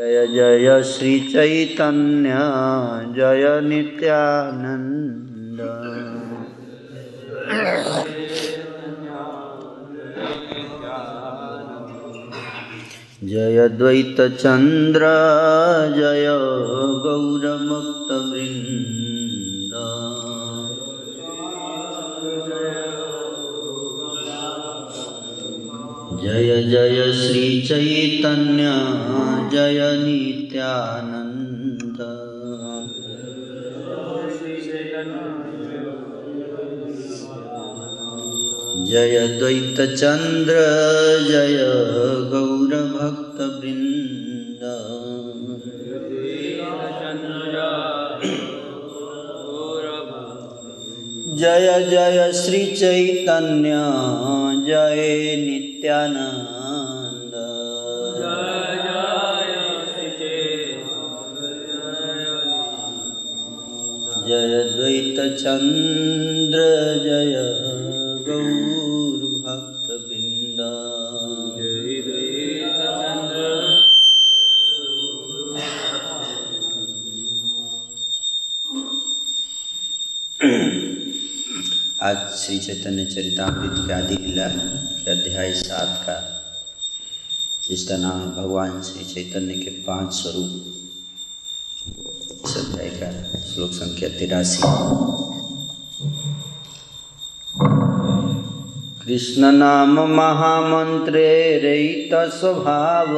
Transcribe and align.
जय 0.00 0.26
जय 0.26 0.82
श्री 0.82 1.18
चैतन्य, 1.20 2.36
जय 3.16 3.42
नित्यानंद 3.64 5.58
जय 13.24 13.68
द्वैत 13.68 14.20
चंद्र 14.36 15.10
जय 15.96 16.26
गौरमुक्त 17.04 18.12
वृंद 18.30 19.74
जय 26.22 26.62
जय 26.70 27.12
श्री 27.12 27.44
चैतन्य। 27.68 29.29
जय 29.52 29.80
नित्यानंद। 30.02 31.98
जय 38.90 39.16
द्वैत 39.38 39.78
चंद्र 39.96 40.54
जय 41.28 41.58
गौर 42.30 42.72
भक्त 42.94 43.38
जय 51.40 51.68
जय 51.90 52.32
श्री 52.32 52.62
चैतन्य 52.76 53.74
जय 54.66 55.36
नित्यानंद। 55.40 56.49
जय 64.40 64.62
द्वैत 64.64 65.18
चंद्र 65.38 66.60
जय 67.04 67.34
गौर 68.28 69.24
भक्त 69.42 69.90
वृंद 69.90 70.60
आज 82.02 82.16
श्री 82.38 82.58
चैतन्य 82.58 83.04
चरितामृत 83.04 83.86
के 83.86 83.92
आदि 83.92 84.16
लीला 84.16 84.48
के 84.48 85.10
अध्याय 85.10 85.52
सात 85.54 86.02
का 86.06 86.18
जिसका 87.68 87.96
नाम 87.96 88.30
भगवान 88.32 88.82
श्री 88.82 89.04
चैतन्य 89.14 89.54
के 89.54 89.70
पाँच 89.82 90.12
स्वरूप। 90.12 90.79
अध्याय 92.60 92.88
का 92.88 93.38
श्लोक 93.38 93.70
संख्या 93.70 94.08
तिरासी। 94.08 94.62
कृष्ण 99.04 99.52
नाम 99.52 100.00
महामंत्रे 100.00 101.58
रहित 101.58 102.14
स्वभाव। 102.14 103.14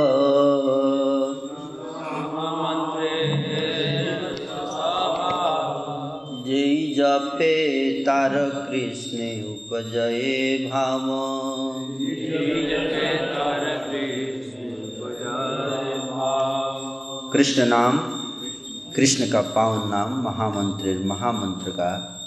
जय 6.46 6.94
जपे 6.94 7.56
तार 8.02 8.34
कृष्ण 8.70 9.18
उपजये 9.50 10.70
भाव। 10.72 11.06
कृष्ण 17.32 17.66
नाम 17.66 18.11
कृष्ण 18.96 19.30
का 19.30 19.40
पावन 19.40 19.90
नाम 19.90 20.22
महामंत्र 20.22 20.98
महामंत्र 21.04 21.70
का 21.70 22.18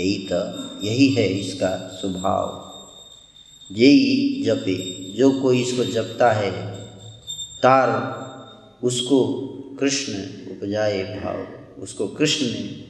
यही 0.00 0.28
तो 0.32 0.38
यही 0.86 1.08
है 1.08 1.26
इसका 1.26 1.88
स्वभाव। 2.00 2.72
यही 3.72 4.42
जपे 4.46 4.74
जो 5.16 5.30
कोई 5.30 5.60
इसको 5.62 5.84
जपता 5.84 6.32
है 6.32 6.50
तार 7.62 7.88
उसको 8.82 9.24
कृष्ण 9.80 10.12
उपजाए 10.52 11.02
भाव 11.02 11.82
उसको 11.82 12.06
कृष्ण 12.06 12.46
में 12.46 12.84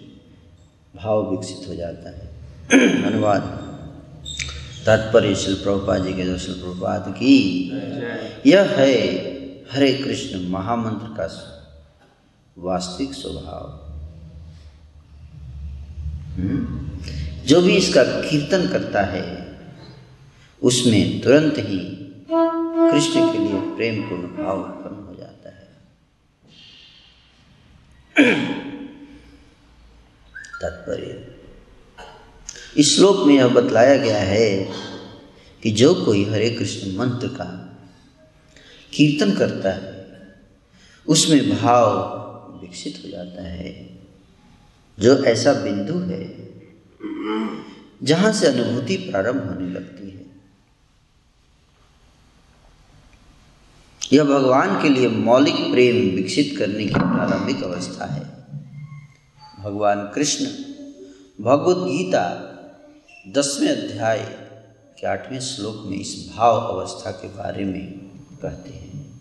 भाव 0.96 1.30
विकसित 1.30 1.68
हो 1.68 1.74
जाता 1.74 2.10
है। 2.10 2.30
अनुवाद। 3.02 3.42
तात्पर्य 4.86 5.34
शिल 5.34 5.54
प्रभुपा 5.54 5.98
जी 5.98 6.12
के 6.12 6.38
शिल 6.38 6.54
प्रभुपाद 6.54 7.04
की 7.08 7.70
यह 8.46 8.62
है 8.62 8.98
हरे 9.72 9.92
कृष्ण 9.92 10.48
महामंत्र 10.48 11.06
का 11.06 11.48
वास्तविक 12.58 13.12
स्वभाव। 13.12 13.92
जो 17.46 17.62
भी 17.62 17.76
इसका 17.76 18.04
कीर्तन 18.04 18.68
करता 18.68 19.02
है, 19.02 19.58
उसमें 20.62 21.20
तुरंत 21.20 21.54
ही 21.58 21.78
कृष्ण 22.92 23.32
के 23.32 23.38
लिए 23.38 23.76
प्रेम 23.76 24.02
पूर्ण 24.02 24.22
भाव 24.22 24.60
उत्पन्न 24.60 25.04
हो 25.04 25.14
जाता 25.14 25.48
है। 25.48 25.68
तात्पर्य। 30.62 31.34
इस 32.76 32.96
श्लोक 32.96 33.26
में 33.26 33.34
यह 33.34 33.48
बतलाया 33.48 33.96
गया 33.96 34.18
है 34.18 34.72
कि 35.62 35.70
जो 35.70 35.94
कोई 35.94 36.24
हरे 36.24 36.50
कृष्ण 36.50 36.96
मंत्र 36.96 37.28
का 37.28 37.78
कीर्तन 38.94 39.32
करता 39.32 39.70
है, 39.72 40.06
उसमें 41.06 41.62
भाव 41.62 42.22
विकसित 42.62 43.02
हो 43.04 43.10
जाता 43.10 43.42
है। 43.42 43.98
जो 44.98 45.24
ऐसा 45.24 45.52
बिंदु 45.52 45.98
है, 45.98 46.22
जहाँ 48.02 48.32
से 48.32 48.46
अनुभूति 48.46 48.96
प्रारंभ 48.96 49.54
होने 49.54 49.68
लगती 49.68 50.10
है, 50.10 50.26
यह 54.12 54.24
भगवान 54.24 54.82
के 54.82 54.88
लिए 54.88 55.08
मौलिक 55.08 55.54
प्रेम 55.54 56.16
विकसित 56.16 56.54
करने 56.58 56.84
की 56.84 56.94
प्रारंभिक 56.94 57.62
अवस्था 57.62 58.06
है। 58.06 58.24
भगवान 59.62 60.12
कृष्ण 60.14 60.46
भगवत 61.44 61.76
गीता 61.76 62.24
दसवें 63.28 63.68
अध्याय 63.68 64.18
के 65.00 65.06
आठवें 65.06 65.40
श्लोक 65.40 65.82
में 65.86 65.98
इस 65.98 66.32
भाव 66.36 66.56
अवस्था 66.56 67.10
के 67.10 67.28
बारे 67.28 67.64
में 67.64 67.92
कहते 68.42 68.70
हैं। 68.70 69.20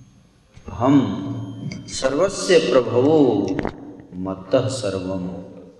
हम 0.72 1.51
सर्वस्य 1.74 2.58
प्रभवो 2.60 3.48
मत्त 4.14 4.56
सर्व 4.56 5.18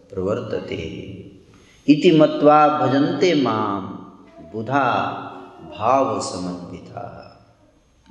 प्रवर्तते। 0.10 0.76
इति 1.88 2.12
मत्वा 2.12 2.68
भजन्ते 2.80 3.34
माम 3.42 3.82
बुधा 4.54 4.88
भाव 5.78 6.22
समन्विता 6.22 7.08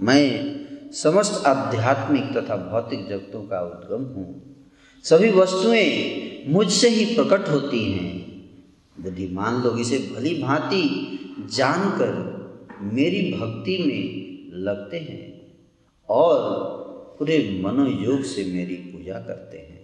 मैं 0.00 0.56
समस्त 0.92 1.46
आध्यात्मिक 1.46 2.36
तथा 2.36 2.56
भौतिक 2.56 3.08
जगतों 3.08 3.42
का 3.42 3.60
उद्गम 3.60 4.04
हूँ। 4.04 4.28
सभी 5.04 5.30
वस्तुएँ 5.30 6.44
मुझसे 6.48 6.88
ही 6.88 7.04
प्रकट 7.14 7.48
होती 7.48 7.92
हैं। 7.92 8.18
बुद्धिमान 9.02 9.62
लोग 9.62 9.80
इसे 9.80 9.98
भली 9.98 10.42
भांति 10.42 10.82
जानकर 11.50 12.12
मेरी 12.80 13.32
भक्ति 13.32 13.78
में 13.78 14.60
लगते 14.60 14.98
हैं 14.98 15.22
और 16.08 16.79
पूरे 17.20 17.60
मनोयोग 17.62 18.22
से 18.24 18.44
मेरी 18.44 18.74
पूजा 18.74 19.14
करते 19.14 19.58
हैं। 19.58 19.80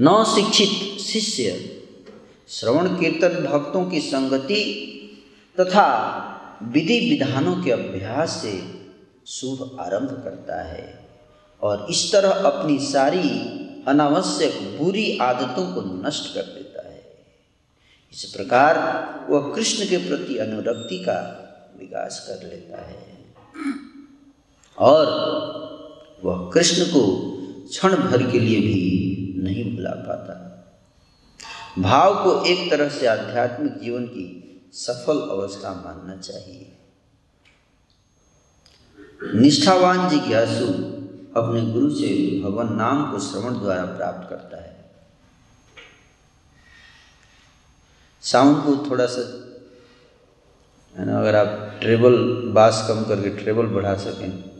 नौ 0.00 0.24
शिक्षित 0.24 1.00
शिष्य 1.00 1.76
श्रवण 2.48 2.88
कीर्तन 2.88 3.46
भक्तों 3.46 3.90
की 3.90 4.00
संगति 4.00 4.62
तथा 5.60 5.86
विधि 6.62 6.98
विधानों 7.10 7.62
के 7.62 7.70
अभ्यास 7.70 8.30
से 8.30 8.62
शुभ 9.26 9.76
आरंभ 9.80 10.08
करता 10.24 10.62
है 10.62 11.08
और 11.62 11.86
इस 11.90 12.12
तरह 12.12 12.28
अपनी 12.28 12.78
सारी 12.78 13.30
अनावश्यक 13.88 14.78
बुरी 14.78 15.18
आदतों 15.18 15.74
को 15.74 16.08
नष्ट 16.08 16.34
कर 16.34 16.42
देता 16.42 16.88
है। 16.88 17.02
इस 18.12 18.24
प्रकार 18.24 18.76
वह 19.30 19.54
कृष्ण 19.54 19.86
के 19.86 19.96
प्रति 19.96 20.38
अनुरक्ति 20.38 20.98
का 20.98 21.18
विकास 21.78 22.24
कर 22.28 22.48
लेता 22.48 22.86
है। 22.86 23.15
और 24.78 25.06
वह 26.24 26.50
कृष्ण 26.50 26.84
को 26.84 27.32
क्षण 27.68 27.96
भर 27.96 28.30
के 28.30 28.40
लिए 28.40 28.60
भी 28.60 29.34
नहीं 29.38 29.76
भुला 29.76 29.90
पाता। 29.90 30.42
भाव 31.78 32.24
को 32.24 32.44
एक 32.44 32.70
तरह 32.70 32.88
से 32.88 33.06
आध्यात्मिक 33.06 33.78
जीवन 33.80 34.06
की 34.06 34.42
सफल 34.72 35.18
अवस्था 35.18 35.82
मानना 35.86 36.16
चाहिए। 36.20 36.72
निष्ठावान 39.34 40.08
जिज्ञासु 40.08 40.66
अपने 41.40 41.72
गुरु 41.72 41.90
से 41.90 42.40
भगवान 42.42 42.72
नाम 42.72 43.12
को 43.12 43.18
श्रवण 43.18 43.58
द्वारा 43.58 43.84
प्राप्त 43.84 44.30
करता 44.30 44.62
है। 44.62 44.90
साउंड 48.22 48.56
को 48.56 48.90
थोड़ा 48.90 49.06
सा, 49.06 49.54
है 50.98 51.06
ना, 51.06 51.18
अगर 51.18 51.36
आप 51.36 51.78
ट्रेबल, 51.80 52.42
बास 52.54 52.84
कम 52.88 53.04
करके 53.04 53.28
ट्रेबल 53.28 53.66
बढ़ा 53.66 53.94
सकें। 53.94 54.55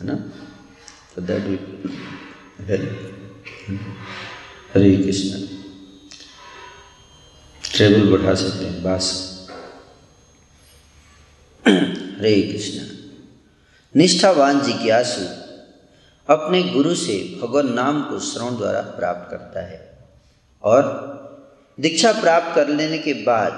है 0.00 0.06
ना? 0.06 0.14
तो 1.14 1.22
that 1.22 1.42
will 1.44 1.90
help 2.60 3.16
Hare 4.74 4.96
Krishna 4.96 5.40
travel 7.76 8.18
बढ़ा 8.18 8.34
सकते 8.34 8.64
हैं, 8.64 8.82
बास। 8.82 9.30
हरे 12.20 12.42
कृष्ण 12.42 12.86
निष्ठावान 13.96 14.60
जिज्ञासु 14.60 15.24
अपने 16.34 16.62
गुरु 16.62 16.94
से 16.94 17.38
भगवान 17.42 17.72
नाम 17.72 18.02
को 18.02 18.18
श्रवण 18.20 18.56
द्वारा 18.56 18.80
प्राप्त 18.80 19.30
करता 19.30 19.60
है 19.60 20.08
और 20.62 20.82
दीक्षा 21.80 22.12
प्राप्त 22.12 22.54
कर 22.54 22.68
लेने 22.68 22.98
के 22.98 23.12
बाद 23.12 23.52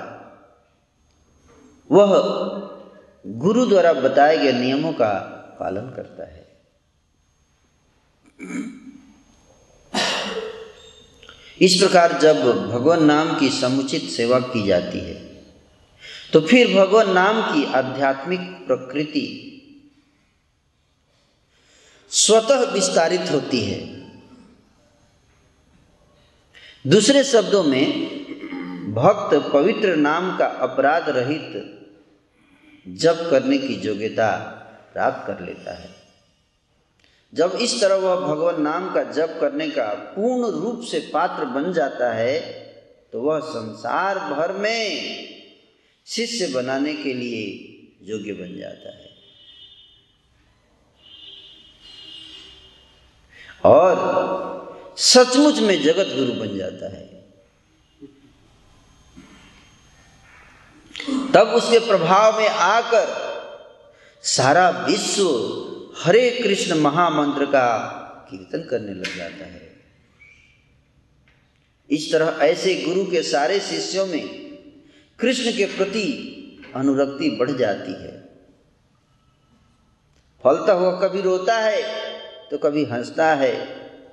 वह 1.91 2.13
गुरु 3.27 3.67
द्वारा 3.67 3.93
बताए 3.93 4.39
गए 4.39 4.53
नियमों 4.53 4.93
का 4.93 5.39
पालन 5.61 5.91
करता 5.91 6.25
है। 6.27 6.47
इस 11.61 11.75
प्रकार 11.77 12.19
जब 12.19 12.41
भगवान 12.69 13.05
नाम 13.05 13.39
की 13.41 13.49
समुचित 13.51 14.03
सेवा 14.11 14.39
की 14.41 14.67
जाती 14.67 14.99
है 14.99 15.21
तो 16.33 16.41
फिर 16.41 16.75
भगवान 16.75 17.11
नाम 17.13 17.41
की 17.53 17.65
आध्यात्मिक 17.73 18.41
प्रकृति 18.67 19.27
स्वतः 22.13 22.65
विस्तारित 22.73 23.31
होती 23.31 23.61
है। 23.61 23.81
दूसरे 26.85 27.23
शब्दों 27.25 27.63
में, 27.65 27.85
भक्त 28.95 29.35
पवित्र 29.53 29.95
नाम 29.97 30.37
का 30.39 30.47
अपराध 30.63 31.09
रहित 31.09 31.53
जप 32.87 33.27
करने 33.31 33.59
की 33.59 33.75
योग्यता 33.81 34.31
प्राप्त 34.93 35.27
कर 35.27 35.41
लेता 35.41 35.75
है। 35.75 35.91
जब 37.33 37.53
इस 37.63 37.81
तरह 37.81 37.97
वह 37.97 38.17
भगवान 38.17 38.61
नाम 38.63 38.93
का 38.95 39.03
जप 39.13 39.37
करने 39.41 39.69
का 39.69 39.85
पूर्ण 40.17 40.51
रूप 40.55 40.83
से 40.83 41.01
पात्र 41.13 41.45
बन 41.45 41.73
जाता 41.73 42.13
है 42.13 42.41
तो 43.13 43.21
वह 43.21 43.41
संसार 43.41 44.19
भर 44.31 44.53
में 44.53 44.83
शिष्य 46.07 46.47
बनाने 46.55 46.95
के 46.95 47.13
लिए 47.15 47.43
योग्य 48.03 48.33
बन 48.33 48.57
जाता 48.59 48.89
है। 48.91 49.11
और 53.65 54.95
सचमुच 54.99 55.59
में 55.59 55.83
जगत 55.83 56.15
गुरु 56.17 56.33
बन 56.41 56.57
जाता 56.59 56.93
है। 56.93 57.11
तब 61.35 61.53
उसके 61.57 61.79
प्रभाव 61.79 62.39
में 62.39 62.49
आकर 62.49 63.32
सारा 64.25 64.69
विश्व 64.89 65.29
हरे 65.97 66.31
कृष्ण 66.33 66.75
महामंत्र 66.75 67.47
का 67.47 67.69
कीर्तन 68.31 68.63
करने 68.71 68.93
लग 68.95 69.17
जाता 69.17 69.45
है। 69.45 69.71
इस 71.91 72.11
तरह 72.13 72.39
ऐसे 72.43 72.75
गुरु 72.77 73.05
के 73.05 73.23
सारे 73.23 73.59
शिष्यों 73.61 74.07
में 74.07 74.29
कृष्ण 75.19 75.53
के 75.53 75.65
प्रति 75.77 76.05
अनुरक्ति 76.77 77.31
बढ़ 77.31 77.51
जाती 77.51 77.93
है। 77.93 78.13
फलता 80.45 80.73
हुआ 80.73 80.93
कभी 81.01 81.21
रोता 81.21 81.59
है 81.59 81.83
तो 82.51 82.59
कभी 82.59 82.85
हंसता 82.85 83.35
है, 83.35 83.55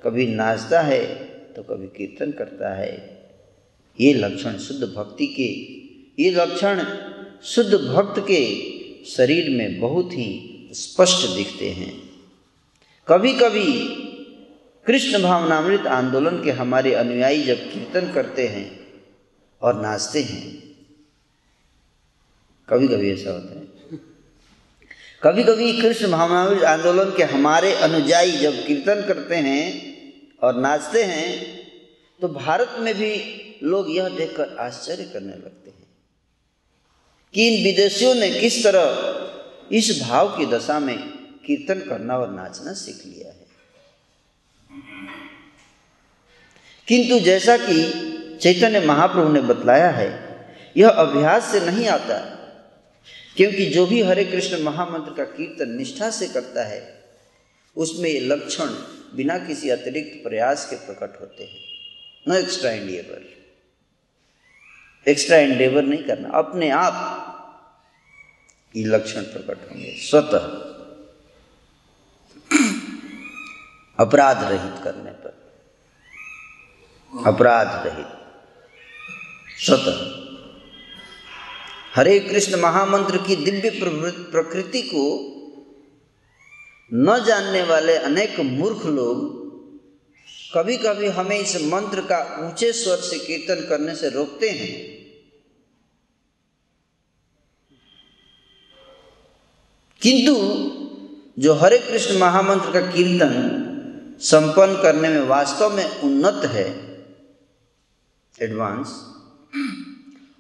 कभी 0.04 0.28
नाचता 0.28 0.82
है 0.82 1.04
तो 1.54 1.64
कभी 1.64 1.88
कीर्तन 1.88 2.32
करता 2.32 2.74
है। 2.76 2.92
ये 4.00 4.14
लक्षण 4.14 4.58
शुद्ध 4.58 4.84
भक्ति 4.86 5.28
के, 5.30 5.50
ये 6.24 6.32
लक्षण 6.32 6.84
शुद्ध 7.44 7.74
भक्त 7.74 8.20
के 8.28 8.44
शरीर 9.06 9.50
में 9.50 9.80
बहुत 9.80 10.14
ही 10.14 10.70
स्पष्ट 10.74 11.28
दिखते 11.28 11.70
हैं। 11.70 11.92
कभी 13.08 13.34
कभी 13.34 13.72
कृष्ण 14.86 15.22
भावनामृत 15.22 15.88
आंदोलन 15.88 16.44
के 16.44 16.52
हमारे 16.52 16.94
अनुयायी 16.94 17.42
जब 17.44 17.72
कीर्तन 17.72 18.12
करते 18.14 18.48
हैं 18.48 18.70
और 19.62 19.82
नाचते 19.82 20.22
हैं 20.22 20.58
कभी 22.70 22.88
कभी 22.88 23.12
ऐसा 23.12 23.32
होता 23.32 23.60
है। 23.60 24.00
कभी 25.24 25.44
कभी 25.44 25.72
कृष्ण 25.82 26.12
भावनामृत 26.12 26.64
आंदोलन 26.64 27.16
के 27.18 27.24
हमारे 27.24 27.74
अनुयायी 27.74 28.32
जब 28.32 28.66
कीर्तन 28.66 29.02
करते 29.08 29.36
हैं 29.36 29.64
और 30.44 30.60
नाचते 30.62 31.04
हैं 31.04 31.28
तो 32.22 32.28
भारत 32.28 32.76
में 32.80 32.94
भी 32.96 33.12
लोग 33.64 33.90
यह 33.92 34.10
देखकर 34.10 34.56
आश्चर्य 34.60 35.04
करने 35.04 35.34
लगते 35.34 35.69
हैं। 35.69 35.69
कि 37.34 37.48
इन 37.48 37.64
विदेशियों 37.64 38.16
ने 38.16 38.30
किस 38.30 38.64
तरह 38.64 39.76
इस 39.76 40.02
भाव 40.02 40.38
की 40.38 40.46
दशा 40.46 40.80
में 40.80 40.98
कीर्तन 41.46 41.90
करना 41.90 42.18
और 42.18 42.30
नाचना 42.30 42.74
सीख 42.74 43.06
लिया 43.06 43.30
है। 43.30 43.48
किंतु 46.88 47.20
जैसा 47.20 47.58
कि 47.58 48.06
चैतन्य 48.42 48.80
महाप्रभु 48.80 49.34
ने 49.34 49.42
बतलाया 49.42 49.90
है, 49.90 50.30
यह 50.78 50.90
अभ्यास 50.90 51.52
से 51.52 51.60
नहीं 51.60 51.88
आता, 51.88 52.18
क्योंकि 53.38 53.66
जो 53.66 53.86
भी 53.86 54.02
हरे 54.02 54.26
कृष्ण 54.26 54.64
महामंत्र 54.64 55.14
का 55.14 55.24
कीर्तन 55.24 55.72
निष्ठा 55.72 56.10
से 56.10 56.28
करता 56.28 56.64
है, 56.68 57.04
उसमें 57.76 58.10
ये 58.10 58.20
लक्षण 58.20 58.66
बिना 59.16 59.38
किसी 59.38 59.70
अतिरिक्त 59.70 60.24
प्रयास 60.24 60.70
के 60.70 60.76
प्रकट 60.76 61.22
होते 61.22 61.44
हैं। 61.44 61.60
No 62.28 62.36
extra 62.36 62.72
endeavour 62.72 63.39
extra 65.08 65.38
endeavour 65.38 65.84
नहीं 65.84 66.04
करना, 66.04 66.30
अपने 66.30 66.70
आप 66.70 67.26
ये 68.76 68.86
लक्षण 68.86 69.22
प्रकट 69.22 69.72
होंगे। 69.72 69.96
स्वतः 69.98 70.40
अपराध 74.00 74.44
रहित 74.44 74.84
करने 74.84 75.12
पर। 75.12 75.40
अपराध 77.26 77.88
रहित। 77.88 78.08
स्वतः। 79.60 80.20
हरे 81.96 82.20
कृष्ण 82.20 82.62
महामंत्र 82.62 83.18
की 83.18 83.36
दिव्य 83.36 83.70
प्रकृति 84.32 84.82
को 84.82 85.36
न 86.94 87.24
जानने 87.26 87.64
वाले 87.64 87.96
अनेक 87.96 88.40
मूर्ख 88.40 88.86
लोग 88.86 89.40
कभी 90.54 90.78
कभी 90.78 91.08
हमें 91.08 91.40
इस 91.40 91.56
मंत्र 91.56 92.02
का 92.02 92.48
ऊँचे 92.48 92.74
स्वर 92.74 92.98
से 92.98 93.20
कीर्तन 93.20 93.70
करने 93.70 93.96
से 93.96 94.10
रोकते 94.10 94.50
हैं। 94.50 94.89
किंतु 100.02 100.34
जो 101.42 101.54
हरे 101.54 101.78
कृष्ण 101.78 102.18
महामंत्र 102.18 102.72
का 102.72 102.92
कीर्तन 102.92 103.66
संपन्न 104.20 104.82
करने 104.82 105.10
में 105.10 105.22
वास्तव 105.22 105.76
में 105.76 106.02
उन्नत 106.02 106.46
है 106.46 106.68
एडवांस 108.42 108.88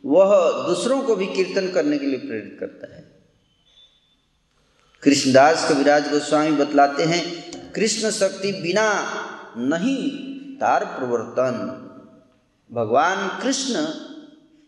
वह 0.06 0.30
दूसरों 0.68 1.02
को 1.02 1.16
भी 1.16 1.26
कीर्तन 1.26 1.72
करने 1.72 1.98
के 1.98 2.06
लिए 2.06 2.20
प्रेरित 2.20 2.58
करता 2.60 2.96
है। 2.96 3.02
कृष्णदास 5.04 5.70
कविराज 5.70 6.12
गोस्वामी 6.12 6.52
बतलाते 6.52 7.04
हैं, 7.04 7.22
कृष्ण 7.72 8.12
शक्ति 8.12 8.52
बिना 8.52 9.14
नहीं 9.58 10.10
तार 10.58 10.86
प्रवर्तन। 10.86 11.56
भगवान 12.72 13.42
कृष्ण 13.44 13.88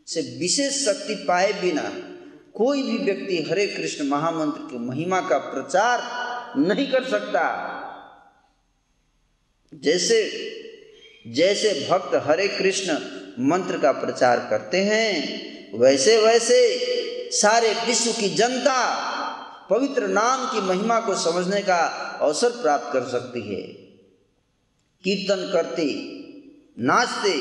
से 0.08 0.22
विशेष 0.40 0.86
शक्ति 0.86 1.16
पाए 1.16 1.54
बिना 1.62 2.11
कोई 2.54 2.84
भी 2.84 2.98
व्यक्ति 2.98 3.48
हरे 3.52 3.68
कृष्ण 3.68 4.08
महामंत्र 4.08 4.62
की 4.62 4.78
महिमा 4.78 5.22
का 5.22 5.38
प्रचार 5.38 6.02
नहीं 6.60 6.92
कर 6.92 7.04
सकता। 7.04 7.44
जैसे 9.74 10.48
जैसे 11.28 11.88
भक्त 11.90 12.28
हरे 12.28 12.48
कृष्ण 12.48 12.94
मंत्र 13.40 13.78
का 13.78 13.92
प्रचार 13.92 14.40
करते 14.50 14.78
हैं, 14.78 15.12
वैसे 15.80 16.18
वैसे 16.18 16.60
सारे 17.32 17.74
विश्व 17.74 18.12
की 18.12 18.30
जनता 18.30 18.78
पवित्र 19.70 20.08
नाम 20.08 20.46
की 20.46 20.62
महिमा 20.62 21.00
को 21.00 21.16
समझने 21.16 21.62
का 21.62 21.80
अवसर 22.22 22.50
प्राप्त 22.50 22.90
कर 22.94 23.04
सकती 23.04 23.56
है। 23.56 23.62
कीर्तन 25.04 25.50
करते, 25.54 25.86
नाचते 26.80 27.40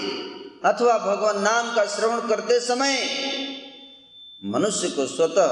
अथवा 0.69 0.99
भगवान 0.99 1.43
नाम 1.43 1.75
का 1.75 1.87
श्रवण 1.87 2.29
करते 2.29 2.61
समय 2.61 2.97
मनुष्य 4.45 4.89
को 4.89 5.07
स्वतः 5.07 5.47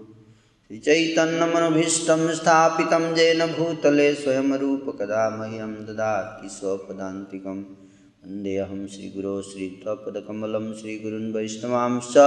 श्रीचैतन्यमनभीष्टं 0.67 2.35
स्थापितं 2.35 3.17
येन 3.17 3.45
भूतले 3.45 4.15
स्वयं 4.15 4.53
रूपकदा 4.53 5.29
मह्यं 5.29 5.73
ददाति 5.73 6.49
स्वपदान्तिकम् 6.49 7.63
वन्देऽहं 8.25 8.87
श्रीगुरो 8.87 9.41
श्रीत्वपदकमलं 9.41 10.73
श्रीगुरुन् 10.73 11.33
वैष्णवांश्च 11.33 12.17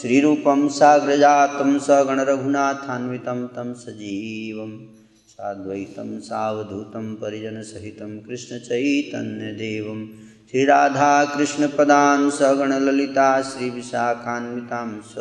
श्रीरूपं 0.00 0.68
साग्रजातं 0.68 1.78
सगणरघुनाथान्वितं 1.78 3.46
तं 3.46 3.74
सजीवं। 3.74 4.86
साद्वैतं 5.28 6.20
सावधूतं 6.20 7.14
परिजनसहितं 7.14 8.18
कृष्णचैतन्यदेवं। 8.18 10.06
श्रीराधाकृष्णपदान् 10.50 12.30
सगणललिता 12.30 13.42
श्रीविशाखान्वितां 13.42 14.88
स। 15.00 15.14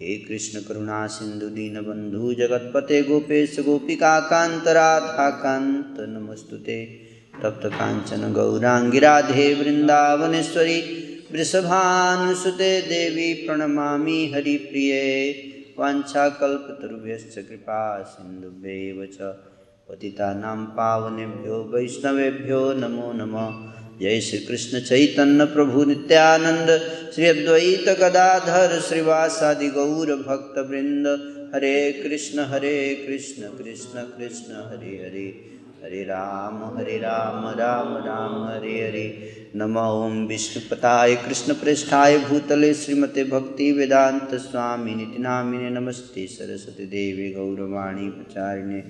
हे 0.00 0.16
कृष्णकरुणा 0.18 1.06
सिन्धु 1.06 1.48
दीनबन्धु 1.48 2.32
जगत्पते 2.34 3.02
गोपेश 3.02 3.60
गोपिकान्त 3.60 4.64
नमस्तु 6.08 6.56
ते 6.56 6.78
तप्त 7.42 7.66
कांचन 7.66 8.32
गौरांगिराधे 8.32 9.46
वृंदावनेश्वरी 9.54 10.80
वृषभानुसुते 11.32 12.80
देवी 12.80 13.32
प्रणमामि 13.34 14.32
हरिप्रिये। 14.34 15.04
वाञ्छाकल्पतरुभ्यश्च 15.78 17.34
कृपा 17.34 17.80
सिन्धुभ्यैव 18.02 19.06
च। 19.06 19.18
पावनेभ्यो 20.76 21.56
वैष्णवेभ्यो 21.74 22.60
नमो 22.72 23.12
नमः। 23.12 23.81
जय 24.00 24.20
श्री 24.20 24.38
कृष्ण 24.38 24.80
चैतन्य 24.80 25.44
प्रभु 25.44 25.84
नित्यानंद, 25.84 26.68
श्री 27.14 27.26
अद्वैत 27.26 27.98
गदाधर 27.98 28.80
श्रीवासादि 28.80 29.68
गौर 29.68 30.06
भक्त 30.06 30.58
वृंद। 30.58 31.06
हरे 31.54 31.92
कृष्ण 31.92 32.40
हरे 32.40 32.94
कृष्ण 32.94 33.42
कृष्ण 33.42 34.00
कृष्ण, 34.00 34.52
हरे 34.52 34.96
हरे। 34.96 35.52
हरे 35.84 36.02
राम 36.02 36.78
हरे 36.78 36.98
राम 36.98 37.58
राम 37.60 37.96
राम, 37.96 38.44
हरे 38.44 38.88
हरे। 38.88 39.32
नम 39.56 39.76
ओं 39.76 40.26
विष्णुपताय 40.26 41.14
कृष्णप्रेष्ठाय 41.16 42.18
भूतले 42.18 42.74
श्रीमते 42.74 43.24
भक्ति 43.24 43.72
वेदांत 43.72 44.34
स्वामी 44.34 44.94
नमस्ते 45.70 46.26
सरस्वती 46.26 46.84
देवी 46.86 47.32
गौरवाणी 47.32 48.08
प्रचारिणे। 48.10 48.82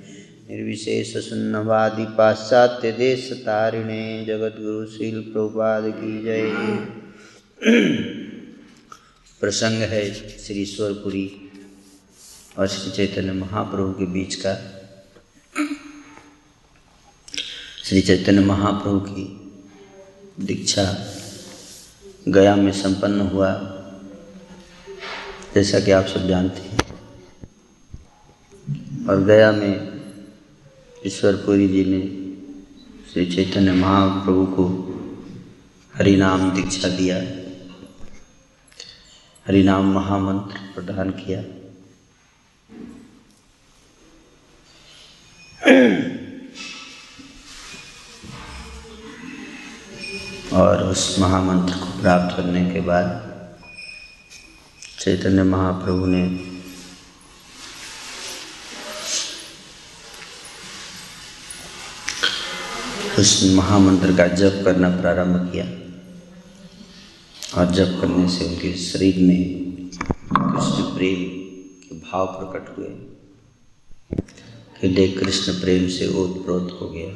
निर्विशेष 0.51 1.17
शून्यवादी 1.17 2.05
पाश्चात्य 2.05 2.93
देश 2.93 3.33
तारिणे 3.33 4.25
जगद्गुरु 4.25 4.87
शील 4.87 5.33
प्रभुपाद 5.33 5.83
की 5.87 6.25
जय। 6.25 6.51
प्रसंग 9.41 9.73
है 9.73 10.15
श्री 10.15 10.63
ईश्वरपुरी 10.63 11.53
और 12.59 12.67
श्री 12.67 12.91
चैतन्य 12.91 13.33
महाप्रभु 13.33 13.93
के 13.93 14.07
बीच 14.07 14.35
का। 14.35 14.55
श्री 17.85 18.01
चैतन्य 18.01 18.41
महाप्रभु 18.41 19.01
की 19.01 19.55
दीक्षा 20.45 21.15
गया 22.29 22.57
में 22.57 22.73
संपन्न 22.73 23.21
हुआ। 23.21 23.53
जैसा 25.55 25.81
कि 25.81 25.91
आप 25.91 26.07
सब 26.07 26.29
जानते 26.29 26.61
हैं। 26.61 26.79
और 29.09 29.25
गया 29.25 29.53
में 29.53 29.92
ईश्वरपुरी 31.07 31.67
जी 31.69 31.85
ने 31.85 32.01
श्री 33.13 33.25
चैतन्य 33.27 33.73
महाप्रभु 33.73 34.45
को 34.47 34.67
हरिनाम 35.97 36.51
दीक्षा 36.51 36.89
दिया, 36.89 37.17
हरिनाम 39.47 39.93
महामंत्र 39.95 40.59
प्रदान 40.75 41.11
किया। 41.11 41.41
और 50.61 50.83
उस 50.83 51.19
महामंत्र 51.19 51.75
को 51.75 52.01
प्राप्त 52.01 52.37
करने 52.37 52.65
के 52.71 52.81
बाद 52.81 53.07
चैतन्य 55.01 55.43
महाप्रभु 55.43 56.07
ने 56.07 56.52
उस 63.19 63.53
महामंत्र 63.55 64.17
का 64.17 64.27
जप 64.27 64.63
करना 64.65 65.01
प्रारंभ 65.01 65.53
किया 65.53 65.65
और 67.61 67.73
जप 67.73 67.99
करने 68.01 68.29
से 68.29 68.45
उनके 68.45 68.77
शरीर 68.77 69.19
में 69.19 69.49
कृष्ण 70.35 70.97
प्रेम 70.97 71.25
के 71.83 71.95
भाव 71.95 72.27
प्रकट 72.27 72.79
हुए। 72.79 72.87
हृदय 74.83 75.09
कृष्ण 75.09 75.61
प्रेम 75.61 75.89
से 75.89 76.09
ओतप्रोत 76.09 76.79
हो 76.83 76.89
गया। 76.89 77.15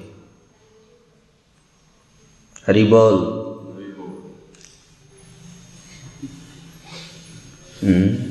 हरि 2.67 2.85
बोल। 2.85 3.15
हम्म, 7.85 8.31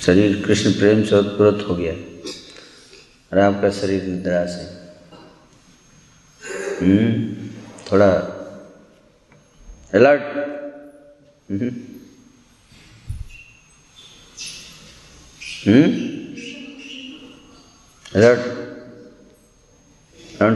शरीर 0.00 0.44
कृष्ण 0.46 0.72
प्रेम 0.72 1.04
से 1.04 1.18
उत्प्रोत 1.18 1.66
हो 1.68 1.76
गया। 1.76 1.92
और 3.32 3.38
आपका 3.38 3.70
शरीर 3.70 4.04
निद्रा 4.04 4.46
से। 4.46 4.79
थोड़ा 6.80 8.10
अलर्ट 9.94 10.22
हम्म, 15.66 15.90
अलर्ट 18.16 18.42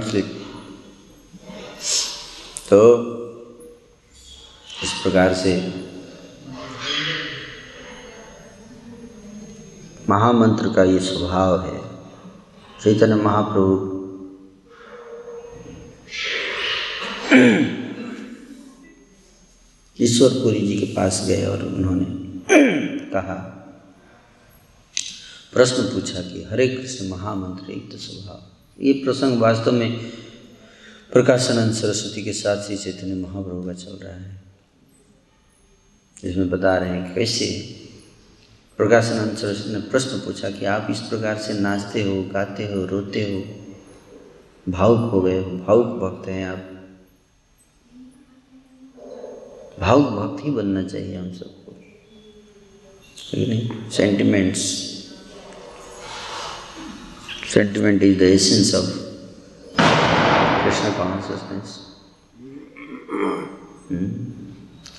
स्लीप 0.04 0.28
तो 2.70 2.80
इस 4.82 4.92
प्रकार 5.02 5.34
से 5.34 5.52
महामंत्र 10.08 10.68
का 10.68 10.84
ये 10.84 10.98
स्वभाव 11.00 11.66
है। 11.66 11.78
चैतन्य 12.82 13.14
महाप्रभु 13.14 13.93
ईश्वरपुरी 19.98 20.60
जी 20.60 20.78
के 20.78 20.86
पास 20.94 21.24
गए 21.28 21.44
और 21.46 21.62
उन्होंने 21.62 22.04
कहा, 23.10 23.34
प्रश्न 25.52 25.82
पूछा 25.82 26.20
कि 26.20 26.42
हरे 26.50 26.66
कृष्ण 26.68 27.08
महामंत्र, 27.08 27.72
एक 27.72 27.90
तो 27.92 27.98
स्वभाव। 27.98 28.82
ये 28.82 28.92
प्रसंग 28.92 29.40
वास्तव 29.40 29.72
में 29.72 29.90
प्रकाशानंद 31.12 31.74
सरस्वती 31.74 32.22
के 32.22 32.32
साथ 32.32 32.62
श्री 32.62 32.76
चैतन्य 32.76 33.14
महाप्रभु 33.14 33.62
का 33.62 33.72
चल 33.72 33.98
रहा 34.02 34.14
है। 34.14 34.42
इसमें 36.24 36.50
बता 36.50 36.76
रहे 36.76 36.90
हैं 36.90 37.14
कैसे 37.14 37.46
प्रकाशानंद 38.78 39.36
सरस्वती 39.36 39.72
ने 39.72 39.80
प्रश्न 39.80 40.18
पूछा 40.18 40.50
कि 40.50 40.64
आप 40.66 40.86
इस 40.90 41.00
प्रकार 41.00 41.38
से 41.38 41.52
नाचते 41.60 42.02
हो, 42.02 42.22
गाते 42.34 42.64
हो, 42.64 42.84
रोते 42.86 43.22
हो, 43.22 44.72
भावुक 44.72 45.10
हो 45.10 45.20
गए 45.20 45.38
हो, 45.38 45.50
भावुक 45.58 45.86
भक्त 45.86 46.28
हैं 46.28 46.44
आप। 46.46 46.73
भावुक 49.80 50.08
भक्त 50.08 50.44
ही 50.44 50.50
बनना 50.50 50.82
चाहिए 50.82 51.16
हम 51.16 51.32
सबको। 51.32 51.76
नहीं? 53.34 53.90
Sentiments 53.90 54.60
sentiment 57.54 58.02
is 58.02 58.18
the 58.18 58.22
essence 58.22 58.74
of 58.74 59.04
Krishna 60.64 60.90
consciousness 60.90 61.84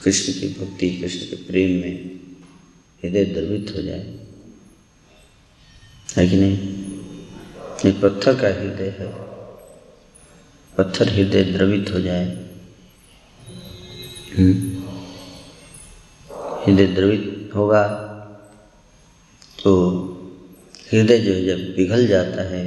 Krishna 0.04 0.34
की 0.34 0.48
भक्ति 0.48 0.90
कृष्ण 0.90 1.20
के 1.20 1.36
प्रेम 1.36 1.82
में 1.82 2.20
हृदय 3.04 3.26
द्रवित 3.26 3.74
हो 3.78 3.82
जाए। 3.82 4.20
है 6.18 6.30
कि 6.30 6.36
नहीं? 6.36 6.86
पत्थर 7.94 8.34
का 8.34 8.48
हृदय 8.48 8.96
है। 9.00 9.12
पत्थर 10.78 11.10
हृदय 11.10 11.44
द्रवित 11.44 11.92
हो 11.92 12.00
जाए। 12.00 12.45
हृदय 16.66 16.86
द्रवित 16.86 17.52
होगा 17.56 17.84
तो 19.64 19.72
हृदय 20.92 21.20
जो 21.20 21.34
है 21.34 21.46
जब 21.46 21.76
पिघल 21.76 22.08
जाता 22.08 22.42
है 22.42 22.64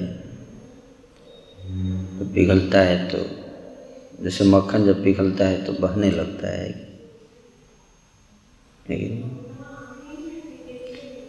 तो 2.18 2.24
पिघलता 2.34 2.80
है 2.80 2.96
तो 3.08 3.18
जैसे 4.24 4.44
मक्खन 4.44 4.84
जब 4.84 5.02
पिघलता 5.04 5.44
है 5.44 5.64
तो 5.64 5.72
बहने 5.72 6.10
लगता 6.10 6.48
है। 6.48 6.70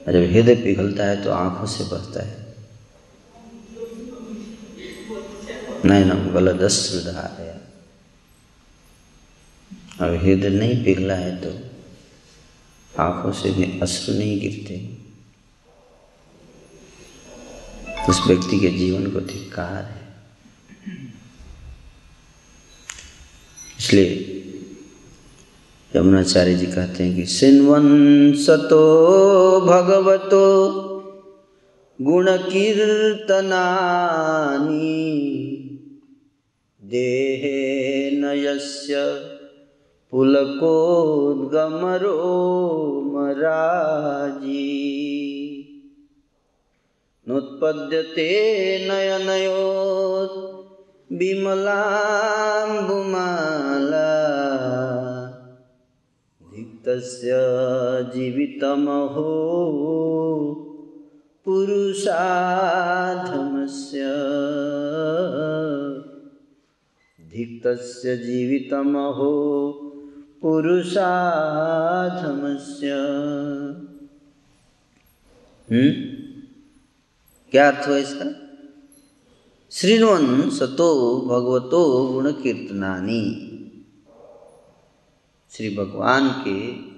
और 0.07 0.13
जब 0.13 0.31
हृदय 0.31 0.55
पिघलता 0.55 1.03
है 1.05 1.23
तो 1.23 1.31
आँखों 1.31 1.67
से 1.67 1.83
बहता 1.83 2.25
है। 2.25 2.55
नहीं 5.85 6.05
ना 6.05 6.15
गलत 6.33 6.61
अश्रु 6.61 6.99
है। 7.11 7.48
अब 10.01 10.13
हृदय 10.13 10.49
नहीं 10.49 10.83
पिघला 10.83 11.15
है 11.15 11.35
तो 11.35 11.49
आँखों 13.01 13.31
से 13.31 13.49
भी 13.51 13.79
अश्रु 13.79 14.15
नहीं 14.15 14.39
गिरते। 14.39 14.75
उस 18.09 18.21
व्यक्ति 18.27 18.59
के 18.59 18.69
जीवन 18.69 19.11
को 19.11 19.19
धिकार 19.19 19.83
है। 19.83 20.07
इसलिए 23.79 24.11
यमुनाचार्य 25.95 26.55
जी 26.55 26.65
कहते 26.65 27.03
हैं 27.03 27.15
कि 27.15 27.25
सिन्वन 27.25 27.85
सतो 28.37 28.85
भगवतो 29.61 30.45
गुण 31.99 32.37
कीर्तनानी 32.37 33.55
देहे 36.81 38.11
नयस्य 38.11 38.95
पुलकोद्गमरो 40.11 42.13
मराजी। 43.13 44.69
नोत्पद्यते 47.27 48.29
नयनयो 48.87 49.65
विमलाम्बुमाला 51.19 51.73
धिक्तस्य 56.53 57.29
जीवितमहो 58.15 59.35
पुरुषाधमस्य 61.45 64.01
धिक्तस्य 67.35 68.07
जीवितमहो 68.17 69.31
पुरुषाधमस्य 70.41 72.91
हम्म? 75.71 76.19
क्या 77.51 77.71
अर्थ 77.71 77.87
हुआ 77.87 77.97
इसका? 77.97 78.49
श्रीनवन 79.71 80.49
सतो 80.49 81.21
भगवतो 81.21 82.07
गुण 82.07 82.31
कीर्तनानी 82.31 83.45
श्री 85.51 85.75
भगवान 85.75 86.29
के 86.29 86.89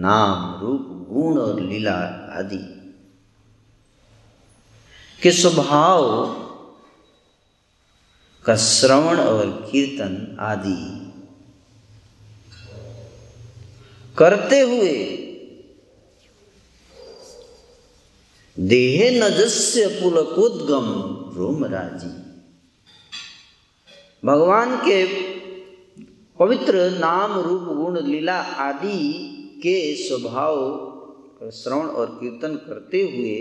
नाम 0.00 0.60
रूप, 0.60 1.06
गुण 1.10 1.38
और 1.38 1.60
लीला 1.60 2.28
आदि। 2.38 2.92
के 5.22 5.32
स्वभाव 5.32 6.26
का 8.44 8.56
श्रवण 8.56 9.20
और 9.20 9.68
कीर्तन 9.72 10.36
आदि। 10.40 10.97
करते 14.18 14.60
हुए। 14.60 14.94
देहे 18.56 19.10
नजस्य 19.10 19.86
पुलकोद्गम 19.86 20.86
रोमराजी। 21.36 22.10
भगवान 24.24 24.76
के 24.76 25.04
पवित्र 26.38 26.90
नाम 26.90 27.32
रूप 27.40 27.62
गुण 27.76 28.00
लीला 28.06 28.38
आदि 28.40 28.98
के 29.62 29.94
स्वभाव 29.96 30.56
श्रवण 31.52 31.86
और 31.86 32.06
कीर्तन 32.06 32.54
करते 32.56 33.02
हुए, 33.02 33.36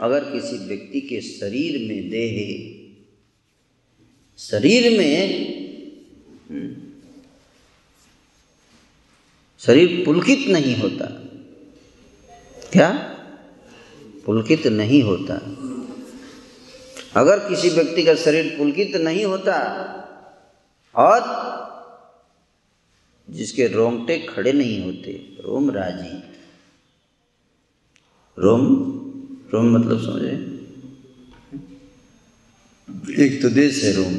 अगर 0.00 0.24
किसी 0.24 0.56
व्यक्ति 0.58 1.00
के 1.00 1.20
शरीर 1.20 1.78
में 1.88 2.10
देहे, 2.10 2.50
शरीर 4.38 4.98
में 4.98 5.57
शरीर 9.60 10.04
पुलकित 10.04 10.48
नहीं 10.48 10.76
होता। 10.76 11.06
क्या? 12.72 12.92
पुलकित 14.26 14.66
नहीं 14.66 15.02
होता। 15.02 15.34
अगर 17.20 17.38
किसी 17.38 17.68
व्यक्ति 17.68 18.02
का 18.02 18.14
शरीर 18.14 18.54
पुलकित 18.58 18.96
नहीं 18.96 19.24
होता 19.24 19.54
और 20.94 21.48
जिसके 23.30 23.68
रोंगटे 23.68 24.18
खड़े 24.18 24.52
नहीं 24.52 24.84
होते, 24.84 25.36
रोम 25.40 25.70
राज़ी। 25.70 26.18
रोम? 28.38 28.66
रोम 29.52 29.78
मतलब 29.78 29.98
समझे? 29.98 30.58
एक 33.24 33.42
तो 33.42 33.48
देश 33.48 33.84
है 33.84 33.92
रोम। 33.92 34.14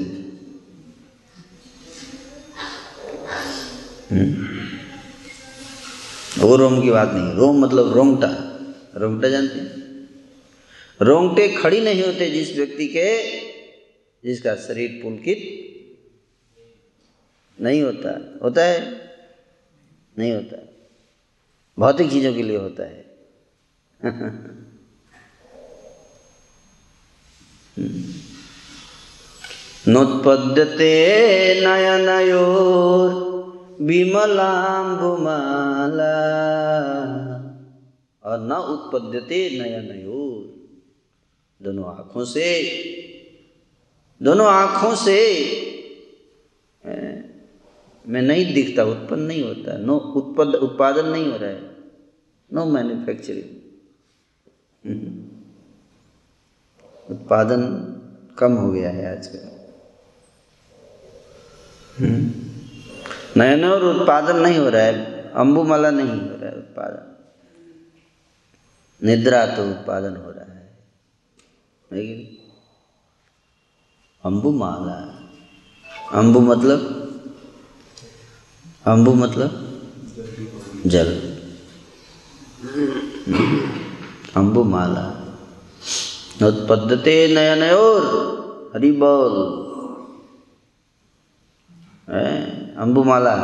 हम्म। 4.17 4.48
वो 6.39 6.55
रोम 6.55 6.81
की 6.81 6.91
बात 6.91 7.11
नहीं, 7.13 7.33
रोम 7.33 7.59
मतलब 7.59 7.93
रोंगटा। 7.93 8.29
रोंगटा 8.99 9.29
जानते 9.29 9.59
हैं? 9.59 9.79
रोंगटे 11.01 11.47
खड़ी 11.47 11.81
नहीं 11.81 12.03
होते 12.03 12.31
जिस 12.31 12.55
व्यक्ति 12.55 12.87
के, 12.87 13.39
जिसका 14.23 14.55
शरीर 14.55 14.99
पुलकित 15.03 15.65
नहीं 17.61 17.81
होता। 17.81 18.39
होता 18.43 18.65
है? 18.65 19.09
नहीं 20.19 20.31
होता। 20.31 20.73
भौतिक 21.79 22.11
चीज़ों 22.11 22.33
के 22.33 22.43
लिए 22.43 22.57
होता 22.57 22.83
है। 22.83 23.05
नोत्पद्यते 29.87 30.95
नयनयोर 31.61 33.28
विमलाम्बुमाला 33.79 35.35
और 38.23 38.39
न 38.41 38.51
उत्पद्यते 38.73 39.39
नयनयोर 39.59 40.39
दोनों 41.61 41.85
आँखों 41.85 42.25
से, 42.25 42.45
दोनों 44.21 44.47
आँखों 44.47 44.95
से 44.95 45.19
मैं 48.05 48.21
नहीं 48.21 48.53
दिखता, 48.53 48.83
उत्पन्न 48.83 49.21
नहीं 49.21 49.43
होता, 49.43 49.77
नो 49.77 49.97
उत्पद, 49.97 50.55
उत्पादन 50.55 51.05
नहीं 51.05 51.31
हो 51.31 51.37
रहा 51.37 51.49
है, 51.49 51.61
नो 52.49 52.65
मैन्युफैक्चरिंग 52.65 53.49
हम्म। 54.83 55.11
उत्पादन 57.09 57.65
कम 58.37 58.53
हो 58.53 58.71
गया 58.71 58.89
है 58.89 59.17
आजकल 59.17 59.47
हम्म। 61.97 62.48
नयन 63.39 63.65
और 63.65 63.83
उत्पादन 63.83 64.35
नहीं 64.35 64.57
हो 64.57 64.69
रहा 64.69 64.81
है, 64.81 65.31
अम्बुमाला 65.31 65.91
नहीं 65.91 66.09
हो 66.09 66.35
रहा 66.41 66.49
है 66.49 66.57
उत्पादन। 66.57 67.05
निद्रा 69.07 69.45
तो 69.45 69.69
उत्पादन 69.69 70.15
हो 70.15 70.31
रहा 70.31 70.53
है। 70.53 70.79
लेकिन 71.93 72.37
अम्बुमाला 74.25 75.15
अम्बु 76.13 76.39
मतलब? 76.39 76.79
अम्बु 78.85 79.13
मतलब? 79.13 79.51
जल। 80.87 81.35
अम्बुमाला 84.35 85.05
उत्पद्यते 86.47 87.27
नयनयोर 87.35 88.03
हरि 88.75 88.91
बोल। 88.91 89.68
अम्बुमाला 92.09 93.35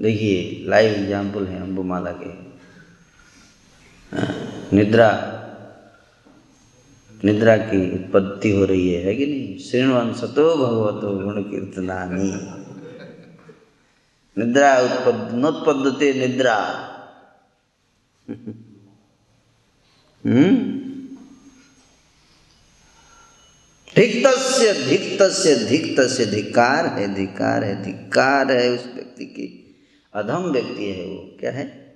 देखिए 0.00 0.64
लाइव 0.68 0.92
एग्ज़ाम्पल 0.92 1.46
है 1.46 1.60
अम्बुमाला 1.62 2.12
के 2.22 2.32
निद्रा 4.76 5.08
निद्रा 7.20 7.56
की 7.56 7.78
उत्पत्ति 7.94 8.50
हो 8.50 8.64
रही 8.64 8.88
है 8.94 9.02
है 9.04 9.14
कि 9.14 9.26
नहीं 9.26 9.58
श्रीणवन 9.58 10.12
सतो 10.12 10.46
भगवतो 10.56 11.14
गुण 11.18 11.42
कीर्तनानी 11.42 12.30
निद्रा 14.36 14.70
उत्पद 14.80 15.32
निद्रा 16.16 16.56
हम्म 20.24 20.52
धिक्तस्य 23.96 24.72
धिक्तस्य 24.72 25.56
धिक्तस्य, 25.56 26.26
धिकार 26.26 26.86
है 26.86 27.14
धिकार 27.14 27.64
है 27.64 27.82
धिकार 27.82 28.52
है 28.52 28.70
उस 28.70 28.86
व्यक्ति 28.94 29.24
की। 29.24 29.76
अधम 30.14 30.38
व्यक्ति 30.38 30.84
है 30.84 31.06
वो, 31.06 31.36
क्या 31.40 31.52
है? 31.52 31.94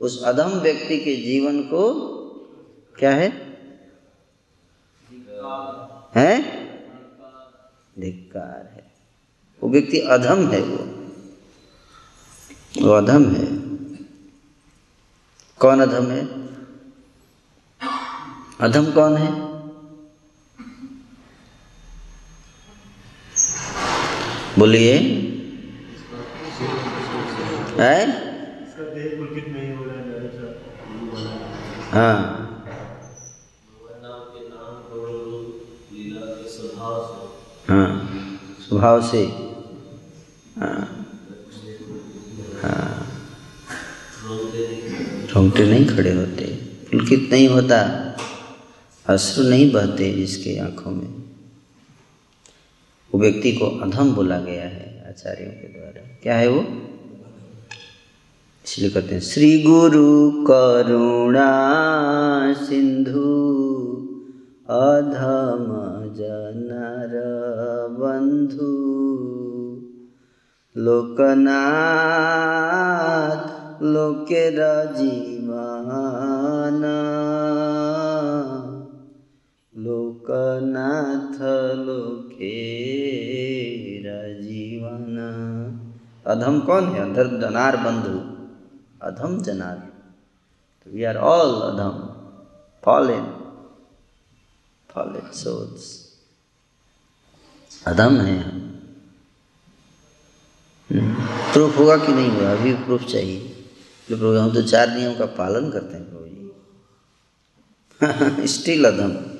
उस 0.00 0.22
अधम 0.22 0.48
व्यक्ति 0.48 0.98
के 0.98 1.16
जीवन 1.16 1.62
को 1.62 2.12
क्या 2.98 3.10
है? 3.10 3.28
है? 6.14 6.42
धिक्कार 8.00 8.70
है। 8.74 8.92
वो 9.62 9.70
व्यक्ति 9.70 9.98
अधम 9.98 10.48
है 10.48 10.60
वो। 10.60 10.76
वो 12.82 12.92
अधम 12.92 13.34
है। 13.34 13.46
कौन 15.58 15.80
अधम 15.80 16.06
है? 16.10 16.26
अधम 18.60 18.92
कौन 18.92 19.16
है? 19.16 19.51
बोलिए। 24.58 24.98
है? 27.78 28.32
हाँ। 31.92 32.38
स्वभाव 38.60 39.10
से। 39.10 39.22
हाँ। 40.60 41.06
हाँ। 42.62 43.08
रोंगटे 45.34 45.66
नहीं 45.66 45.86
खड़े 45.86 46.14
होते। 46.14 46.44
पुलकित 46.90 47.28
नहीं 47.32 47.48
होता। 47.48 47.78
अश्रु 49.06 49.44
नहीं 49.44 49.72
बहते 49.72 50.12
जिसके 50.12 50.58
आँखों 50.58 50.90
में। 50.90 51.21
वो 53.14 53.20
व्यक्ति 53.20 53.52
को 53.52 53.66
अधम 53.66 54.14
बोला 54.14 54.40
गया 54.40 54.62
है 54.62 55.04
आचार्यों 55.08 55.50
के 55.50 55.68
द्वारा। 55.68 56.18
क्या 56.22 56.36
है 56.36 56.48
वो? 56.48 56.64
इसलिए 58.64 58.90
कहते 58.90 59.14
हैं, 59.14 59.22
श्री 59.22 59.62
गुरु 59.62 60.44
करुणा 60.44 61.48
सिंधु, 62.52 63.48
अधम 64.70 65.66
जनर 66.16 67.12
बंधु, 68.00 68.92
लोकनाथ, 70.76 71.42
लोकेर 73.82 74.56
जीवन। 74.96 75.42
लोकनाथ 80.22 81.76
लोकेर 81.76 84.42
जीवन 84.42 85.18
अधम 86.26 86.60
कौन 86.60 86.84
है? 86.84 87.00
अंधर 87.00 87.26
जनार 87.26 87.76
बंधु। 87.76 88.36
अधम 89.02 89.42
जनार। 89.42 89.92
वी 90.90 91.04
आर 91.04 91.16
ऑल 91.16 91.60
अधम। 91.60 92.14
फॉलेन 92.84 93.34
फॉलेन 94.90 95.32
सोल्स 95.32 96.12
अधम 97.86 98.16
है। 98.16 98.38
हम 98.38 98.68
प्रूफ 101.52 101.78
होगा 101.78 101.96
कि 101.96 102.12
नहीं 102.12 102.30
होगा? 102.30 102.52
अभी 102.52 102.74
प्रूफ 102.74 103.04
चाहिए। 103.04 103.66
तो 104.08 104.16
प्रभु 104.16 104.26
हम 104.26 104.54
तो 104.54 104.62
चार 104.62 104.90
नियम 104.90 105.18
का 105.18 105.26
पालन 105.26 105.70
करते 105.70 105.96
हैं 105.96 106.10
प्रभु 106.10 106.26
जी। 106.26 106.50
स्टिल 108.48 108.84
अधम। 108.84 109.31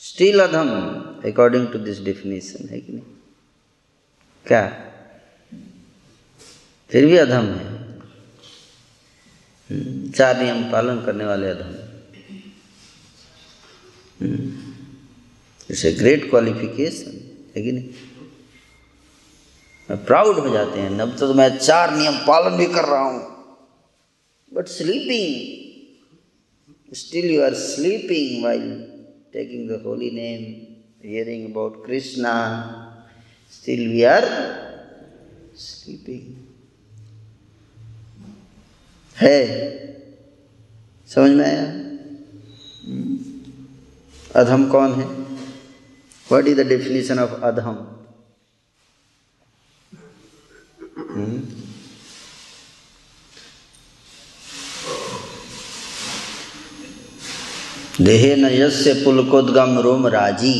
स्टिल 0.00 0.40
अधम 0.40 0.68
अकॉर्डिंग 1.30 1.66
टू 1.68 1.78
दिस 1.78 2.00
डेफिनेशन 2.00 2.68
है 2.68 2.80
कि 2.80 2.92
नहीं? 2.92 3.04
क्या? 4.46 4.90
फिर 6.90 7.06
भी 7.06 7.16
अधम 7.16 7.46
है। 7.46 7.80
चार 10.10 10.42
नियम 10.42 10.72
पालन 10.72 11.04
करने 11.06 11.24
वाले 11.24 11.46
अधम। 11.46 11.74
इट्स 15.70 15.84
ए 15.84 15.92
ग्रेट 15.92 16.30
क्वालिफिकेशन 16.30 17.10
है 17.56 17.62
कि 17.62 17.72
नहीं? 17.72 17.88
प्राउड 19.96 20.38
हो 20.38 20.48
जाते 20.48 20.80
हैं। 20.80 21.00
अब 21.00 21.18
तो 21.18 21.34
मैं 21.34 21.58
चार 21.58 21.96
नियम 21.96 22.16
पालन 22.16 22.56
भी 22.56 22.66
कर 22.66 22.84
रहा 22.84 23.00
हूँ। 23.00 23.20
But 24.54 24.66
sleeping 24.66 25.34
still 26.94 27.30
you 27.30 27.42
are 27.42 27.54
sleeping 27.54 28.44
while 28.44 28.89
taking 29.32 29.68
the 29.70 29.82
holy 29.84 30.10
name 30.10 30.44
hearing 31.08 31.50
about 31.50 31.84
Krishna 31.86 32.32
still 33.52 33.86
we 33.88 34.02
are 34.02 34.24
sleeping 35.58 36.34
है 39.16 39.38
समझ 41.14 41.30
में 41.30 41.44
आया? 41.44 41.64
अधम 44.40 44.68
कौन 44.70 44.92
है? 44.92 45.06
What 46.30 46.46
is 46.46 46.60
the 46.60 46.66
definition 46.66 47.18
of 47.18 47.32
अधम? 47.44 47.74
देहे 58.00 58.34
न 58.36 58.48
यस्य 58.52 58.92
पुलकोद्गम 58.94 59.78
रोम 59.78 60.06
राज़ी। 60.06 60.56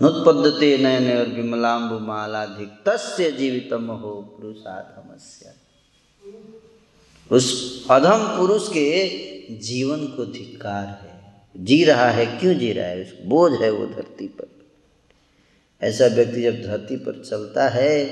नुत्पद्यते 0.00 0.76
नयन 0.78 1.06
और 1.18 1.28
विमलाम्बु 1.28 1.98
मालाधिक 1.98 2.68
तस्य 2.86 3.30
जीवितम 3.32 3.86
हो 3.92 4.12
पुरुषाधमस्य 4.32 5.54
उस 7.30 7.46
अधम 7.90 8.26
पुरुष 8.38 8.68
के 8.68 8.88
जीवन 9.58 10.06
को 10.06 10.24
धिक्कार 10.26 10.86
है। 10.86 11.10
जी 11.56 11.82
रहा 11.84 12.08
है, 12.10 12.26
क्यों 12.38 12.54
जी 12.54 12.72
रहा 12.72 12.86
है? 12.86 13.02
उसको 13.02 13.28
बोझ 13.28 13.52
है 13.62 13.70
वो 13.70 13.86
धरती 13.86 14.26
पर। 14.28 14.48
ऐसा 15.82 16.06
व्यक्ति 16.06 16.42
जब 16.42 16.62
धरती 16.62 16.96
पर 16.96 17.22
चलता 17.22 17.68
है 17.68 18.04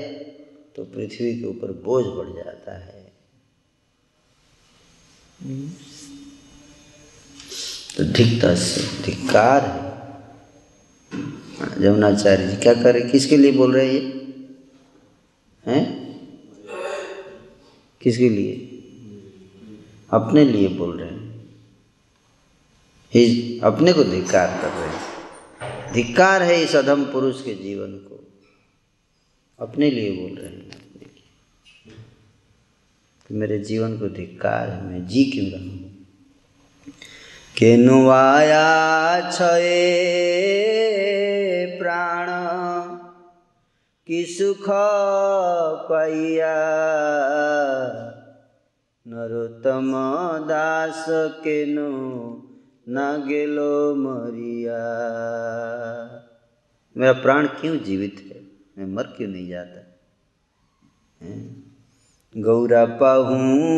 तो 0.75 0.83
पृथ्वी 0.85 1.33
के 1.39 1.47
ऊपर 1.47 1.71
बोझ 1.85 2.05
बढ़ 2.07 2.35
जाता 2.35 2.77
है। 2.77 2.99
तो 7.97 8.03
धिकता 8.03 8.55
से 8.55 9.03
धिक्कार 9.03 9.65
है। 9.65 9.91
जमुनाचार्य 11.81 12.47
जी, 12.47 12.57
क्या 12.57 12.73
करे 12.73 13.01
किसके 13.01 13.37
लिए 13.37 13.51
बोल 13.51 13.73
रहे 13.73 13.85
हैं 13.85 13.93
ये? 13.93 14.35
हैं? 15.65 16.01
किसके 18.01 18.29
लिए? 18.29 18.53
अपने 20.09 20.45
लिए 20.45 20.67
बोल 20.67 20.99
रहे 20.99 21.09
हैं। 21.09 21.49
ही 23.13 23.59
अपने 23.59 23.93
को 23.93 24.03
धिक्कार 24.03 24.61
कर 24.61 24.69
रहे 24.69 24.89
हैं। 24.89 25.11
धिक्कार 25.93 26.43
है 26.43 26.63
इस 26.63 26.75
अधम 26.75 27.05
पुरुष 27.05 27.43
के 27.43 27.53
जीवन 27.53 27.91
को। 27.91 28.27
अपने 29.59 29.91
लिए 29.91 30.11
बोल 30.11 30.37
रहे 30.37 30.49
हैं। 30.49 30.71
कि 33.27 33.33
मेरे 33.33 33.59
जीवन 33.59 33.99
को 33.99 34.09
धिक्कार 34.09 34.69
है, 34.69 34.83
मैं 34.83 35.07
जी 35.07 35.23
क्यों 35.23 35.47
रहा 35.47 35.61
हूँ? 35.61 35.91
केनुवाया 37.57 39.31
छए 39.31 39.81
प्राण। 41.79 42.27
कि 44.07 44.25
सुख 44.25 44.65
पाइया 45.89 46.55
नरोत्तम 49.07 49.91
दास 50.47 51.05
केनु 51.09 51.89
ना 52.89 53.17
गेलो 53.17 53.95
मरिया। 53.95 54.83
मेरा 56.97 57.13
प्राण 57.13 57.47
क्यों 57.47 57.77
जीवित 57.77 58.31
है? 58.31 58.41
मैं 58.77 58.95
मर 58.95 59.03
क्यों 59.03 59.29
नहीं 59.29 59.49
जाता? 59.49 59.87
गौरा 62.37 62.85
पाहूँ 62.85 63.71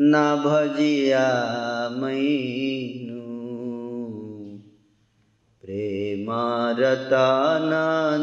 ना 0.00 0.36
भजिया 0.36 1.28
मैनु। 1.88 3.22
प्रेम 5.62 6.26
रतन 6.80 7.70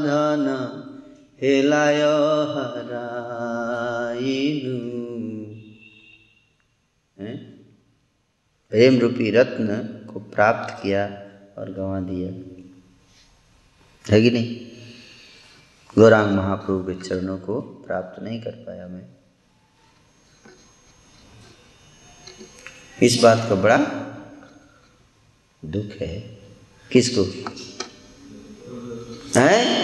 धन 0.04 0.76
हेलाय 1.42 1.96
हराइनु। 1.96 3.00
प्रेम 8.70 9.00
रूपी 9.00 9.32
रत्न 9.32 9.68
को 10.14 10.20
प्राप्त 10.20 10.84
किया 10.84 11.06
और 11.58 11.72
गंवा 11.72 12.00
दिया। 12.00 12.60
है 14.14 14.22
कि 14.22 14.32
नहीं? 14.32 14.62
गौरांग 15.96 16.32
महाप्रभु 16.32 16.84
के 16.84 17.02
चरणों 17.02 17.38
को 17.38 17.62
प्राप्त 17.62 18.24
नहीं 18.24 18.42
कर 18.42 18.52
पाया 18.52 18.88
मैं। 18.88 19.19
इस 23.04 23.20
बात 23.24 23.50
का 23.50 23.56
बड़ा 23.56 23.78
दुख 25.66 26.02
है। 26.02 26.20
किसको? 26.92 27.24
है? 29.40 29.80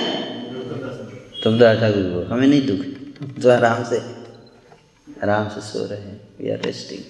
तुम 1.43 1.59
तो 1.59 1.79
ठाकुर 1.79 2.03
को 2.03 2.33
हमें 2.33 2.47
नहीं 2.47 2.67
दुख। 2.67 2.85
है 2.85 3.41
तो 3.41 3.49
आराम 3.49 3.83
से 3.83 3.99
आराम 5.23 5.49
से 5.49 5.61
सो 5.61 5.85
रहे 5.85 6.01
हैं। 6.01 6.21
वी 6.41 6.49
आर 6.49 6.59
रेस्टिंग 6.59 7.03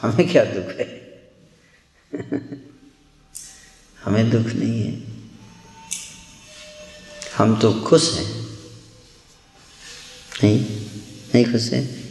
हमें 0.00 0.28
क्या 0.28 0.44
दुख 0.44 0.72
है? 0.72 0.88
हमें 4.04 4.30
दुख 4.30 4.46
नहीं 4.46 4.82
है। 4.82 5.02
हम 7.36 7.60
तो 7.60 7.72
खुश 7.80 8.18
हैं। 8.18 8.46
नहीं? 10.44 10.86
नहीं 11.34 11.44
खुश 11.44 11.72
हैं? 11.72 12.05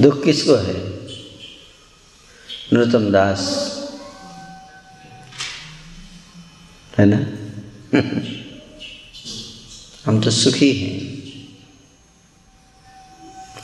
दुख 0.00 0.24
किसको 0.24 0.54
है? 0.54 0.98
नरोत्तम 2.72 3.10
दास। 3.10 3.68
है 6.98 7.06
ना? 7.06 7.26
हम 10.04 10.20
तो 10.20 10.30
सुखी 10.30 10.72
हैं। 10.72 11.18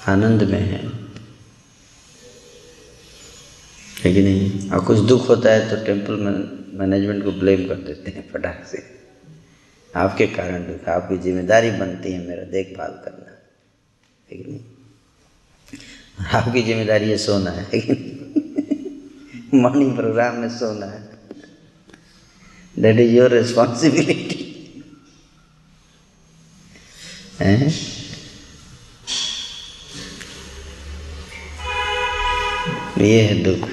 आनंद 0.08 0.42
में 0.42 0.60
हैं। 0.60 1.10
है 4.04 4.22
नहीं? 4.22 4.70
और 4.70 4.84
कुछ 4.84 4.98
दुख 4.98 5.28
होता 5.28 5.52
है 5.52 5.70
तो 5.70 5.86
टेंपल 5.86 6.12
मैनेजमेंट 6.74 7.24
को 7.24 7.32
ब्लेम 7.32 7.68
कर 7.68 7.74
देते 7.74 8.10
हैं 8.10 8.32
फटाक 8.32 8.66
से। 8.66 8.82
आपके 9.96 10.26
कारण 10.26 10.62
दुख 10.62 10.88
आपकी 10.88 11.18
ज़िम्मेदारी 11.18 11.70
बनती 11.70 12.12
है 12.12 12.28
मेरा 12.28 12.42
देखभाल 12.42 12.90
करना। 12.90 13.38
कि 14.28 14.36
नहीं? 14.36 14.73
आपकी 16.18 16.62
ज़िम्मेदारी 16.62 17.10
है 17.10 17.16
सोना 17.18 17.50
है 17.50 17.64
मॉर्निंग 19.54 19.94
प्रोग्राम 19.96 20.36
में 20.36 20.48
सोना 20.50 20.86
है। 20.86 21.02
दैट 22.76 23.00
इज़ 23.00 23.12
योर 23.14 23.30
रिस्पॉन्सिबिलिटी 23.30 24.40
ये 33.00 33.20
है 33.22 33.34
दुख। 33.44 33.68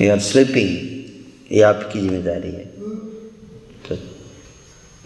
यू 0.00 0.10
आर 0.12 0.20
स्लीपिंग 0.20 1.52
ये 1.52 1.62
आपकी 1.64 2.00
ज़िम्मेदारी 2.00 2.50
है। 2.50 2.64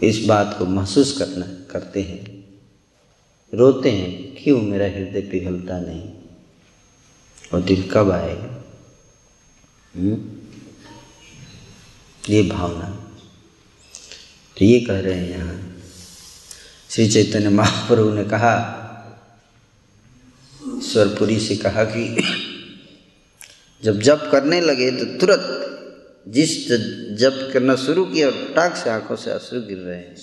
इस 0.03 0.25
बात 0.25 0.57
को 0.59 0.67
महसूस 0.67 1.19
करना, 1.19 1.73
करते 1.73 2.03
हैं। 2.03 2.45
रोते 3.55 3.91
हैं, 3.91 4.43
क्यों 4.45 4.63
मेरा 4.63 4.87
हृदय 4.87 5.21
पिघलता 5.21 5.81
नहीं? 5.81 6.13
और 7.55 7.61
दिन 7.61 7.89
कब 7.93 8.11
आएगा? 8.11 8.65
हुँ? 9.97 10.41
ये 12.29 12.43
भावना। 12.43 13.15
तो 14.59 14.65
ये 14.65 14.81
कह 14.81 15.01
रहे 15.01 15.15
हैं 15.15 15.31
यहाँ, 15.31 15.83
श्री 16.91 17.09
चैतन्य 17.09 17.49
महाप्रभु 17.49 18.11
ने 18.11 18.25
कहा 18.25 18.77
स्वरपुरी 20.65 21.41
से 21.41 21.57
कहा 21.57 21.85
कि, 21.85 22.23
जब 23.85 24.01
जप 24.01 24.29
करने 24.33 24.61
लगे 24.61 24.91
तो 24.91 25.19
तुरंत 25.19 25.60
जिस 26.27 26.69
जप 27.19 27.51
करना 27.53 27.77
शुरू 27.77 28.05
किया 28.05 28.27
और 28.29 28.53
टाक 28.57 28.77
से 28.77 28.91
आँखों 28.91 29.17
से 29.17 29.31
अश्रु 29.31 29.61
गिर 29.61 29.79
रहे 29.79 29.97
हैं। 29.97 30.17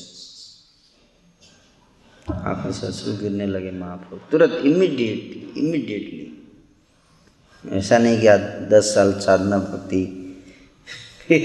आँखों 2.28 2.72
से 2.72 2.88
अश्रु 2.88 3.14
गिरने 3.14 3.46
लगे 3.46 3.72
महाप्रभु 3.72 4.22
तुरंत 4.32 4.66
इमीडिएटली 4.66 5.68
इमीडिएटली 5.68 6.26
ऐसा 7.64 7.98
नहीं 7.98 8.18
कि 8.18 8.28
दस 8.70 8.94
साल 8.96 9.12
साधना 9.20 9.58
भक्ति 9.58 10.06
फिर 11.28 11.44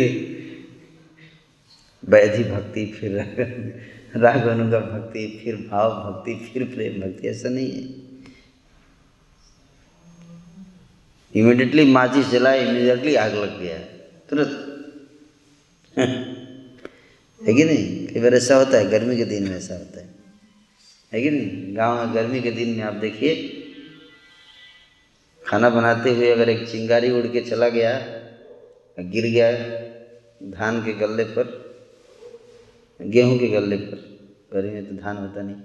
वैधि 2.05 2.45
भक्ति, 2.45 2.85
फिर 2.87 3.13
राग 4.17 4.47
अनुगा 4.47 4.79
भक्ति, 4.79 5.41
फिर 5.45 5.57
भाव 5.57 5.91
भक्ति, 5.91 6.35
फिर 6.35 6.65
प्रेम 6.65 7.01
भक्ति, 7.01 7.29
ऐसा 7.29 7.49
नहीं 7.49 7.71
है। 7.73 7.83
इमिडिएटली 11.35 11.85
माचिस 11.85 12.27
जलाए 12.27 12.65
इमिडिएटली 12.69 13.15
आग 13.15 13.35
लग 13.35 13.61
गया। 13.61 13.79
तुरंत 14.33 14.53
है 15.95 17.55
कि 17.55 17.65
नहीं 17.65 18.07
कई 18.07 18.21
बार 18.21 18.35
ऐसा 18.35 18.57
होता 18.57 18.79
है 18.79 18.89
गर्मी 18.91 19.17
के 19.17 19.25
दिन 19.25 19.49
में 19.49 19.57
ऐसा 19.57 19.75
होता 19.75 20.01
है 20.01 20.09
है 21.13 21.23
कि 21.23 21.31
नहीं 21.31 21.77
गाँव 21.77 21.99
में 21.99 22.15
गर्मी 22.15 22.41
के 22.41 22.51
दिन 22.51 22.69
में 22.77 22.83
आप 22.83 22.95
देखिए 23.03 23.35
खाना 25.43 25.71
बनाते 25.71 26.11
हुए 26.11 26.31
अगर 26.33 26.49
एक 26.49 26.67
चिंगारी 26.71 27.11
उड़ 27.11 27.27
के 27.27 27.41
चला 27.41 27.69
गया 27.69 27.91
गिर 28.99 29.27
गया 29.33 29.51
धान 30.51 30.81
के 30.85 30.93
गले 31.03 31.25
पर 31.35 31.51
गेहूँ 33.01 33.39
के 33.39 33.49
गले 33.49 33.77
पर 33.77 34.01
गर्मी 34.53 34.71
में 34.71 34.87
तो 34.89 34.95
धान 35.03 35.17
होता 35.17 35.43
नहीं 35.43 35.57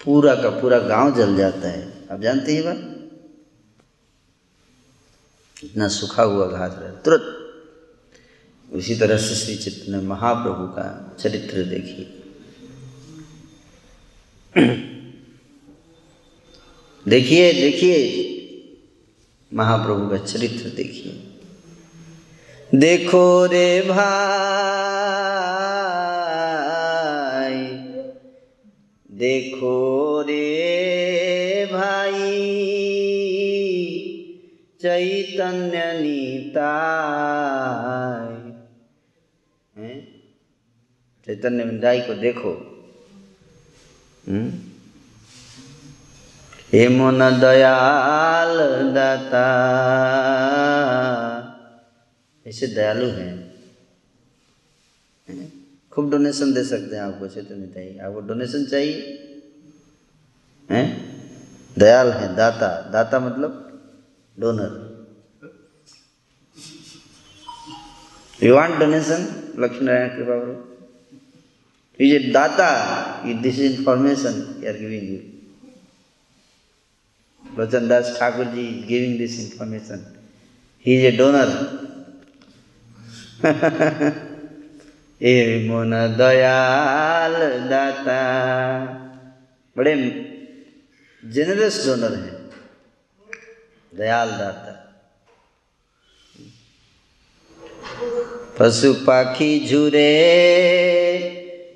पूरा 0.00 0.34
का 0.42 0.50
पूरा 0.60 0.78
गाँव 0.88 1.14
जल 1.16 1.36
जाता 1.36 1.68
है 1.68 1.86
आप 2.12 2.20
जानते 2.20 2.56
हैं 2.56 2.64
बात 2.64 2.82
इतना 5.64 5.88
सूखा 5.88 6.22
हुआ 6.22 6.46
घास 6.48 6.76
रहा 6.80 6.90
तुरंत 7.06 7.43
उसी 8.74 8.94
तरह 8.96 9.16
से 9.16 9.34
श्री 9.34 9.54
चैतन्य 9.56 10.00
महाप्रभु 10.06 10.66
का 10.76 10.84
चरित्र 11.20 11.64
देखिए 11.64 12.06
देखिए 17.06 17.52
देखिए, 17.52 17.96
महाप्रभु 19.52 20.08
का 20.10 20.16
चरित्र 20.24 20.68
देखिए। 20.76 21.12
देखो 22.74 23.24
रे 23.46 23.80
भाई, 23.80 24.00
देखो 29.10 29.74
रे 30.22 31.68
भाई, 31.72 32.30
चैतन्य 34.80 35.82
नीताय 36.00 36.64
हैं 39.76 39.98
चैतन्य 41.26 41.64
निताई 41.64 42.00
को 42.00 42.14
देखो। 42.14 42.50
हे 46.72 46.88
मन 46.88 47.18
दयाल 47.40 48.58
दाता। 48.94 49.44
ऐसे 52.46 52.66
दयालु 52.66 53.06
हैं। 53.06 53.54
खूब 55.92 56.10
डोनेशन 56.10 56.52
दे 56.52 56.64
सकते 56.64 56.96
हैं 56.96 57.02
आपको, 57.02 57.28
चैतन्य 57.28 57.58
निताई 57.58 57.98
आपको 57.98 58.20
डोनेशन 58.20 58.64
चाहिए? 58.64 58.94
हैं? 60.70 60.86
दयाल 61.78 62.10
है, 62.10 62.36
दाता। 62.36 62.90
दाता 62.90 63.20
मतलब 63.20 63.60
donor 64.38 64.84
you 68.42 68.54
want 68.54 68.74
donation 68.74 69.52
Lakshmi 69.58 69.86
Narayan 69.86 70.08
कृपा 70.08 70.73
इज़ 72.00 72.14
ए 72.14 72.18
दाता 72.32 72.70
this 73.42 73.58
information 73.58 74.34
we 74.60 74.66
are 74.66 74.76
giving 74.78 75.08
you 75.10 75.20
Lochan 77.58 77.88
Das 77.88 78.16
Thakur 78.18 78.46
ji 78.54 78.66
is 78.68 78.86
giving 78.86 79.18
this 79.18 79.38
information 79.40 80.04
he 80.86 80.94
is 80.96 81.04
a 81.06 81.16
donor 81.16 81.48
a 85.20 85.34
मोन 85.68 85.90
दयाल 86.18 87.34
दाता 87.70 88.20
बड़े 89.76 89.94
जेनरस 91.22 91.76
डोनर 91.86 92.14
हैं। 92.14 92.34
दयाल 93.92 94.30
दाता। 94.30 94.72
पशु 98.58 98.92
पाखी 99.06 99.48
झुरे। 99.68 100.10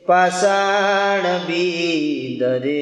पाषाण 0.08 1.38
बीदरे। 1.38 2.78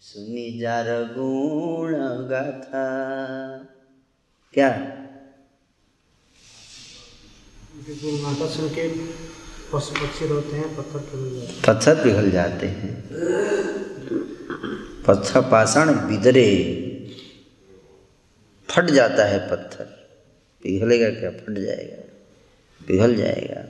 सुनी 0.00 0.58
जार 0.60 0.84
गुण 0.88 1.92
गाथा। 2.28 2.86
क्या? 4.54 4.68
माता 8.22 8.46
सुन 8.46 8.68
के 8.68 8.88
पशु 9.72 9.94
पक्षी 9.94 10.26
रोते 10.26 10.56
हैं 10.56 10.76
पत्थर 10.76 10.98
पिघल 10.98 11.40
जाते 11.40 11.62
पत्थर 11.66 12.04
पिघल 12.04 12.30
जाते 12.30 12.66
हैं। 12.66 13.04
पत्थर 15.02 15.40
पाषाण 15.40 15.92
बिदरे। 15.92 16.48
फट 18.70 18.84
जाता 18.84 19.24
है 19.24 19.50
पत्थर। 19.50 19.84
पिघलेगा 20.62 21.10
क्या? 21.10 21.30
फट 21.30 21.58
जाएगा। 21.58 22.02
पिघल 22.86 23.14
जाएगा। 23.14 23.64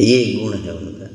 ये 0.00 0.40
गुण 0.42 0.58
है 0.58 0.72
उनका। 0.72 1.14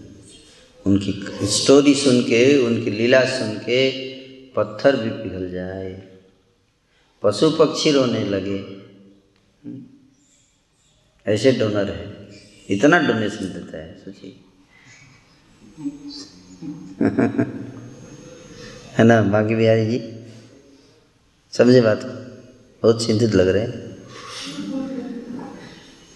उनकी 0.86 1.26
स्टोरी 1.48 1.96
सुन 1.96 2.22
के 2.22 2.58
उनकी 2.58 2.92
लीला 2.92 3.26
सुन 3.26 3.54
के 3.54 4.14
पत्थर 4.48 4.96
भी 4.96 5.10
पिघल 5.10 5.52
जाए। 5.52 6.18
पशु 7.24 7.52
पक्षी 7.52 7.92
रोने 7.92 8.20
लगे। 8.20 8.84
ऐसे 11.28 11.52
डोनर 11.52 11.92
है। 11.92 12.30
इतना 12.70 13.00
डोनेशन 13.00 13.46
देता 13.46 13.78
है, 13.78 14.02
सोचिए। 14.06 14.36
है 18.98 19.04
ना 19.04 19.22
बाकी 19.22 19.56
बिहारी 19.56 19.86
जी? 19.86 20.26
समझे 21.52 21.82
बात 21.82 22.02
को? 22.04 22.44
बहुत 22.84 23.06
चिंतित 23.06 23.36
लग 23.36 23.48
रहे 23.48 23.64
हैं। 23.64 23.98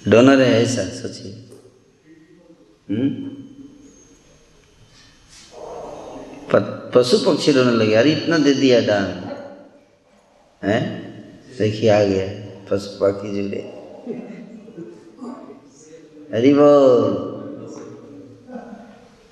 डोनर 0.07 0.41
है 0.41 0.63
ऐसा, 0.63 0.83
सोचिए। 0.83 1.46
पशु 6.93 7.17
पक्षी 7.25 7.51
रोने 7.51 7.71
लगे 7.83 7.95
अरे 7.99 8.11
इतना 8.11 8.37
दे 8.47 8.53
दिया 8.53 8.79
दान 8.87 9.07
है 10.61 10.79
देखिए 11.57 11.89
आ 11.89 12.03
गया 12.03 12.27
पशु 12.69 12.89
पक्षी 13.01 13.29
जुड़े 13.35 13.61
हरि 16.33 16.53
बोल 16.53 17.11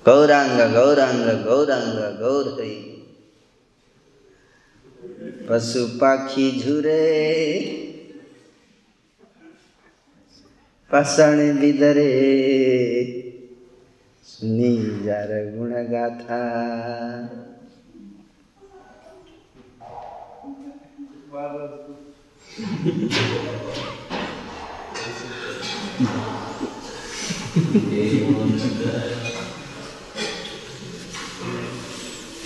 गौरांग 0.04 0.58
गौरांग 0.74 1.24
गौरांग 1.46 1.96
गौर 2.20 2.46
हरि 2.60 2.76
पशु 5.48 5.86
पाखी 6.00 6.50
झुरे 6.60 7.02
पाषाण 10.90 11.38
बिदरे 11.60 12.10
सुनी 14.36 14.70
जार 15.04 15.30
गुण 15.52 15.70
गाथा 15.90 16.38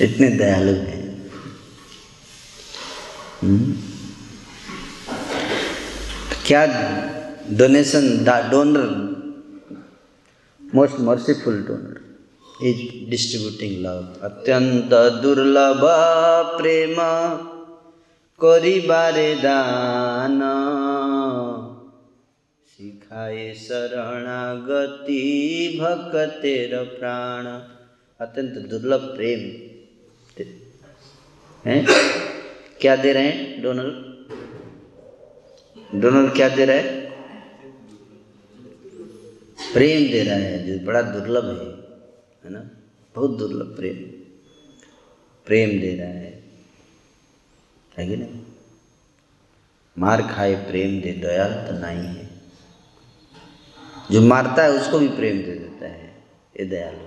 इतने 0.01 0.29
दयालु 0.31 0.73
हैं 0.73 1.03
हम्म? 3.43 3.73
क्या 6.47 6.65
donation 7.59 8.09
donor 8.51 9.10
most 10.75 10.99
merciful 11.07 11.57
donor 11.69 12.67
is 12.69 12.83
distributing 13.11 13.73
love 13.87 14.27
अत्यंत 14.27 14.93
दुर्लभ 15.23 15.81
प्रेम 16.59 16.95
करिबारे 18.41 19.35
दान 19.37 20.39
सिखाए 22.69 23.53
शरणागति 23.57 25.19
भक्तेर 25.81 26.77
प्राण 26.95 27.47
अत्यंत 28.21 28.63
दुर्लभ 28.71 29.11
प्रेम 29.17 29.45
हैं 31.65 31.85
क्या 32.81 32.97
दे 32.97 33.13
रहे 33.13 33.29
हैं 33.29 33.63
डोनल 33.63 33.93
डोनर 36.01 36.29
क्या 36.37 36.49
दे 36.49 36.65
रहे 36.65 36.79
हैं 36.79 37.10
प्रेम 39.73 40.13
दे 40.13 40.23
रहा 40.23 40.35
है, 40.35 40.79
जो 40.79 40.87
बड़ा 40.87 41.03
दुर्लभ 41.03 41.45
है 41.45 41.81
है 42.45 42.51
ना? 42.51 42.71
बहुत 43.15 43.39
दुर्लभ 43.39 43.77
प्रेम। 43.77 43.95
प्रेम 45.47 45.81
दे 45.81 45.97
रहा 45.97 46.09
है। 46.09 46.45
है 47.99 48.09
कि 48.09 48.17
नहीं? 48.17 48.43
मार 49.99 50.23
खाए 50.23 50.55
प्रेम 50.55 51.01
दे, 51.01 51.13
दयाल 51.13 51.53
तो 51.53 51.73
नहीं 51.73 52.17
है। 52.17 52.31
जो 54.11 54.21
मारता 54.21 54.63
है, 54.63 54.71
उसको 54.71 54.99
भी 54.99 55.09
प्रेम 55.09 55.37
दे 55.37 55.55
देता 55.55 55.87
है, 55.87 56.25
ये 56.61 56.65
दयालु। 56.65 57.07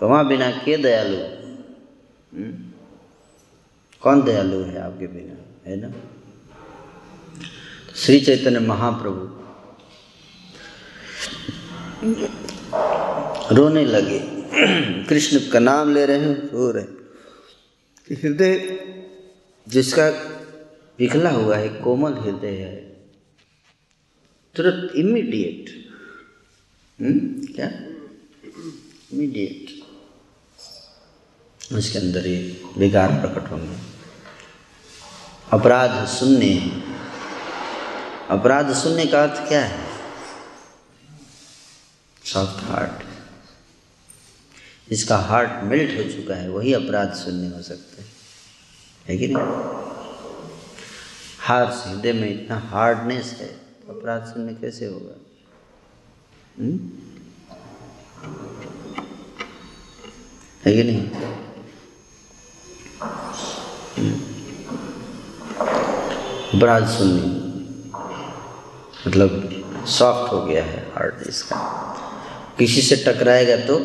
तो 0.00 0.08
वहाँ 0.08 0.28
बिना 0.28 0.50
के 0.50 0.76
दयालु? 0.76 1.16
हम्म? 2.36 2.72
कौन 4.00 4.22
दयालु 4.22 4.62
है 4.62 4.78
आपके 4.78 5.06
बिना? 5.06 5.70
है 5.70 5.76
ना? 5.76 5.92
श्री 7.96 8.20
चैतन्य 8.20 8.58
महाप्रभु 8.58 9.35
रोने 13.52 13.84
लगे। 13.84 14.18
कृष्ण 15.08 15.38
का 15.50 15.58
नाम 15.58 15.92
ले 15.94 16.04
रहे 16.06 16.18
हैं, 16.18 16.34
रो 16.52 16.70
रहे 16.70 18.14
हृदय 18.14 18.54
जिसका 19.66 20.10
पिघला 20.98 21.30
हुआ 21.30 21.56
है, 21.56 21.68
कोमल 21.80 22.14
हृदय 22.14 22.56
है, 22.56 22.76
तुरंत 24.56 24.92
इमीडिएट 24.96 25.70
क्या? 27.56 27.66
इमीडिएट 29.12 29.74
उसके 31.70 31.98
अंदर 31.98 32.26
ये 32.26 32.38
विकार 32.78 33.10
प्रकट 33.20 33.50
होंगे। 33.50 33.76
अपराध 35.52 36.06
सुनने 36.08 36.54
अपराध 38.30 38.72
सुनने 38.74 39.06
का 39.06 39.22
अर्थ 39.22 39.48
क्या 39.48 39.64
है? 39.64 39.85
Soft 42.32 42.64
heart. 42.64 43.06
जिसका 44.90 45.16
हार्ट 45.16 45.64
मेल्ट 45.64 46.06
हो 46.06 46.12
चुका 46.12 46.34
है, 46.34 46.48
वही 46.48 46.74
अपराध 46.74 47.14
शून्य 47.14 47.56
हो 47.56 47.62
सकता 47.62 48.02
है। 48.02 48.08
है 49.08 49.18
कि 49.18 49.26
नहीं? 49.26 49.44
हार्श 51.38 51.84
हृदय 51.86 52.12
में 52.12 52.42
इतना 52.42 52.58
हार्डनेस 52.58 53.36
है 53.40 53.46
तो 53.46 53.98
अपराध 53.98 54.24
शून्य 54.24 54.54
कैसे 54.54 54.86
होगा? 54.86 55.14
हुँ? 56.58 56.78
है 60.64 60.72
कि 60.72 60.82
नहीं? 60.82 61.10
अपराध 66.58 66.88
शून्य 66.88 67.22
मतलब 69.06 69.52
सॉफ्ट 69.88 70.32
हो 70.32 70.44
गया 70.44 70.64
है 70.64 70.92
हार्ट 70.94 71.28
इसका 71.28 71.92
किसी 72.58 72.80
से 72.82 72.96
टकराएगा 73.06 73.56
तो 73.66 73.76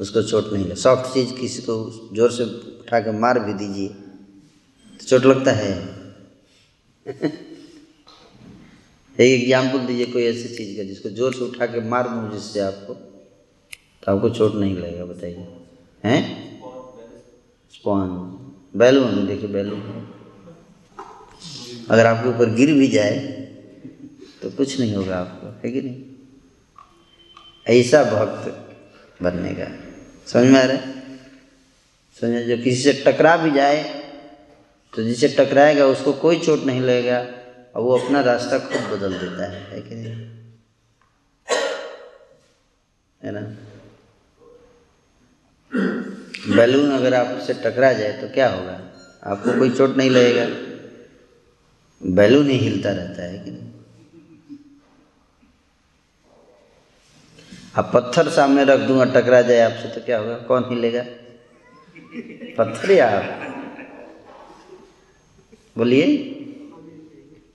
उसको 0.00 0.22
चोट 0.22 0.52
नहीं 0.52 0.64
लगे। 0.64 0.74
सॉफ्ट 0.80 1.12
चीज़ 1.14 1.32
किसी 1.40 1.62
को 1.62 1.74
ज़ोर 2.16 2.30
से 2.32 2.44
उठा 2.44 3.00
के 3.00 3.12
मार 3.18 3.38
भी 3.38 3.52
दीजिए 3.54 3.88
तो 3.88 5.04
चोट 5.06 5.24
लगता 5.26 5.52
है। 5.52 5.72
एक 9.16 9.32
एग्ज़ाम्पल 9.32 9.78
दीजिए 9.86 10.06
कोई 10.06 10.22
ऐसी 10.24 10.48
चीज़ 10.56 10.76
का 10.76 10.82
जिसको 10.84 11.08
ज़ोर 11.10 11.34
से 11.34 11.44
उठा 11.44 11.66
के 11.66 11.80
मार 11.88 12.08
दूँ 12.08 12.30
जिससे 12.32 12.60
आपको 12.60 12.94
तो 12.94 14.12
आपको 14.12 14.28
चोट 14.30 14.54
नहीं 14.54 14.76
लगेगा, 14.76 15.04
बताइए। 15.04 15.46
हैं? 16.04 16.20
स्पॉन 17.74 18.08
बैलून, 18.76 19.26
देखिए 19.26 19.48
बैलून। 19.48 19.80
अगर 21.90 22.06
आपके 22.06 22.28
ऊपर 22.28 22.54
गिर 22.54 22.72
भी 22.74 22.86
जाए 22.88 23.16
तो 24.42 24.50
कुछ 24.50 24.78
नहीं 24.80 24.94
होगा 24.94 25.18
आपको, 25.18 25.46
है 25.64 25.72
कि 25.72 25.80
नहीं? 25.80 26.09
ऐसा 27.70 28.02
भक्त 28.04 29.22
बनने 29.22 29.52
का। 29.54 29.68
समझ 30.26 30.46
में 30.46 30.60
आ 30.60 30.64
रहा 30.64 30.76
है? 30.76 30.92
समझ 32.20 32.42
जो 32.42 32.56
किसी 32.56 32.82
से 32.82 32.92
टकरा 33.06 33.36
भी 33.36 33.50
जाए 33.50 33.82
तो 34.92 35.02
जिसे 35.02 35.28
टकराएगा, 35.38 35.86
उसको 35.86 36.12
कोई 36.12 36.38
चोट 36.38 36.64
नहीं 36.64 36.80
लगेगा, 36.80 37.18
और 37.74 37.82
वो 37.82 37.98
अपना 37.98 38.20
रास्ता 38.20 38.58
खुद 38.58 38.80
बदल 38.90 39.12
देता 39.12 39.50
है। 39.50 39.60
है 39.70 39.80
कि 39.80 39.94
नहीं? 39.94 40.14
है 43.22 43.30
ना? 43.32 43.42
बैलून 46.56 46.90
अगर 46.92 47.14
आपसे 47.14 47.54
टकरा 47.54 47.92
जाए 47.92 48.12
तो 48.12 48.28
क्या 48.28 48.48
होगा? 48.50 48.80
आपको 49.24 49.58
कोई 49.58 49.70
चोट 49.70 49.96
नहीं 49.96 50.10
लगेगा। 50.10 50.46
बैलून 52.02 52.50
ही 52.50 52.56
हिलता 52.56 52.92
रहता 52.92 53.22
है 53.22 53.38
कि 53.38 53.50
नहीं? 53.50 53.69
अब 57.74 57.90
पत्थर 57.94 58.28
सामने 58.28 58.64
रख 58.64 58.80
दूँगा, 58.80 59.04
टकरा 59.04 59.42
जाए 59.42 59.60
आपसे 59.60 59.88
तो 59.88 60.00
क्या 60.04 60.18
होगा? 60.18 60.36
कौन 60.38 60.64
हिलेगा? 60.68 61.04
पत्थर 62.58 62.90
या 62.90 63.08
आप? 63.10 63.46
बोलिए। 65.78 66.06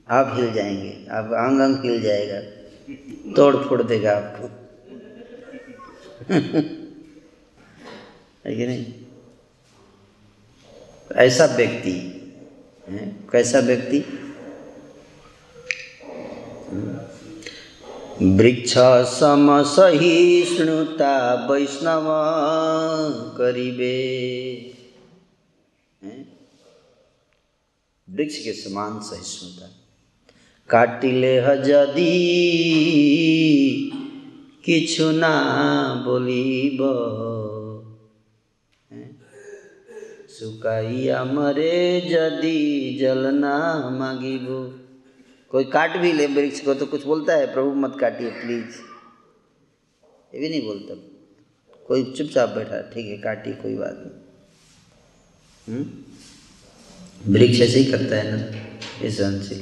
आप 0.09 0.31
हिल 0.35 0.53
जाएँगे। 0.53 1.07
आप 1.11 1.33
आंग 1.33 1.59
अंग 1.59 1.85
हिल 1.85 2.01
जाएगा। 2.01 2.41
तोड़ 3.35 3.55
फोड़ 3.55 3.83
देगा 3.83 4.17
आपको। 4.17 4.47
है 8.45 8.55
कि 8.55 8.67
नहीं? 8.67 8.93
ऐसा 11.15 11.45
व्यक्ति 11.45 12.11
कैसा 13.31 13.59
व्यक्ति? 13.59 13.99
वृक्ष 18.21 18.73
सम 19.19 19.63
सहिष्णुता 19.63 21.47
वैष्णव 21.51 22.05
करिबे। 23.37 23.95
वृक्ष 28.09 28.37
के 28.39 28.53
समान 28.53 28.99
सहिष्णुता। 28.99 29.69
काटिले 30.69 31.39
हजदी 31.39 32.11
किछु 34.65 35.11
ना 35.11 35.33
बोलीब। 36.05 36.77
सुकाइया 40.29 41.23
मरे 41.23 42.01
जदी 42.01 42.97
जलना 42.97 43.89
मांगिब। 43.89 44.81
कोई 45.55 45.63
काट 45.63 45.97
भी 45.97 46.13
ले, 46.13 46.27
वृक्ष 46.27 46.59
को 46.59 46.73
तो 46.73 46.85
कुछ 46.85 47.05
बोलता 47.05 47.33
है, 47.33 47.53
प्रभु 47.53 47.73
मत 47.73 47.97
काटिए 48.01 48.29
प्लीज़ 48.29 48.65
ये 50.33 50.39
भी 50.39 50.49
नहीं 50.49 50.65
बोलता। 50.65 50.95
कोई 51.87 52.13
चुपचाप 52.13 52.49
बैठा, 52.49 52.81
ठीक 52.81 53.05
है, 53.05 53.17
काटिए, 53.17 53.53
कोई 53.53 53.75
बात 53.75 54.03
नहीं। 54.05 54.23
हम्म? 55.75 57.33
वृक्ष 57.33 57.61
ऐसे 57.61 57.79
ही 57.79 57.91
करता 57.91 58.15
है 58.15 58.37
ना, 58.37 58.69
इस 59.05 59.17
से। 59.21 59.61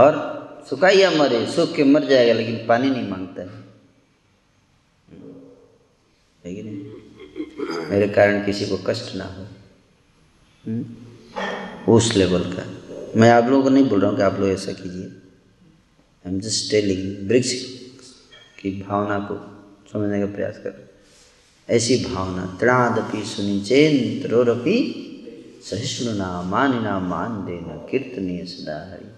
और 0.00 0.44
सुखाइया 0.70 1.10
मरे, 1.10 1.46
सूख 1.46 1.74
के 1.74 1.84
मर 1.84 2.04
जाएगा, 2.04 2.32
लेकिन 2.32 2.66
पानी 2.66 2.90
नहीं 2.90 3.08
माँगता 3.08 3.42
है। 3.42 3.64
कि 6.56 6.62
नहीं? 6.62 7.90
मेरे 7.90 8.08
कारण 8.08 8.46
किसी 8.46 8.66
को 8.66 8.78
कष्ट 8.86 9.16
ना 9.16 9.24
हो। 9.24 9.46
हम्म? 10.66 11.92
उस 11.92 12.14
लेवल 12.14 12.52
का। 12.52 12.83
मैं 13.16 13.30
आप 13.30 13.44
लोगों 13.48 13.62
को 13.62 13.68
नहीं 13.70 13.88
बोल 13.88 14.00
रहा 14.00 14.10
हूँ 14.10 14.16
कि 14.16 14.22
आप 14.22 14.38
लोग 14.40 14.48
ऐसा 14.48 14.72
कीजिए। 14.72 15.04
आई 16.24 16.32
एम 16.32 16.38
जस्ट 16.40 16.70
टेलिंग 16.70 17.28
वृक्ष 17.28 17.52
की 18.60 18.70
भावना 18.80 19.18
को 19.28 19.36
समझने 19.92 20.20
का 20.20 20.26
प्रयास 20.34 20.56
कर। 20.58 20.72
ऐसी 21.68 21.96
भावना 22.04 22.44
तृणादपि 22.60 23.22
सुनी 23.26 23.60
चेन 23.64 24.22
त्रोरपि 24.22 24.76
सहिष्णुना 25.70 26.30
मानिना 26.42 26.98
मान 27.00 27.44
देना 27.46 27.76
कीर्तनीय 27.90 28.44
सदा 28.46 28.78
हरि 28.90 29.10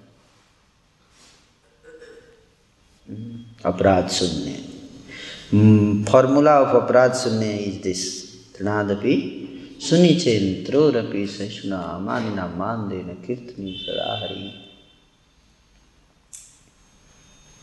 हम्म, 3.09 3.45
अपराध 3.65 4.09
शून्य 4.11 4.53
फॉर्मूला 6.11 6.61
ऑफ़ 6.61 6.77
अपराध 6.77 7.15
शून्य 7.15 7.57
इज़ 7.57 7.83
दिस 7.83 8.05
तृणादपि 8.57 9.15
सुनी 9.81 10.15
चेन 10.21 10.45
त्रोरपि 10.65 11.27
सहिष्णुना 11.27 11.79
मानिना 11.99 12.47
मान 12.59 12.89
कीर्तनी 13.27 13.73
सदा 13.79 14.07
हरि 14.21 14.41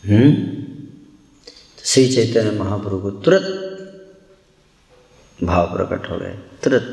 हम्म? 0.04 0.30
तो 1.76 1.82
श्री 1.84 2.04
चैतन्य 2.14 2.50
महाप्रभु 2.58 2.98
को 3.00 3.10
तुरंत 3.24 3.48
भाव 5.38 5.64
प्रकट 5.74 6.02
हो 6.10 6.18
गए 6.18 6.34
तुरंत। 6.64 6.88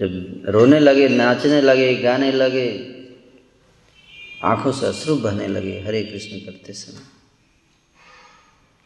जब 0.00 0.10
रोने 0.54 0.78
लगे 0.80 1.08
नाचने 1.08 1.60
लगे 1.60 1.94
गाने 2.02 2.30
लगे 2.32 2.68
आँखों 4.44 4.72
से 4.72 4.86
अश्रु 4.86 5.16
बहने 5.16 5.46
लगे 5.48 5.78
हरे 5.86 6.02
कृष्ण 6.04 6.38
करते 6.46 6.72
समय 6.72 7.04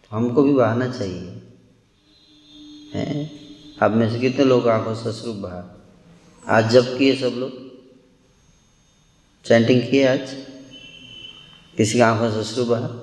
तो 0.02 0.16
हमको 0.16 0.42
भी 0.42 0.52
बहाना 0.54 0.90
चाहिए। 0.90 1.40
हैं। 2.94 3.30
आप 3.82 3.90
में 3.90 4.12
से 4.12 4.18
कितने 4.18 4.44
लोग 4.44 4.68
आँखों 4.68 4.94
से 4.94 5.08
अश्रु 5.08 5.32
बहा 5.32 5.86
आज 6.48 6.70
जब 6.70 6.98
किए 6.98 7.16
सब 7.16 7.34
लोग? 7.36 7.72
चैंटिंग 9.44 9.82
किए 9.82 10.06
आज? 10.06 10.34
किसी 11.76 11.92
की 11.92 12.00
आँखों 12.00 12.32
से 12.32 12.50
अश्रु 12.50 12.64
बहा 12.64 12.98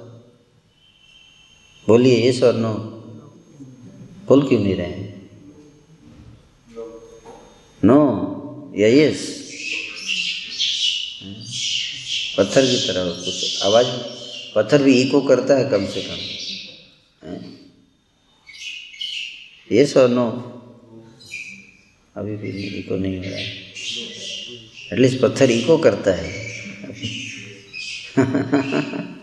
बोलिए, 1.87 2.31
ये 2.31 2.41
और 2.41 2.53
नो। 2.53 2.73
बोल 4.27 4.47
क्यों 4.47 4.59
नहीं 4.59 4.75
रहे 4.75 4.87
हैं? 4.87 5.29
नो, 7.83 8.73
या 8.77 8.87
यस 8.87 9.39
पत्थर 12.37 12.65
की 12.65 12.87
तरह 12.87 13.11
कुछ, 13.11 13.63
आवाज़, 13.63 13.87
पत्थर 14.55 14.83
भी 14.83 15.01
इको 15.01 15.21
करता 15.21 15.53
है 15.53 15.69
कम 15.69 15.85
से 15.85 16.01
कम। 16.01 16.38
यस 19.72 19.97
और 19.97 20.09
नो 20.09 20.30
अभी 22.15 22.36
भी 22.36 22.49
इको 22.49 22.95
नहीं 22.95 23.17
हो 23.17 23.24
रहा 23.24 23.32
है। 23.32 23.45
एटलीस्ट 24.93 25.22
पत्थर 25.22 25.51
इको 25.51 25.78
करता 25.78 26.11
है। 26.13 26.49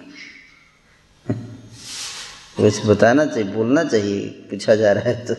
कुछ 2.56 2.86
बताना 2.86 3.26
चाहिए, 3.26 3.44
बोलना 3.44 3.84
चाहिए, 3.84 4.28
पूछा 4.28 4.74
जा 4.74 4.92
रहा 4.92 5.04
है 5.04 5.24
तो। 5.24 5.34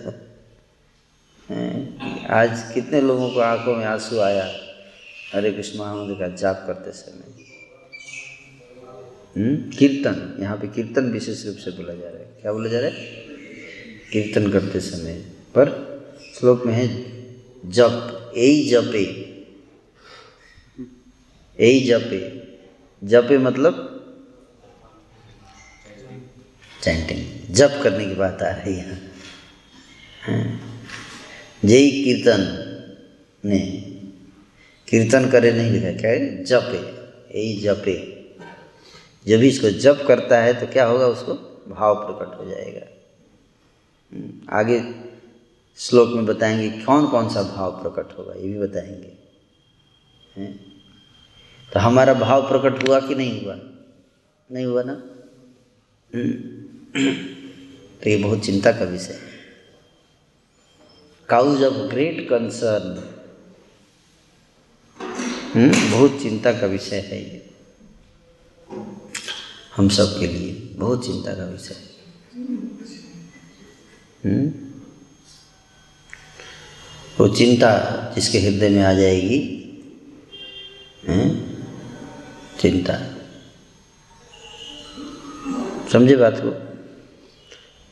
आज 2.34 2.74
कितने 2.74 3.02
लोगों 3.02 3.30
को 3.30 3.40
आँखों 3.40 3.76
में 3.76 3.86
आँसू 3.86 4.20
आया? 4.20 4.56
हरे 5.34 5.52
कृष्ण 5.52 5.80
महामंदिर 5.80 6.16
का 6.16 6.36
जाप 6.36 6.64
करते 6.68 6.92
समय। 6.92 7.44
हम्म? 9.38 9.70
कीर्तन। 9.70 10.38
यहाँ 10.40 10.58
पे 10.58 10.68
कीर्तन 10.68 11.12
विशेष 11.12 11.46
रूप 11.46 11.58
से 11.58 11.72
बोला 11.72 11.94
जा 11.94 12.10
रहा 12.10 12.20
है। 12.20 12.42
क्या 12.42 12.52
बोला 12.52 12.70
जा 12.70 12.80
रहा 12.80 12.90
है? 12.90 13.27
कीर्तन 14.12 14.52
करते 14.52 14.80
समय, 14.80 15.14
पर 15.56 15.66
श्लोक 16.40 16.66
में 16.66 16.74
है, 16.74 16.88
जप 17.72 18.34
यही 18.38 18.70
जपे। 18.70 19.04
यही 21.60 21.80
जपे। 21.88 22.22
जपे 23.04 23.38
मतलब? 23.38 23.94
चैंटिंग 26.84 27.54
जप 27.56 27.80
करने 27.84 28.06
की 28.06 28.16
बात 28.16 28.42
आ 28.42 28.52
रही 28.52 28.76
है 28.76 29.12
जय 31.66 31.90
कीर्तन 31.90 32.42
ने 33.46 33.60
कीर्तन 34.88 35.30
करे 35.30 35.52
नहीं 35.52 35.72
लिखा, 35.72 35.92
क्या 35.92 36.12
है? 36.12 36.44
जपे। 36.44 36.98
यही 37.40 37.62
जपे। 37.62 37.96
जब 39.28 39.38
भी 39.38 39.48
इसको 39.48 39.70
जप 39.70 40.06
करता 40.08 40.42
है 40.42 40.54
तो 40.54 40.68
क्या 40.68 40.86
होगा 40.86 41.08
उसको? 41.08 41.34
भाव 41.70 41.96
प्रकट 41.96 42.40
हो 42.40 42.50
जाएगा। 42.50 42.97
आगे 44.50 44.96
श्लोक 45.78 46.10
में 46.10 46.26
बताएँगे 46.26 46.86
कौन 46.86 47.08
कौन 47.08 47.30
सा 47.30 47.44
भाव 47.44 47.72
प्रकट 47.72 48.18
होगा, 48.18 48.34
ये 48.34 48.42
भी 48.42 48.60
बताएँगे। 48.60 49.18
हैं? 50.38 50.60
तो 51.74 51.80
हमारा 51.80 52.14
भाव 52.14 52.50
प्रकट 52.50 52.88
हुआ 52.88 53.00
कि 53.00 53.16
नहीं 53.16 53.46
हुआ? 53.46 53.60
नहीं 54.52 54.66
हुआ 54.66 54.84
ना? 54.84 54.94
तो 58.04 58.10
ये 58.10 58.18
बहुत 58.18 58.46
चिंता 58.46 58.72
का 58.72 58.86
विषय 58.86 59.14
है। 59.14 59.30
Cause 61.30 61.64
of 61.64 61.74
great 61.74 62.30
concern. 62.30 63.14
बहुत 65.92 66.22
चिंता 66.22 66.52
का 66.52 66.68
विषय 66.68 66.96
है 66.96 67.24
ये। 67.24 67.50
हम 69.76 69.90
सब 69.90 70.20
के 70.20 70.28
लिए 70.28 70.54
बहुत 70.54 71.06
चिंता 71.06 71.34
का 71.34 71.46
विषय 71.46 71.76
हम्म 72.34 72.58
वो 77.20 77.28
चिंता 77.28 77.94
जिसके 78.16 78.40
हृदय 78.40 78.70
में 78.70 78.84
आ 78.84 78.94
जाएगी 78.94 79.54
चिंता। 82.60 83.18
समझे 85.94 86.16
बात 86.16 86.34
को? 86.38 86.50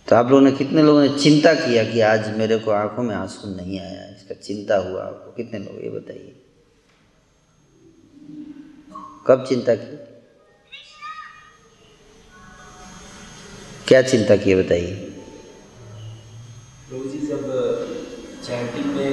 तो 0.09 0.15
आप 0.15 0.29
लोगों 0.29 0.41
ने 0.41 0.51
कितने 0.51 0.83
लोगों 0.83 1.01
ने 1.01 1.19
चिंता 1.19 1.53
किया 1.53 1.83
कि 1.83 2.01
आज 2.01 2.37
मेरे 2.37 2.57
को 2.57 2.71
आँखों 2.71 3.03
में 3.03 3.15
आँसू 3.15 3.55
नहीं 3.55 3.79
आया? 3.79 4.15
इसका 4.15 4.35
चिंता 4.35 4.77
हुआ 4.77 5.03
आपको? 5.03 5.31
कितने 5.31 5.59
लोग? 5.59 5.83
ये 5.83 5.89
बताइए। 5.89 6.41
कब 9.27 9.45
चिंता 9.49 9.75
की? 9.75 9.97
क्या 13.87 14.01
चिंता 14.01 14.35
की 14.35 14.55
बताइए। 14.55 15.04
जब 16.89 17.45
चैंटिंग 18.45 18.85
में 18.95 19.11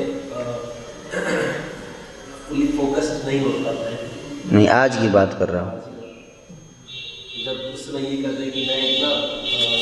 फुली 2.48 2.66
फोकस्ड 2.78 3.26
नहीं 3.26 3.40
हो 3.40 3.50
पाता 3.64 3.88
है। 3.90 4.10
नहीं 4.52 4.66
आज 4.68 4.96
की 4.96 5.08
बात 5.08 5.36
कर 5.38 5.48
रहा 5.48 5.62
हूँ। 5.62 5.80
जब 7.44 7.60
उस 7.74 7.86
समय 7.86 8.04
ये 8.10 8.22
करते 8.22 8.50
कि 8.50 8.66
मैं 8.66 8.80
इतना 8.88 9.10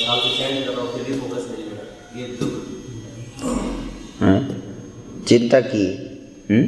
साल 0.02 0.20
से 0.20 0.36
चैंट 0.38 0.66
कर 0.66 0.72
रहा 0.72 0.82
हूँ 0.82 0.92
फिर 0.94 1.02
भी 1.04 1.20
फोकस 1.20 1.48
नहीं 1.50 1.64
हो 1.64 1.70
रहा। 1.70 2.20
ये 2.20 2.26
दुख। 2.40 2.54
हैं? 4.22 4.38
चिंता 5.28 5.60
की 5.60 5.84
हम्म? 6.50 6.66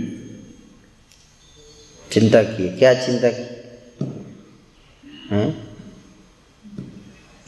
चिंता 2.11 2.43
की 2.43 2.69
क्या 2.79 2.93
चिंता 3.07 3.31
की? 3.39 3.47
हैं? 5.31 5.47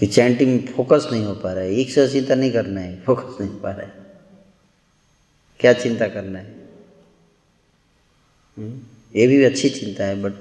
कि 0.05 0.11
चैंटिंग 0.11 0.69
फोकस 0.69 1.09
नहीं 1.13 1.25
हो 1.25 1.35
पा 1.35 1.53
रहा 1.53 1.65
है। 1.65 1.75
एक 1.75 1.91
से 1.91 2.09
चिंता 2.09 2.35
नहीं 2.35 2.53
करना 2.53 2.81
है 2.81 3.03
फोकस 3.03 3.41
नहीं 3.41 3.51
हो 3.53 3.59
पा 3.59 3.71
रहा 3.71 3.87
है। 3.87 3.93
क्या 5.61 5.73
चिंता 5.73 6.09
करना 6.09 6.39
है? 6.39 6.55
हम्म? 8.59 8.81
ये 9.17 9.27
भी 9.27 9.45
अच्छी 9.45 9.69
चिंता 9.69 10.05
है 10.05 10.23
बट 10.23 10.33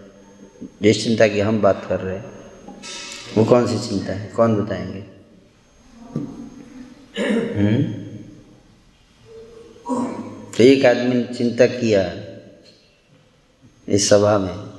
जिस 0.82 1.04
चिंता 1.04 1.28
की 1.28 1.40
हम 1.40 1.62
बात 1.62 1.86
कर 1.90 2.00
रहे 2.00 2.18
हैं, 2.18 2.26
वो 3.38 3.46
कौन 3.46 3.68
सी 3.68 3.90
चिंता 3.90 4.14
है? 4.14 4.28
कौन 4.28 4.56
बताएँगे? 4.56 5.00
हम्म? 7.60 7.84
तो 10.58 10.64
एक 10.64 10.86
आदमी 10.86 11.14
ने 11.16 11.34
चिंता 11.34 11.66
किया 11.66 12.14
इस 13.90 14.10
सभा 14.10 14.38
में। 14.38 14.74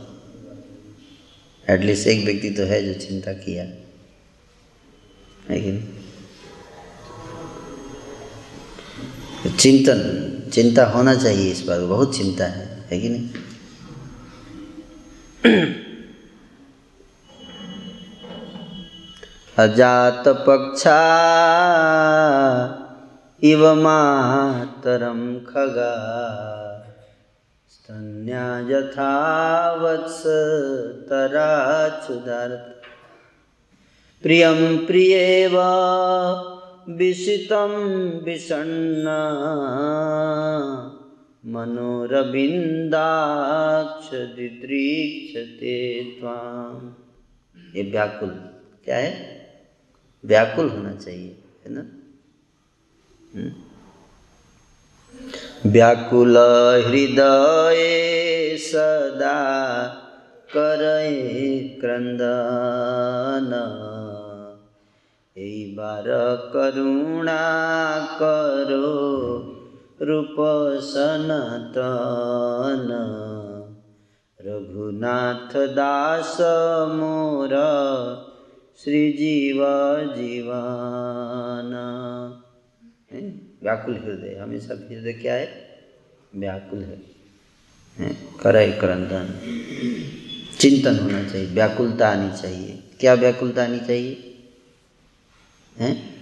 एटलीस्ट 1.75 2.07
एक 2.07 2.25
व्यक्ति 2.25 2.51
तो 2.51 2.63
है 2.63 2.95
जो 2.95 3.01
चिंता 3.01 3.33
किया। 3.33 3.84
कि 5.51 5.73
नहीं 5.73 5.95
चिंतन, 9.57 10.43
चिंता 10.53 10.87
होना 10.87 11.15
चाहिए 11.15 11.53
इस 11.53 11.65
बात 11.67 11.81
बहुत 11.81 12.17
चिंता 12.17 12.45
है 12.45 12.87
है 12.91 13.01
कि 13.01 13.09
नहीं? 13.09 13.29
अजात 19.59 20.25
पक्षा 20.29 21.01
इव 23.43 23.75
मातरम 23.75 25.39
खगा। 25.39 26.25
स्तन्या 27.71 28.59
यथा 28.59 29.73
वत्स 29.73 30.23
तराचुदारत 31.11 32.74
प्रियं 34.25 34.87
प्रियेव 34.87 35.57
विषितं 36.89 37.73
विषण्णा 38.25 39.19
मनोरविन्दाक्ष 41.47 44.15
दिदृक्षते 44.15 45.77
त्वाम्। 46.21 47.77
ये 47.77 47.83
व्याकुल, 47.83 48.31
क्या 48.85 48.97
है? 48.97 49.13
व्याकुल 50.25 50.69
होना 50.69 50.95
चाहिए, 50.95 51.37
है 51.67 51.69
ना? 51.69 51.87
हम्म? 53.35 53.53
व्याकुल 55.71 56.37
हृदय 56.87 57.83
सदा 58.57 59.41
करे 60.57 61.79
क्रंदन 61.81 63.51
এইবার 65.38 66.08
করুণা 66.54 67.44
করো 68.20 68.92
রূপ 70.08 70.38
সনাতন 70.92 72.90
रघुनाथ 74.40 75.54
दास 75.76 76.38
मोर 76.90 77.54
श्रीजीव 78.80 79.60
जीवाना 80.16 81.88
हैं? 83.12 83.26
व्याकुल 83.64 83.96
हृदय 83.96 84.36
हमेशा 84.36 84.74
हृदय 84.74 85.14
क्या 85.14 85.34
है 85.34 85.48
व्याकुल 86.36 86.84
है 86.84 86.98
हैं? 87.98 88.14
करय 88.44 88.72
क्रंदन 88.72 89.28
चिंतन 90.60 91.00
होना 91.00 91.24
चाहिए 91.24 91.48
व्याकुलता 91.54 92.10
आनी 92.10 92.32
चाहिए 92.42 92.80
क्या 93.00 93.14
व्याकुलता 93.14 93.64
आनी 93.64 93.80
चाहिए 93.80 94.14
हैं? 95.79 96.15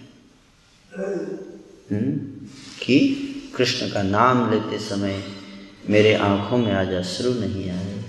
हम्म? 1.92 2.46
कि 2.82 3.08
कृष्ण 3.56 3.90
का 3.90 4.02
नाम 4.02 4.50
लेते 4.50 4.78
समय 4.78 5.24
मेरे 5.90 6.14
आँखों 6.14 6.58
में 6.58 6.72
आज 6.72 6.88
अश्रु 6.88 7.34
नहीं 7.34 7.70
आए। 7.70 8.02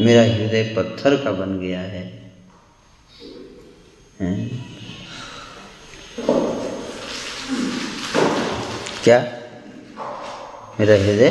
मेरा 0.00 0.22
हृदय 0.22 0.74
पत्थर 0.76 1.24
का 1.24 1.32
बन 1.32 1.60
गया 1.60 1.80
है। 1.80 2.32
हैं? 4.20 4.66
क्या? 9.04 9.42
मेरा 10.80 10.94
हृदय 10.94 11.30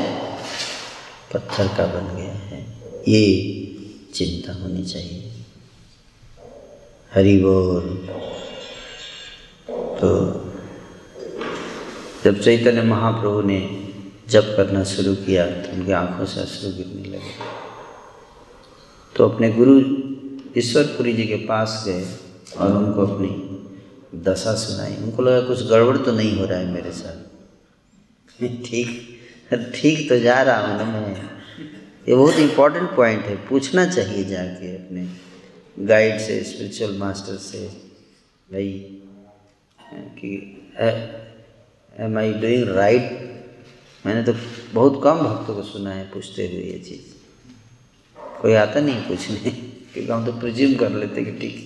पत्थर 1.34 1.68
का 1.68 1.86
बन 1.86 2.16
गया 2.16 2.34
है। 2.34 2.62
ये 3.08 3.34
चिंता 4.14 4.54
होनी 4.54 4.86
चाहिए। 4.86 5.29
हरि 7.12 7.36
बोल। 7.38 7.86
तो 10.00 10.10
जब 12.24 12.40
चैतन्य 12.42 12.82
महाप्रभु 12.82 13.42
ने 13.42 13.60
जप 14.30 14.54
करना 14.58 14.84
शुरू 14.84 15.14
किया 15.16 15.46
तो 15.52 15.72
उनकी 15.74 15.92
आँखों 15.92 16.26
से 16.26 16.40
अश्रु 16.42 16.72
गिरने 16.72 17.10
लगे। 17.10 17.34
तो 19.16 19.30
अपने 19.30 19.50
गुरु 19.52 19.80
ईश्वरपुरी 20.58 21.14
जी 21.14 21.26
के 21.28 21.36
पास 21.46 21.84
गए 21.88 22.04
और 22.58 22.76
उनको 22.78 23.06
अपनी 23.06 23.30
दशा 24.26 24.54
सुनाई। 24.56 24.96
उनको 24.98 25.24
लगा 25.24 25.42
कुछ 25.48 25.64
गड़बड़ 25.70 25.98
तो 25.98 26.12
नहीं 26.12 26.38
हो 26.40 26.46
रहा 26.46 26.60
है 26.60 26.68
मेरे 26.74 26.92
साथ। 26.92 27.18
ठीक 28.66 28.90
ठीक 29.76 30.08
तो 30.10 30.20
जा 30.20 30.42
रहा 30.42 30.68
हूँ 30.68 30.78
ना 30.78 30.86
मैं। 30.92 31.16
ये 32.10 32.16
बहुत 32.16 32.36
इम्पोर्टेंट 32.40 32.96
पॉइंट 32.96 33.26
है। 33.26 33.36
पूछना 33.48 33.86
चाहिए 33.88 34.24
जाके 34.26 34.76
अपने। 34.76 35.08
गाइड 35.80 36.20
से 36.20 36.44
स्पिरिचुअल 36.44 36.98
मास्टर 36.98 37.36
से, 37.38 37.60
भाई 38.50 38.70
कि 40.20 40.32
एम 42.04 42.18
आई 42.18 42.34
डूइंग 42.34 42.70
राइट 42.70 43.12
मैंने 44.06 44.24
तो 44.24 44.34
बहुत 44.74 45.02
कम 45.04 45.20
भक्तों 45.20 45.56
को 45.56 45.64
सुना 45.64 45.94
है 45.94 46.04
पूछते 46.12 46.48
हुए 46.48 46.62
ये 46.64 46.80
चीज़। 46.80 47.18
कोई 48.42 48.54
आता 48.54 48.80
नहीं 48.80 49.02
पूछने 49.02 49.52
क्योंकि 49.94 50.12
हम 50.12 50.26
तो 50.26 50.32
प्रिज्यूम 50.40 50.76
कर 50.76 50.92
लेते 50.92 51.24
कि 51.26 51.32
ठीक, 51.32 51.58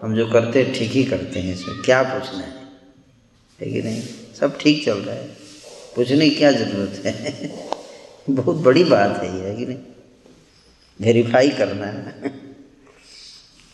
हम 0.00 0.14
जो 0.16 0.30
करते 0.32 0.62
हैं, 0.62 0.72
ठीक 0.74 0.90
ही 0.90 1.04
करते 1.04 1.40
हैं 1.40 1.54
इसमें, 1.54 1.82
क्या 1.82 2.02
पूछना 2.02 2.38
है? 2.38 2.54
है 3.60 3.70
कि 3.72 3.82
नहीं? 3.82 4.02
सब 4.40 4.58
ठीक 4.58 4.84
चल 4.84 4.98
रहा 4.98 5.14
है। 5.14 5.26
पूछने 5.96 6.28
की 6.30 6.36
क्या 6.36 6.52
ज़रूरत 6.52 7.02
है? 7.06 7.68
बहुत 8.30 8.56
बड़ी 8.56 8.84
बात 8.84 9.16
है 9.22 9.38
ये, 9.38 9.48
है 9.48 9.56
कि 9.56 9.66
नहीं? 9.66 9.78
वेरीफाई 11.00 11.48
करना 11.50 11.86
है। 11.86 12.38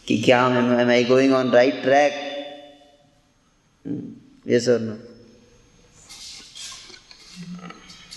कि 0.08 0.22
क्या 0.22 0.46
am 0.80 0.90
I 0.90 1.04
going 1.04 1.34
on 1.34 1.50
right 1.50 1.82
track 1.82 2.12
ये 4.48 4.60
सर 4.60 4.80
नो 4.80 4.94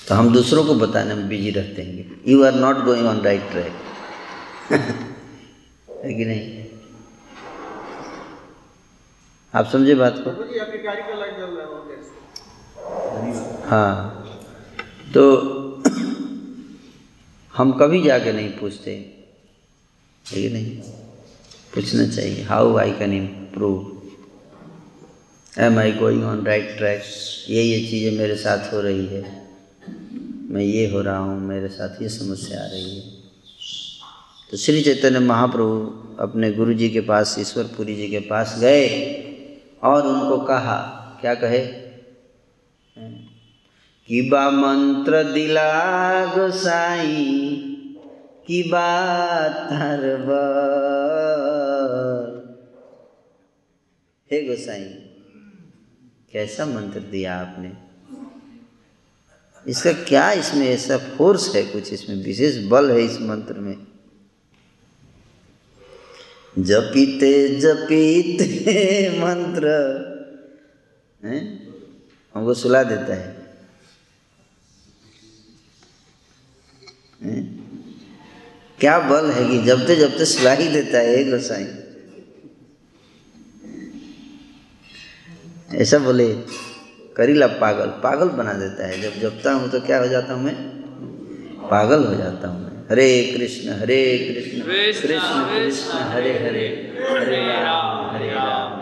तो 0.08 0.16
हम 0.16 0.34
दूसरों 0.34 0.64
को 0.66 0.76
बताने 0.76 1.16
में 1.16 1.28
बिज़ी 1.30 1.50
रहते 1.50 1.82
हैं। 1.82 2.22
You 2.28 2.44
are 2.44 2.54
not 2.54 2.78
going 2.78 3.08
on 3.08 3.22
right 3.22 3.52
track 3.52 3.74
है 6.06 6.14
कि 6.14 6.26
नहीं? 6.26 6.66
आप 9.56 9.70
समझे 9.72 9.96
बात 9.96 10.16
को? 10.18 10.32
हाँ। 13.70 14.26
तो 15.14 15.24
हम 17.58 17.72
कभी 17.72 18.02
जाके 18.04 18.32
नहीं 18.32 18.50
पूछते। 18.50 18.92
है 20.26 20.42
कि 20.42 20.50
नहीं? 20.50 20.82
पूछना 21.74 22.08
चाहिए 22.08 22.44
how 22.44 22.78
I 22.78 22.92
can 22.92 23.14
improve 23.14 23.98
am 25.64 25.80
I 25.80 25.92
going 25.92 26.24
on 26.24 26.46
right 26.46 26.78
track 26.78 27.04
ये 27.50 27.64
ये 27.64 27.80
चीज़ें 27.90 28.18
मेरे 28.18 28.36
साथ 28.36 28.74
हो 28.74 28.82
रही 28.82 29.06
है। 29.06 29.22
मैं 30.50 30.62
ये 30.62 30.90
हो 30.92 31.02
रहा 31.02 31.18
हूँ, 31.18 31.40
मेरे 31.42 31.68
साथ 31.68 32.02
ये 32.02 32.10
समस्या 32.10 32.60
आ 32.60 32.68
रही 32.68 32.96
है। 32.96 33.02
तो 34.52 34.58
श्री 34.58 34.82
चैतन्य 34.82 35.20
महाप्रभु 35.20 36.24
अपने 36.24 36.52
गुरु 36.52 36.74
जी 36.74 36.90
के 36.90 37.02
पास, 37.02 37.36
ईश्वरपुरी 37.40 37.96
जी 37.96 38.08
के 38.08 38.20
पास 38.20 38.56
गए 38.60 38.88
और 39.84 40.08
उनको 40.08 40.38
कहा, 40.46 40.78
क्या 41.22 41.34
कहे? 41.36 41.60
कि 44.10 44.22
बा 44.30 44.50
मंत्र 44.50 45.24
दिला 45.24 46.26
गोसाई 46.26 47.26
की 48.48 48.64
बात 48.64 49.68
हर 49.74 50.06
हे 54.32 54.44
गोसाई, 54.44 54.84
कैसा 56.34 56.66
मंत्र 56.66 57.00
दिया 57.00 57.36
आपने? 57.36 57.72
इसका 59.68 59.92
क्या 59.92 60.32
इसमें 60.32 60.68
ऐसा 60.68 60.98
फोर्स 60.98 61.56
है 61.56 61.64
कुछ? 61.64 61.94
इसमें 61.94 62.24
विशेष 62.24 62.66
बल 62.66 62.92
है 62.92 63.02
इस 63.02 63.22
मंत्र 63.22 63.54
में। 63.54 63.88
जपीते 66.60 67.60
जपीते 67.60 69.10
मंत्र। 69.20 69.68
हैं? 71.26 71.68
हमको 72.36 72.54
सुला 72.54 72.84
देता 72.84 73.14
है। 73.14 73.54
हैं? 77.24 77.60
क्या 78.80 79.00
बल 79.00 79.32
है 79.32 79.50
कि 79.50 79.66
जबते 79.66 79.96
जबते 79.96 80.26
सुला 80.26 80.54
ही 80.54 80.68
देता 80.68 80.98
है 80.98 81.24
गोसाई? 81.24 81.79
ऐसा 85.76 85.98
बोले, 86.00 86.34
करीला 87.16 87.48
पागल 87.48 87.90
पागल 88.04 88.30
बना 88.30 88.54
देता 88.54 88.88
है। 88.88 89.02
जब 89.02 89.20
जपता 89.20 89.54
हूँ 89.54 89.70
तो 89.70 89.80
क्या 89.82 90.00
हो 90.00 90.08
जाता 90.08 90.34
हूँ 90.34 90.44
मैं? 90.44 90.56
पागल 91.70 92.06
हो 92.06 92.16
जाता 92.16 92.48
हूँ 92.48 92.62
मैं। 92.64 92.70
हरे 92.90 93.34
कृष्ण 93.38 93.70
हरे 93.70 94.02
कृष्ण 94.18 94.62
कृष्ण 94.62 95.44
कृष्ण, 95.50 95.92
हरे 95.92 96.32
हरे 96.34 96.68
हरे 97.10 97.64
राम 97.64 98.16
हरे 98.16 98.30
राम 98.30 98.78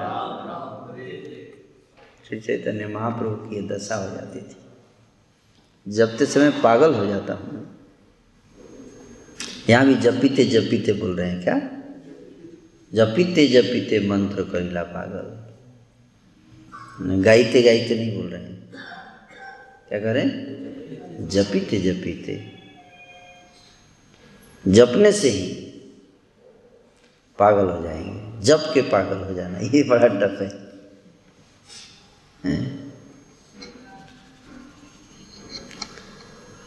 श्री 2.27 2.39
चैतन्य 2.39 2.88
महाप्रभु 2.88 3.35
की 3.49 3.67
दशा 3.67 3.95
हो 3.95 4.15
जाती 4.15 4.39
थी। 4.39 5.93
जपते 5.93 6.25
समय 6.25 6.49
पागल 6.63 6.93
हो 6.93 7.05
जाता 7.05 7.33
हूँ 7.33 7.65
यहाँ 9.69 9.85
भी 9.85 9.93
जपीते 9.95 10.45
जपीते 10.45 10.93
बोल 10.93 11.15
रहे 11.15 11.29
हैं 11.29 11.43
क्या? 11.43 11.57
जपीते 12.93 13.47
जपीते 13.47 13.99
मंत्र 14.09 14.43
करीला 14.43 14.83
पागल। 14.83 15.46
गाइते 17.01 17.61
गाइते 17.61 17.95
नहीं 17.95 18.17
बोल 18.17 18.27
रहे 18.27 18.43
हैं। 18.43 18.73
क्या 19.89 19.99
करें 19.99 20.29
जपीते 21.29 21.79
जपीते। 21.79 22.57
जपने 24.67 25.11
से 25.11 25.29
ही 25.29 25.53
पागल 27.39 27.65
हो 27.65 27.83
जाएँगे। 27.83 28.41
जप 28.41 28.71
के 28.73 28.81
पागल 28.81 29.17
हो 29.17 29.33
जाना, 29.33 29.57
ये 29.57 29.83
बड़ा 29.83 30.07
टफ 30.07 30.41
है। 30.41 30.67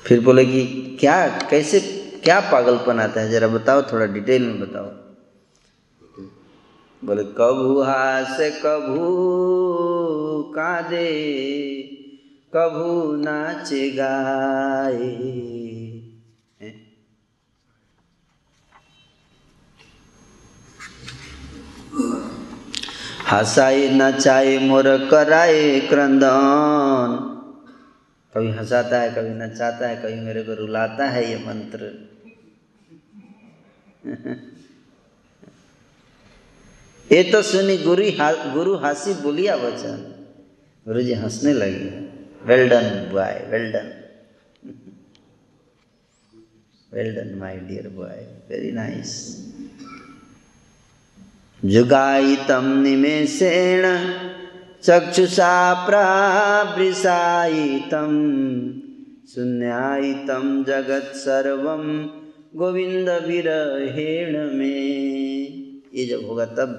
फिर 0.04 0.20
बोले 0.20 0.44
कि 0.46 0.96
क्या, 1.00 1.28
कैसे, 1.28 1.80
क्या 2.24 2.40
पागलपन 2.40 3.00
आता 3.00 3.20
है? 3.20 3.30
जरा 3.30 3.48
बताओ, 3.48 3.82
थोड़ा 3.82 4.06
डिटेल 4.06 4.42
में 4.42 4.60
बताओ। 4.60 4.84
बोले 7.04 7.24
कभू 7.24 7.82
हास 7.82 8.36
कभू 8.40 9.99
कादे, 10.42 11.12
कभू 12.54 13.16
नाच 13.16 13.70
गाए। 13.72 15.40
हंसाए 23.30 23.88
नचाए 23.88 24.58
मोर 24.58 25.08
कराए 25.10 25.80
क्रंदन। 25.80 27.26
कभी 28.34 28.50
हंसाता 28.50 29.00
है, 29.00 29.10
कभी 29.10 29.30
नचाता 29.30 29.88
है, 29.88 29.96
कभी 29.96 30.20
मेरे 30.20 30.42
को 30.42 30.54
रुलाता 30.54 31.06
है 31.06 31.30
ये 31.30 31.36
मंत्र। 31.36 32.10
ये 37.12 37.22
तो 37.22 37.42
सुनी 37.42 37.76
गुरु 37.76 38.04
हा, 38.18 38.28
गुरु 38.54 38.74
हासी 38.76 39.12
बोलिया 39.22 39.54
वचन। 39.56 39.96
गुरु 40.86 41.00
जी 41.02 41.14
हंसने 41.14 41.52
लगे। 41.52 41.88
Well 42.46 42.68
done 42.68 42.86
boy 43.12 43.34
well 43.50 43.64
done 43.72 43.88
well 46.92 47.08
done 47.14 47.30
my 47.38 47.56
dear 47.68 47.88
boy 47.88 48.20
very 48.50 48.70
nice 48.72 49.12
जुगायितं 51.62 52.66
निमेषेण 52.82 53.84
चक्षुषा 54.82 55.56
प्रावृषायितं 55.86 57.02
शून्यायितं 59.34 60.44
जगत्सर्वं 60.64 61.84
गोविन्दविरहेण 62.56 64.32
में। 64.58 64.88
ये 65.94 66.06
जब 66.06 66.20
होगा 66.26 66.46
तब 66.56 66.70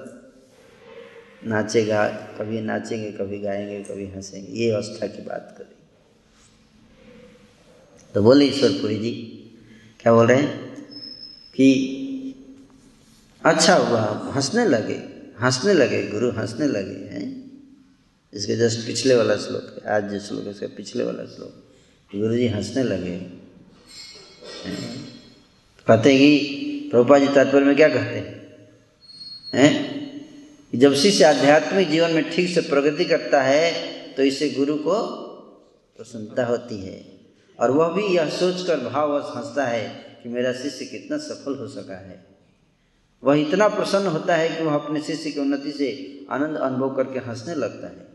नाचेगा, 1.46 2.08
कभी 2.40 2.62
नाचेंगे, 2.62 3.12
कभी 3.12 3.40
गाएँगे, 3.40 3.80
कभी 3.84 4.06
हंसेंगे, 4.08 4.52
ये 4.54 4.72
अवस्था 4.72 5.08
की 5.08 5.22
बात 5.22 5.56
करें 5.58 5.76
तो 8.16 8.22
बोले 8.24 8.46
ईश्वरपुरी 8.46 8.98
जी, 8.98 9.12
क्या 10.00 10.14
बोल 10.14 10.28
रहे 10.28 10.38
हैं? 10.38 10.76
कि 11.56 11.68
अच्छा 13.46 13.76
हुआ, 13.76 14.02
हंसने 14.36 14.66
लगे 14.66 15.00
हंसने 15.42 15.74
लगे, 15.74 16.08
गुरु 16.08 16.32
हंसने 16.32 16.68
लगे, 16.68 17.16
हैं? 17.16 17.30
इसके 18.34 18.56
जस्ट 18.56 18.86
पिछले 18.88 19.16
वाला 19.16 19.36
श्लोक 19.36 19.64
है, 19.78 19.92
आज 19.92 20.12
जो 20.12 20.20
श्लोक 20.20 20.46
है, 20.46 20.52
इसका 20.52 20.68
पिछले 20.68 21.04
वाला 21.04 21.24
श्लोक। 21.26 22.18
गुरु 22.18 22.36
जी 22.36 22.48
हंसने 22.48 22.84
लगे 22.84 23.18
कहते 25.88 26.14
हैं 26.14 26.20
कि 26.20 26.88
प्रभुपा 26.92 27.18
जी 27.20 27.28
तात्पर्य 27.28 27.66
में 27.66 27.76
क्या 27.76 27.88
कहते 27.90 28.18
हैं? 29.58 30.01
जब 30.74 30.94
शिष्य 30.94 31.24
आध्यात्मिक 31.24 31.90
जीवन 31.90 32.12
में 32.12 32.30
ठीक 32.32 32.50
से 32.50 32.62
प्रगति 32.62 33.06
करता 33.06 33.42
है 33.42 33.72
तो 34.14 34.24
इससे 34.24 34.50
गुरु 34.50 34.76
को 34.76 35.02
प्रसन्नता 35.98 36.46
होती 36.46 36.78
है। 36.78 37.00
और 37.60 37.72
वह 37.72 37.88
भी 37.88 38.04
यह 38.16 38.30
सोचकर 38.30 38.80
भाववश 38.80 39.32
हंसता 39.36 39.66
है 39.66 39.88
कि 40.24 40.30
मेरा 40.30 40.54
शिष्य 40.54 40.86
कितना 40.86 41.18
सफल 41.18 41.56
हो 41.56 41.68
सका 41.68 41.98
है। 41.98 42.24
वह 43.24 43.40
इतना 43.40 43.68
प्रसन्न 43.68 44.08
होता 44.08 44.36
है 44.36 44.48
कि 44.50 44.64
वह 44.64 44.74
अपने 44.74 45.02
शिष्य 45.02 45.32
की 45.32 45.40
उन्नति 45.40 45.72
से 45.72 45.90
आनंद 46.32 46.58
अनुभव 46.58 46.96
करके 46.96 47.20
हंसने 47.20 47.56
लगता 47.56 47.88
है। 47.88 48.10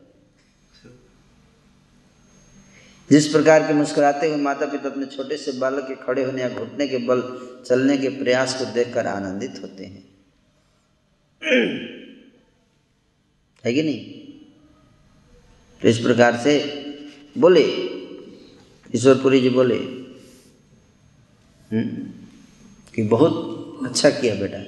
जिस 3.11 3.29
प्रकार 3.29 3.67
के 3.67 3.73
मुस्कुराते 3.73 4.29
हुए 4.29 4.37
माता 4.37 4.67
पिता 4.67 4.89
अपने 4.89 5.07
छोटे 5.07 5.37
से 5.37 5.53
बालक 5.53 5.89
के 5.89 5.95
खड़े 5.97 6.25
होने 6.25 6.43
या 6.43 6.49
घुटने 6.49 6.89
के 6.89 6.99
बल 6.99 7.23
चलने 7.67 7.99
के 7.99 8.09
प्रयास 8.09 8.59
को 8.59 8.65
देखकर 8.65 9.07
आनंदित 9.07 9.61
होते 9.63 9.85
हैं। 9.85 10.05
है 13.65 13.73
कि 13.75 13.83
नहीं? 13.83 14.01
तो 15.83 15.89
इस 15.89 15.99
प्रकार 15.99 16.37
से 16.39 16.59
बोले। 17.37 17.63
ईश्वरपुरी 18.91 19.41
जी 19.41 19.49
बोले 19.51 19.79
कि 22.95 23.03
बहुत 23.05 23.85
अच्छा 23.87 24.11
किया 24.11 24.35
बेटा। 24.35 24.59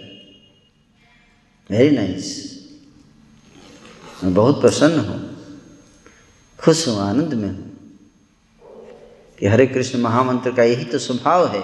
वेरी 1.70 1.91
नाइस 1.91 2.26
मैं 4.22 4.32
बहुत 4.34 4.61
प्रसन्न 4.61 4.99
हूँ, 4.99 5.18
खुश 6.59 6.86
हूँ, 6.89 6.99
आनंद 7.01 7.34
में 7.34 7.49
हूँ 7.49 7.66
कि 9.39 9.47
हरे 9.47 9.66
कृष्ण 9.66 9.99
महामंत्र 10.01 10.53
का 10.53 10.62
यही 10.64 10.84
तो 10.84 10.99
स्वभाव 10.99 11.47
है। 11.49 11.62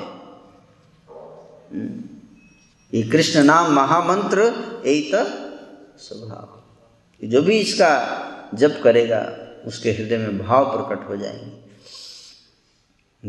ये 2.93 3.03
कृष्ण 3.11 3.43
नाम 3.45 3.73
महामंत्र, 3.75 4.43
यही 4.87 5.03
तो 5.13 5.25
स्वभाव 5.99 6.63
कि 7.21 7.27
जो 7.27 7.43
भी 7.43 7.59
इसका 7.59 8.21
जप 8.55 8.81
करेगा, 8.85 9.33
उसके 9.67 9.93
हृदय 9.93 10.19
में 10.19 10.47
भाव 10.47 10.87
प्रकट 10.87 11.09
हो 11.09 11.17
जाएँगे। 11.17 11.65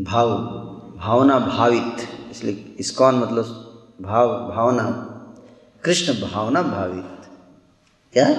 भाव, 0.04 0.30
भावना 0.98 1.40
भावित, 1.40 2.10
इसलिए 2.32 2.76
इसकौन 2.80 3.16
मतलब 3.16 3.46
भाव, 4.02 4.28
भावना? 4.56 5.12
कृष्ण 5.84 6.32
भावना 6.32 6.62
भावित। 6.62 7.28
क्या? 8.14 8.34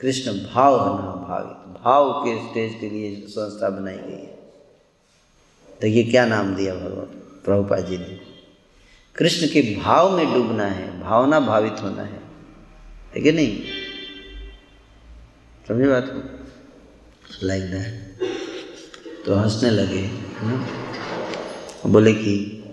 कृष्ण 0.00 0.32
भाव 0.32 0.76
ना 0.76 1.02
भावित। 1.28 1.82
भाव 1.82 2.12
के 2.12 2.48
स्टेज 2.48 2.80
के 2.80 2.90
लिए 2.90 3.26
संस्था 3.28 3.70
बनाई 3.70 3.96
गई 3.96 4.12
है। 4.12 4.52
देखिए 5.80 6.04
क्या 6.04 6.26
नाम 6.26 6.54
दिया 6.54 6.74
भगवान 6.74 7.06
प्रभुपा 7.44 7.76
जी 7.76 7.98
ने। 7.98 8.20
कृष्ण 9.16 9.46
के 9.46 9.76
भाव 9.76 10.16
में 10.16 10.34
डूबना 10.34 10.64
है, 10.64 11.00
भावना 11.00 11.40
भावित 11.40 11.76
होना 11.82 12.02
है। 12.02 12.20
ठीक 13.14 13.26
है 13.26 13.32
नहीं? 13.32 13.62
समझे 15.68 15.88
बात? 15.88 16.06
को 16.08 17.46
लाइक 17.46 17.62
दैट 17.62 18.16
तो 19.26 19.34
हंसने 19.34 19.70
लगे 19.70 20.10
ना? 20.42 20.66
बोले 21.86 22.14
कि, 22.14 22.64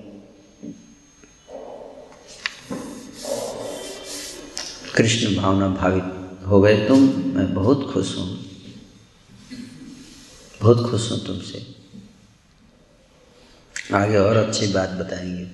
कृष्ण 4.96 5.36
भावना 5.36 5.68
भावित 5.68 6.04
हो 6.48 6.62
गए 6.62 6.88
तुम, 6.88 7.00
मैं 7.36 7.54
बहुत 7.54 7.92
खुश 7.94 8.18
हूँ। 8.18 8.46
बहुत 10.62 10.92
खुश 10.92 11.12
हूँ 11.12 11.26
तुमसे। 11.26 11.76
आगे 13.94 14.18
और 14.18 14.38
अच्छी 14.38 14.68
बात 14.68 14.90
बताएँगे। 14.90 15.48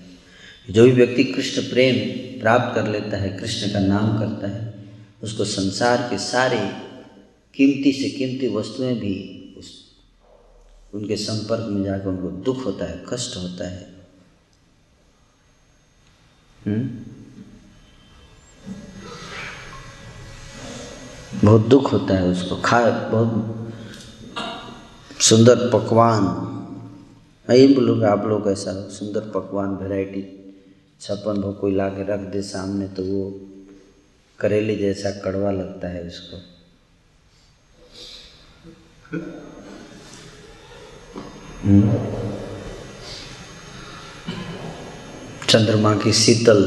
जो 0.74 0.84
भी 0.84 0.92
व्यक्ति 0.92 1.24
कृष्ण 1.24 1.62
प्रेम 1.62 1.96
प्राप्त 2.42 2.76
कर 2.76 2.88
लेता 2.88 3.18
है, 3.18 3.30
कृष्ण 3.30 3.74
का 3.74 3.80
नाम 3.80 4.20
करता 4.20 4.48
है, 4.48 4.74
उसको 5.24 5.46
संसार 5.46 5.98
के 5.98 6.18
सारे 6.18 6.89
कीमती 7.60 7.92
से 7.92 8.10
कीमती 8.10 8.56
वस्तुएँ 8.56 8.96
भी 8.96 9.16
उस, 9.58 9.86
उनके 10.94 11.16
संपर्क 11.16 11.66
में 11.70 11.84
जाकर 11.84 12.08
उनको 12.08 12.30
दुख 12.30 12.66
होता 12.66 12.86
है, 12.86 13.06
कष्ट 13.14 13.38
होता 13.38 13.68
है। 13.68 13.94
हुँ? 16.68 17.06
बहुत 21.44 21.68
दुख 21.68 21.94
होता 21.94 22.14
है 22.14 22.28
उसको। 22.28 22.56
खा, 22.56 22.90
बहुत 22.90 23.74
सुंदर 25.22 25.56
पकवान। 25.56 26.24
मैं 27.50 27.56
ये 27.56 27.68
बोलूँगा 27.68 28.12
आप 28.12 28.26
लोग 28.26 28.48
ऐसा 28.48 28.90
सुंदर 28.90 29.22
पकवान 29.22 29.70
वैरायटी 29.70 30.56
छप्पन 31.02 31.42
भोग 31.42 31.60
कोई 31.60 31.76
ला 31.76 31.90
के 31.90 32.08
रख 32.14 32.20
दे 32.20 32.42
सामने 32.42 32.88
तो 32.88 33.04
वो 33.04 33.42
करेले 34.40 34.76
जैसा 34.76 35.12
कड़वा 35.12 35.52
लगता 35.52 35.88
है 35.88 36.08
उसको। 36.08 36.59
चंद्रमा 45.50 45.96
की 45.96 46.14
शीतल 46.14 46.64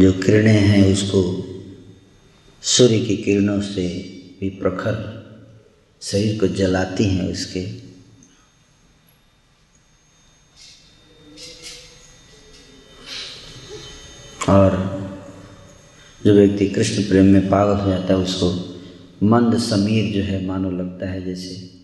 जो 0.00 0.12
किरणें 0.12 0.52
हैं 0.52 0.92
उसको 0.92 1.22
सूर्य 2.62 3.00
की 3.00 3.16
किरणों 3.16 3.60
से 3.60 3.88
भी 4.40 4.50
प्रखर 4.50 5.18
शरीर 6.02 6.40
को 6.40 6.48
जलाती 6.48 7.04
हैं 7.04 7.32
उसके। 7.32 7.66
और 14.52 14.76
जो 16.24 16.34
व्यक्ति 16.34 16.68
कृष्ण 16.68 17.02
प्रेम 17.02 17.24
में 17.24 17.48
पागल 17.48 17.80
हो 17.80 17.90
जाता 17.90 18.06
है 18.06 18.16
उसको 18.16 18.67
मंद 19.22 19.58
समीर 19.58 20.14
जो 20.14 20.22
है, 20.22 20.46
मानो 20.46 20.70
लगता 20.70 21.06
है 21.06 21.24
जैसे 21.24 21.80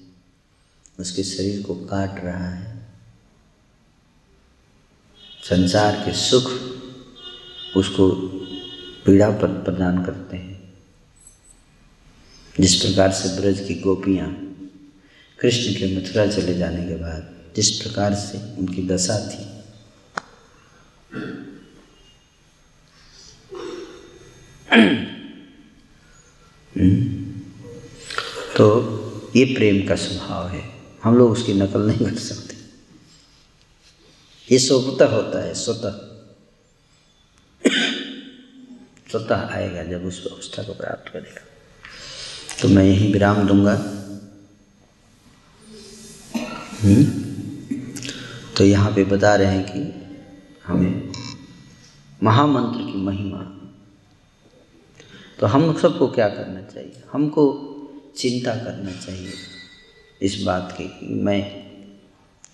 उसके 0.99 1.23
शरीर 1.23 1.63
को 1.63 1.75
काट 1.75 2.25
रहा 2.25 2.49
है। 2.49 2.87
संसार 5.43 5.97
के 5.97 6.13
सुख 6.13 6.45
उसको 7.77 8.11
पीड़ा 9.07 9.31
पर 9.31 9.49
प्रदान 9.49 10.05
करते 10.05 10.37
हैं। 10.37 10.75
जिस 12.61 12.75
प्रकार 12.75 13.13
से 13.13 13.41
ब्रज 13.41 13.69
की 13.69 13.75
गोपियाँ 13.75 14.57
कृष्ण 15.41 15.75
के 15.75 15.99
मथुरा 15.99 16.27
चले 16.27 16.55
जाने 16.55 16.87
के 16.87 16.97
बाद, 16.97 17.35
जिस 17.57 17.71
प्रकार 17.71 18.15
से 18.15 18.57
उनकी 18.57 18.89
दशा 18.89 19.29
थी। 19.29 19.55
तो 28.57 28.95
ये 29.37 29.45
प्रेम 29.45 29.89
का 29.89 29.95
स्वभाव 29.95 30.49
है। 30.49 30.75
हम 31.05 31.17
लोग 31.17 31.31
उसकी 31.31 31.55
नकल 31.55 31.81
नहीं 31.81 31.99
कर 31.99 32.15
सकते। 32.15 32.57
ये 34.53 34.59
स्वतः 34.59 35.07
होता 35.07 35.45
है, 35.45 35.55
स्वतः। 35.55 36.15
स्वतः 39.11 39.49
आएगा 39.49 39.83
जब 39.83 40.05
उस 40.05 40.27
अवस्था 40.27 40.63
को 40.63 40.75
प्राप्त 40.75 41.13
करेगा। 41.13 41.41
तो 42.63 42.69
मैं 42.69 42.85
यही 42.85 43.13
विराम 43.13 43.47
दूँगा। 43.47 43.75
हम्म? 46.83 47.05
तो 48.57 48.65
यहाँ 48.65 48.95
पे 48.95 49.05
बता 49.05 49.35
रहे 49.35 49.47
हैं 49.47 49.65
कि 49.65 50.05
हमें 50.67 51.13
महामंत्र 52.23 52.93
की 52.93 52.99
महिमा। 52.99 53.71
तो 55.41 55.47
हम 55.47 55.79
सबको 55.79 56.09
क्या 56.09 56.29
करना 56.29 56.63
चाहिए? 56.63 57.03
हमको 57.13 57.71
चिंता 58.17 58.55
करना 58.55 58.93
चाहिए। 59.01 59.33
इस 60.23 60.43
बात 60.43 60.77
की 60.81 61.15
मैं 61.15 61.65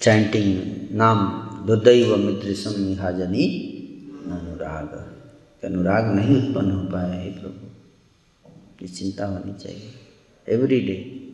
चैंटिंग 0.01 0.63
नाम 0.93 1.19
दुदैव 1.67 2.17
मित्र 2.17 2.55
संहाजनी 2.55 3.45
अनुराग। 4.27 4.89
अनुराग 5.65 6.15
नहीं 6.15 6.37
उत्पन्न 6.37 6.71
हो 6.71 6.83
पाया 6.83 7.07
है 7.07 7.33
प्रभु। 7.33 7.67
ये 8.83 8.89
चिंता 8.89 9.27
होनी 9.27 9.63
चाहिए। 9.63 9.93
एवरी 10.49 10.81
डे 10.81 11.29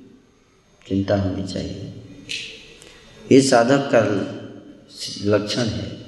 चिंता 0.88 1.22
होनी 1.22 1.44
चाहिए। 1.44 1.92
ये 3.32 3.40
साधक 3.40 3.88
का 3.94 4.00
लक्षण 5.24 5.64
है। 5.64 6.06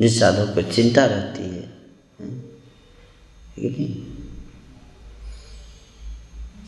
जिस 0.00 0.20
साधक 0.20 0.54
को 0.54 0.62
चिंता 0.72 1.04
रहती 1.04 1.42
है 1.42 1.62
ठीक 3.56 3.78
नहीं? 3.78 4.13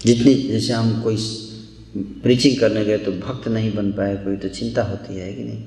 जितनी 0.07 0.35
जैसे 0.35 0.73
हम 0.73 1.03
कोई 1.03 1.17
प्रीचिंग 1.97 2.61
करने 2.61 2.85
गए 2.85 2.99
तो 2.99 3.13
भक्त 3.13 3.49
नहीं 3.49 3.75
बन 3.75 3.93
पाए, 3.93 4.17
कोई 4.17 4.37
तो 4.37 4.49
चिंता 4.49 4.83
होती 4.83 5.17
है 5.17 5.33
कि 5.33 5.45
नहीं? 5.45 5.65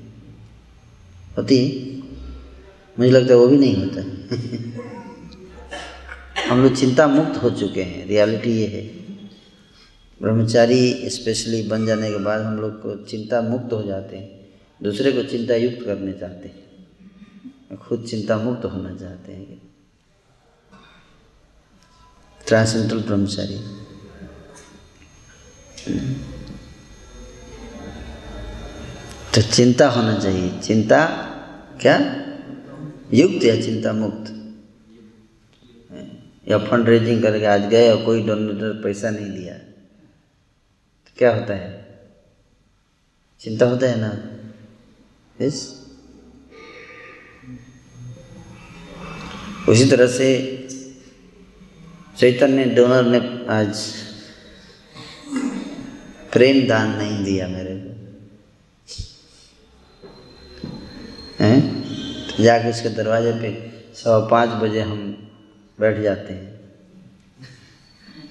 होती 1.38 1.68
है? 1.68 2.00
मुझे 2.98 3.10
लगता 3.10 3.34
है 3.34 3.40
वो 3.40 3.48
भी 3.48 3.56
नहीं 3.56 3.76
होता। 3.76 4.00
हम 6.50 6.62
लोग 6.62 6.76
चिंता 6.76 7.08
मुक्त 7.08 7.42
हो 7.42 7.50
चुके 7.50 7.82
हैं 7.82 8.06
रियलिटी 8.06 8.50
ये 8.50 8.66
है। 8.66 9.00
ब्रह्मचारी 10.22 11.10
स्पेशली 11.10 11.62
बन 11.62 11.86
जाने 11.86 12.10
के 12.10 12.18
बाद 12.18 12.40
हम 12.40 12.56
लोग 12.56 12.82
को 12.82 13.04
चिंता 13.04 13.42
मुक्त 13.42 13.72
हो 13.72 13.82
जाते 13.82 14.16
हैं, 14.16 14.48
दूसरे 14.82 15.12
को 15.12 15.22
चिंता 15.22 15.54
युक्त 15.54 15.84
करने 15.84 16.12
चाहते 16.12 16.48
हैं। 16.48 17.78
खुद 17.78 18.06
चिंता 18.10 18.38
मुक्त 18.38 18.64
होना 18.64 18.96
चाहते 18.96 19.32
हैं। 19.32 19.62
ट्रांसेंट्रल 22.48 22.98
ब्रह्मचारी। 22.98 23.89
तो 29.34 29.42
चिंता 29.42 29.88
होना 29.88 30.18
चाहिए। 30.18 30.60
चिंता 30.60 31.06
क्या? 31.80 31.96
युक्त 33.14 33.44
या 33.44 33.60
चिंता 33.60 33.92
मुक्त? 33.92 34.32
या 36.48 36.58
फंड 36.58 36.88
रेजिंग 36.88 37.22
करके 37.22 37.46
आज 37.46 37.62
गए 37.62 37.90
और 37.90 38.04
कोई 38.04 38.22
डोनेटर 38.22 38.82
पैसा 38.84 39.10
नहीं 39.10 39.30
दिया 39.30 39.54
तो 39.54 41.12
क्या 41.18 41.34
होता 41.34 41.54
है? 41.54 42.00
चिंता 43.40 43.66
होता 43.66 43.86
है 43.86 44.00
ना? 44.00 44.12
यस 45.46 45.80
उसी 49.68 49.84
तरह 49.90 50.06
से 50.06 50.28
चैतन्य 52.18 52.64
डोनर 52.64 53.06
ने 53.06 53.46
आज 53.46 53.82
प्रेम 56.32 56.68
दान 56.68 56.90
नहीं 56.90 57.24
दिया 57.24 57.48
मेरे 57.48 57.76
को। 57.76 57.90
तो 62.30 62.42
जाके 62.42 62.70
उसके 62.70 62.88
दरवाजे 62.88 63.32
पे 63.32 63.70
सवा 63.94 64.26
पाँच 64.26 64.48
बजे 64.48 64.80
हम 64.80 65.28
बैठ 65.80 66.00
जाते 66.00 66.32
हैं। 66.32 66.60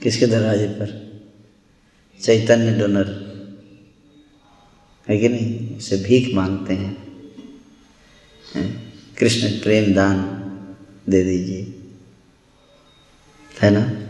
किसके 0.04 0.28
दरवाजे 0.28 0.68
पर? 0.68 1.20
चैतन्य 2.22 2.80
डोनर। 2.80 3.30
है 5.10 5.18
कि 5.18 5.30
नहीं? 5.30 5.78
उसे 5.78 5.98
भीख 5.98 6.36
मांगते 6.36 6.74
हैं। 6.74 7.08
हैं? 8.56 8.94
कृष्ण, 9.18 9.50
प्रेम 9.50 9.94
दान 9.94 10.18
दे 11.10 11.24
दीजिए। 11.24 11.64
है 13.62 13.70
ना? 13.70 14.10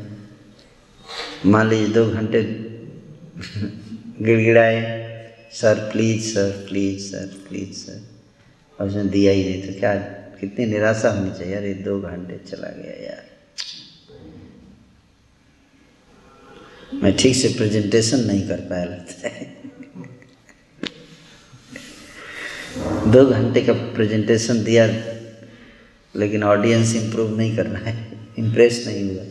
मान 1.45 1.69
लीजिए 1.69 1.87
दो 1.87 2.09
घंटे 2.09 2.68
गिड़गिड़ाए, 3.39 4.79
sir, 5.53 5.75
please 5.91 6.33
sir 6.33 6.49
please 6.67 6.99
sir 7.01 7.27
please, 7.47 7.73
sir. 7.75 7.99
और 8.79 8.87
उसने 8.87 9.03
दिया 9.09 9.31
ही 9.31 9.43
नहीं 9.43 9.61
तो 9.63 9.79
क्या 9.79 9.93
कितनी 10.39 10.65
निराशा 10.65 11.09
होनी 11.11 11.31
चाहिए 11.37 11.53
यार 11.53 11.63
ये 11.63 11.73
दो 11.85 11.99
घंटे 12.01 12.37
चला 12.49 12.67
गया 12.77 12.93
यार। 13.05 13.23
मैं 17.03 17.15
ठीक 17.17 17.35
से 17.35 17.47
प्रेजेंटेशन 17.57 18.19
नहीं 18.27 18.47
कर 18.47 18.59
पाया 18.69 18.85
लगता 18.85 19.29
है। 19.29 19.45
दो 23.11 23.25
घंटे 23.25 23.61
का 23.61 23.73
प्रेजेंटेशन 23.73 24.63
दिया, 24.63 24.85
लेकिन 26.13 26.43
ऑडियंस 26.43 26.95
इंप्रूव 26.95 27.37
नहीं 27.37 27.55
कर 27.57 27.65
रहा 27.65 27.89
है 27.89 27.95
इम्प्रेस 28.39 28.83
नहीं 28.87 29.03
हुआ। 29.09 29.23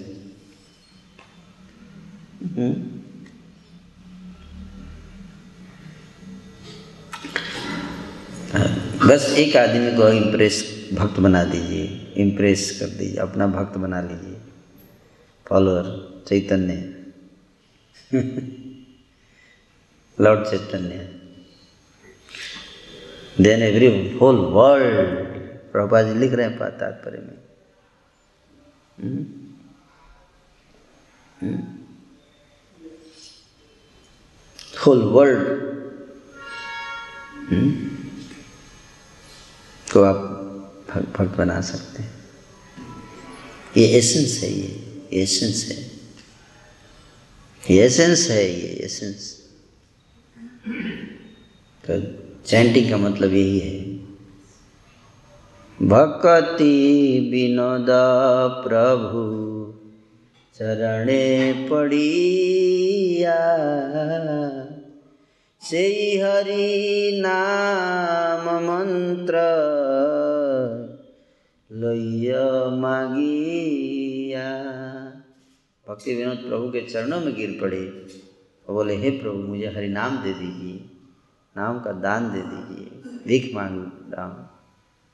बस 9.06 9.34
एक 9.38 9.56
आदमी 9.56 9.96
को 9.96 10.08
इम्प्रेस 10.08 10.88
भक्त 10.94 11.20
बना 11.20 11.44
दीजिए 11.44 12.14
इम्प्रेस 12.16 12.76
कर 12.80 12.86
दीजिए, 12.86 13.16
अपना 13.16 13.46
भक्त 13.46 13.76
बना 13.76 14.00
लीजिए। 14.00 14.36
Follower 15.48 15.84
Chaitanya. 16.28 16.74
Lord 20.20 20.46
Chaitanya. 20.46 21.20
Then 23.40 23.62
every 23.62 24.18
whole 24.18 24.36
world 24.36 25.08
Prabhupada 25.72 26.02
ji 26.02 26.14
लिख 26.14 26.32
रहे 26.32 26.46
हैं 26.46 26.58
तात्पर्य 26.58 27.18
में। 27.18 27.38
होल 34.86 35.02
वर्ल्ड 35.02 35.68
को 39.88 40.02
आप 40.02 40.16
भक्त 41.16 41.36
बना 41.36 41.60
सकते 41.60 42.02
हैं। 42.02 42.14
ये 43.76 43.86
एसेंस 43.98 44.38
है 44.42 44.50
ये 44.52 45.22
एसेंस 45.22 45.64
है। 45.68 45.76
ये 47.62 47.84
एसेंस 47.84 48.28
है 48.30 48.44
ये 48.44 48.68
एसेंस 48.84 49.34
तो 51.84 52.00
चैंटिंग 52.46 52.90
का 52.90 52.96
मतलब 52.98 53.32
यही 53.32 53.58
है। 53.58 53.76
भक्ति 55.78 56.74
विनोद 57.32 57.86
प्रभु, 58.64 59.20
चरणे 60.56 61.52
पड़िया 61.70 63.36
हरि 65.68 67.10
नाम 67.24 68.64
मंत्र। 68.64 69.34
लैय 71.72 72.32
मागिया। 72.80 74.64
भक्ति 75.88 76.14
विनोद 76.14 76.36
प्रभु 76.36 76.68
के 76.68 76.80
चरणों 76.80 77.20
में 77.20 77.34
गिर 77.34 77.58
पड़े। 77.60 78.06
और 78.68 78.74
बोले, 78.74 78.96
हे 78.96 79.10
प्रभु, 79.10 79.36
मुझे 79.36 79.66
हरि 79.66 79.88
नाम 79.88 80.22
दे 80.22 80.34
दीजिए। 80.34 80.90
नाम 81.56 81.80
का 81.80 81.92
दान 81.92 82.32
दे 82.32 82.40
दीजिए। 82.40 82.86
भीख 83.26 83.54
मांग, 83.54 83.86
राम। 84.14 84.30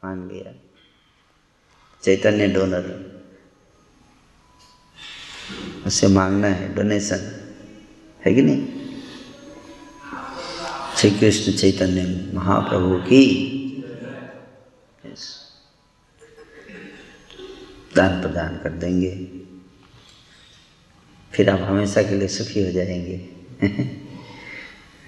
मांग 0.05 0.31
लिया। 0.31 0.53
चैतन्य 2.03 2.49
डोनर। 2.49 3.15
उससे 5.87 6.09
मांगना 6.09 6.47
है, 6.47 6.75
डोनेशन। 6.75 7.51
है 8.27 8.35
कि 8.35 8.43
नहीं? 8.43 8.84
श्री 11.05 11.19
कृष्ण 11.19 11.53
चैतन्य 11.53 12.31
महाप्रभु 12.35 12.97
की। 12.97 13.51
दान 17.97 18.21
प्रदान 18.23 18.57
कर 18.57 18.71
देंगे। 18.73 19.27
फिर 21.33 21.51
आप 21.51 21.61
हमेशा 21.61 22.03
के 22.03 22.19
लिए 22.19 22.29
सुखी 22.29 22.65
हो 22.65 22.73
जाएँगे। 22.73 23.29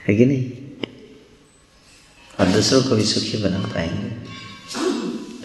है 0.06 0.14
कि 0.14 0.26
नहीं? 0.26 0.52
और 2.40 2.46
दूसरों 2.46 2.82
को 2.82 2.96
भी 2.96 3.04
सुखी 3.04 3.42
बना 3.42 3.58
पाएँगे। 3.58 4.10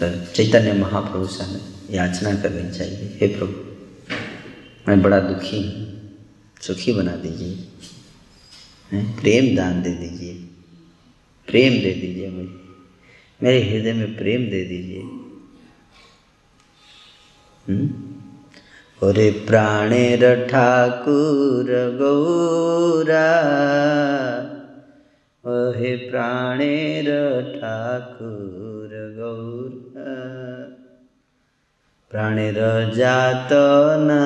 तो 0.00 0.32
चैतन्य 0.32 0.72
महाप्रभु 0.72 1.26
से 1.26 1.44
हमें 1.44 1.60
याचना 1.90 2.34
करनी 2.34 2.78
चाहिए। 2.78 3.18
हे 3.20 3.26
प्रभु, 3.26 3.76
मैं 4.88 5.02
बड़ा 5.02 5.20
दुखी 5.20 5.62
हूँ। 5.62 5.92
सुखी 6.60 6.92
बना 6.92 7.16
दीजिए। 7.16 7.68
प्रेम 8.94 9.56
दान 9.56 9.82
दे 9.82 9.90
दीजिए। 9.90 10.41
प्रेम 11.46 11.72
दे 11.72 11.94
दीजिए 11.94 12.30
मुझे। 12.30 12.60
मेरे 13.42 13.70
हृदय 13.70 13.92
में 13.92 14.16
प्रेम 14.16 14.40
दे 14.40 14.64
दीजिए। 14.64 15.02
ओरे 19.02 19.30
प्राणेर 19.30 20.46
ठाकुर 20.46 21.96
गौरा 22.00 23.32
ओहे 25.46 25.96
प्राणेर 25.96 27.04
ठाकुर 27.56 28.90
गौरा 29.18 30.14
प्राणेर 32.10 32.54
जात 32.94 33.48
ना 34.00 34.22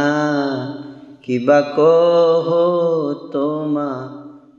কিবা 1.24 1.60
কহ 1.76 2.46
তোমা 3.32 3.90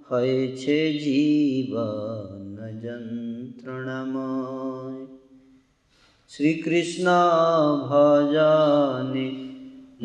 হয়েছে 0.09 0.77
জীবন 1.03 2.29
যন্ত্রণাময় 2.83 4.72
श्री 6.36 6.54
कृष्ण 6.54 7.04
भजने 7.88 9.30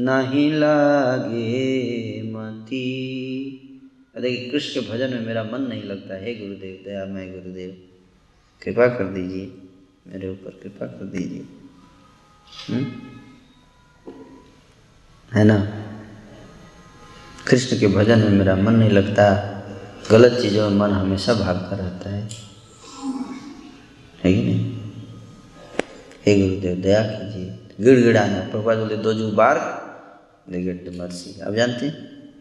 नहीं 0.04 0.54
लागे 0.54 2.22
मती। 2.32 2.82
देखिए, 4.22 4.50
कृष्ण 4.50 4.82
के 4.82 4.92
भजन 4.92 5.10
में 5.10 5.26
मेरा 5.26 5.44
मन 5.44 5.62
नहीं 5.62 5.84
लगता। 5.84 6.14
है 6.14 6.40
गुरुदेव 6.40 6.90
दया 6.90 7.06
मैं 7.06 7.34
गुरुदेव, 7.34 7.82
कृपा 8.64 8.88
कर 8.88 9.04
दीजिए। 9.04 9.58
मेरे 10.08 10.30
ऊपर 10.30 10.60
कृपा 10.64 10.86
कर 10.86 11.06
दीजिए। 11.06 11.46
हम्म? 12.68 12.86
है 15.34 15.44
ना? 15.44 15.58
कृष्ण 17.48 17.80
के 17.80 17.88
भजन 17.88 18.20
में 18.20 18.30
मेरा 18.30 18.56
मन 18.56 18.74
नहीं 18.74 18.90
लगता। 18.90 19.56
गलत 20.12 20.42
चीज़ों 20.42 20.70
में 20.70 20.78
मन 20.78 20.92
हमेशा 20.92 21.34
भागता 21.34 21.76
रहता 21.76 22.10
है। 22.10 22.30
है 24.24 24.34
कि 24.34 24.44
नहीं? 24.44 24.79
हे 26.30 26.40
गुरुदेव 26.40 26.76
दया 26.82 27.02
कीजिए 27.04 27.46
गिड़गिड़ाना 27.86 28.40
प्रभुपाद 28.50 28.78
बोले 28.78 28.98
दो 29.04 29.14
जू 29.20 29.28
बार 29.34 29.58
गेट 30.56 30.84
द 30.86 30.96
मर्सी 30.98 31.32
अब 31.48 31.56
जानते 31.56 31.86
हैं 31.86 31.94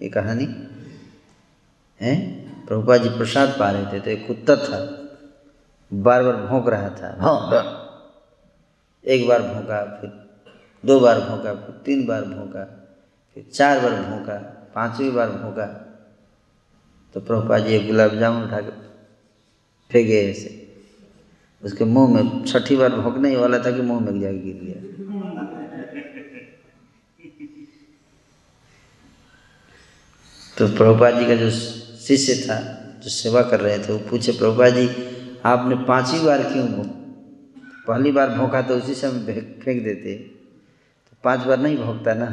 ये 0.02 0.08
कहानी 0.16 0.46
है 2.00 2.12
प्रभुपाद 2.66 3.02
जी 3.02 3.08
प्रसाद 3.16 3.54
पा 3.58 3.70
रहे 3.70 3.92
थे 3.92 4.00
तो 4.00 4.10
एक 4.10 4.26
कुत्ता 4.26 4.56
था 4.58 4.80
बार 5.92 6.22
बार 6.22 6.36
भौंक 6.46 6.68
रहा 6.68 6.90
था 6.98 7.14
हाँ 7.20 7.62
एक 9.04 9.26
बार 9.28 9.42
भौंका 9.42 9.80
फिर 10.00 10.10
दो 10.84 10.98
बार 11.00 11.20
भौंका 11.28 11.54
फिर 11.56 11.80
तीन 11.86 12.06
बार 12.06 12.24
भौंका 12.34 12.64
फिर 13.36 13.44
चार 13.52 13.80
बार 13.80 14.00
भौंका 14.02 14.38
पांचवी 14.74 15.10
बार 15.10 15.30
भौंका 15.32 15.66
तो 17.14 17.20
प्रभुपा 17.20 17.58
जी 17.58 17.74
एक 17.76 17.86
गुलाब 17.86 18.18
जामुन 18.20 18.42
उठा 18.42 18.60
के 18.60 18.76
फेंके 19.90 20.20
ऐसे 20.30 20.57
उसके 21.62 21.84
मुँह 21.84 22.14
में 22.14 22.44
छठी 22.44 22.76
बार 22.76 22.90
भोंकने 22.90 23.28
ही 23.28 23.36
वाला 23.36 23.58
था 23.58 23.70
कि 23.70 23.80
मुँह 23.82 24.00
में 24.00 24.20
जाके 24.20 24.38
गिर 24.38 24.60
गया। 24.62 24.88
तो 30.58 30.76
प्रभुपा 30.76 31.10
जी 31.10 31.26
का 31.26 31.34
जो 31.34 31.50
शिष्य 31.98 32.34
था, 32.34 32.60
जो 33.04 33.10
सेवा 33.10 33.42
कर 33.42 33.60
रहे 33.60 33.78
थे, 33.78 33.92
वो 33.92 33.98
पूछे, 33.98 34.32
प्रभुपाद 34.32 34.72
जी, 34.74 34.88
आपने 35.44 35.74
पांचवी 35.74 36.20
बार 36.20 36.42
क्यों 36.42 36.68
पहली 37.86 38.12
बार 38.12 38.30
भोंका 38.30 38.62
तो 38.62 38.76
उसी 38.76 38.94
समय 38.94 39.40
फेंक 39.64 39.84
देते। 39.84 40.14
तो 41.06 41.16
पाँच 41.24 41.40
बार 41.40 41.58
नहीं 41.58 41.76
भोंकता 41.76 42.14
ना? 42.14 42.24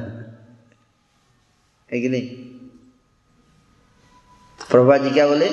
है 1.91 2.01
कि 2.01 2.09
नहीं? 2.09 2.27
तो 4.59 4.65
प्रभुपाद 4.71 5.03
जी 5.03 5.09
क्या 5.09 5.27
बोले? 5.27 5.49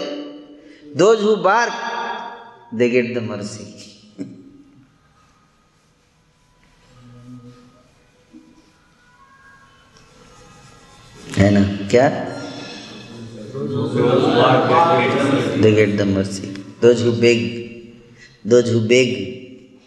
दो 0.97 1.17
हु 1.17 1.37
बार 1.37 1.71
दे 2.79 2.89
गेट 2.89 3.15
द 3.15 3.23
मर्सी 3.31 3.65
है 11.39 11.51
ना 11.51 11.63
क्या 11.91 12.09
they 15.63 15.75
get 15.75 15.97
the 15.97 16.05
mercy. 16.05 16.49
Those 16.81 17.03
who 17.03 17.21
beg, 17.21 17.95
those 18.45 18.69
who 18.69 18.87
beg, 18.89 19.79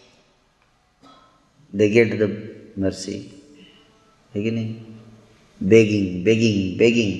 they 1.72 1.90
get 1.90 2.18
the 2.18 2.28
mercy. 2.76 3.16
है 4.34 4.42
कि 4.42 4.50
नहीं 4.50 4.74
बेगिंग 5.60 6.24
बेगिंग 6.24 6.78
बेगिंग 6.78 7.12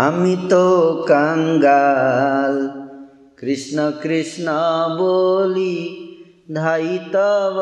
আমি 0.00 0.34
তো 0.50 0.64
কাঙ্গাল 1.08 2.54
কৃষ্ণ 3.38 3.78
কৃষ্ণ 4.02 4.46
বলি 4.98 5.78
ধাই 6.54 6.90
তব 7.12 7.56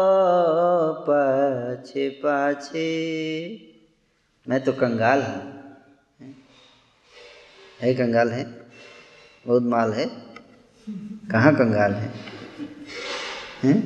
পাছে 1.07 2.05
পাছে 2.23 2.91
मैं 4.47 4.61
तो 4.61 4.73
कंगाल 4.75 5.21
हूँ 5.23 5.43
है 7.81 7.91
कंगाल 7.95 8.29
है 8.31 8.45
बहुत 9.47 9.63
माल 9.67 9.93
है 9.93 10.07
कहाँ 11.31 11.53
कंगाल 11.55 11.93
है 11.95 12.09
हैं 13.63 13.79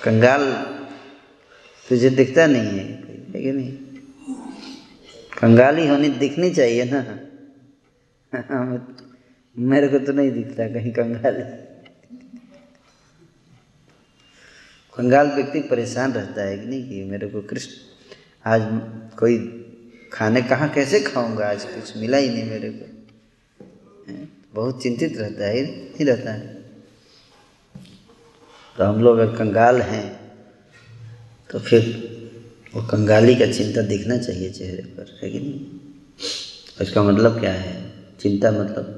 कंगाल 0.00 0.42
तुझे 1.88 2.10
दिखता 2.12 2.46
नहीं 2.46 2.70
है 2.78 2.86
है 3.30 3.42
कि 3.42 3.52
नहीं 3.52 3.72
कंगाली 5.39 5.87
होनी 5.87 6.09
दिखनी 6.19 6.49
चाहिए 6.51 6.83
ना। 6.85 6.99
मेरे 9.55 9.87
को 9.87 9.99
तो 9.99 10.11
नहीं 10.13 10.31
दिखता 10.31 10.67
कहीं 10.67 10.91
कंगाल। 10.93 11.41
कंगाल 14.95 15.27
व्यक्ति 15.27 15.59
परेशान 15.61 16.13
रहता 16.13 16.41
है 16.41 16.57
कि 16.57 16.65
नहीं 16.65 16.83
कि 16.89 17.03
मेरे 17.03 17.27
को 17.27 17.41
कृष्ण, 17.41 17.71
आज 18.45 18.61
कोई 19.19 19.37
खाने 20.13 20.41
कहाँ 20.41 20.69
कैसे 20.69 20.99
खाऊँगा? 20.99 21.49
आज 21.49 21.63
कुछ 21.65 21.95
मिला 21.97 22.17
ही 22.17 22.29
नहीं 22.29 22.43
मेरे 22.43 22.69
को। 22.69 22.85
बहुत 24.53 24.81
चिंतित 24.83 25.17
रहता 25.17 25.45
है, 25.45 25.61
नहीं 25.63 26.05
रहता 26.05 26.31
है। 26.33 26.47
तो 28.77 28.83
हम 28.83 29.01
लोग 29.03 29.37
कंगाल 29.37 29.81
हैं 29.81 30.07
तो 31.49 31.59
फिर 31.59 32.08
वो 32.75 32.81
कंगाली 32.81 33.35
का 33.35 33.45
चिंता 33.51 33.81
दिखना 33.81 34.17
चाहिए 34.17 34.49
चेहरे 34.49 34.83
पर, 34.83 35.19
है 35.23 35.29
कि 35.29 35.39
नहीं? 35.39 35.59
उसका 36.81 37.03
मतलब 37.03 37.39
क्या 37.39 37.53
है? 37.53 37.93
चिंता 38.19 38.51
मतलब 38.51 38.95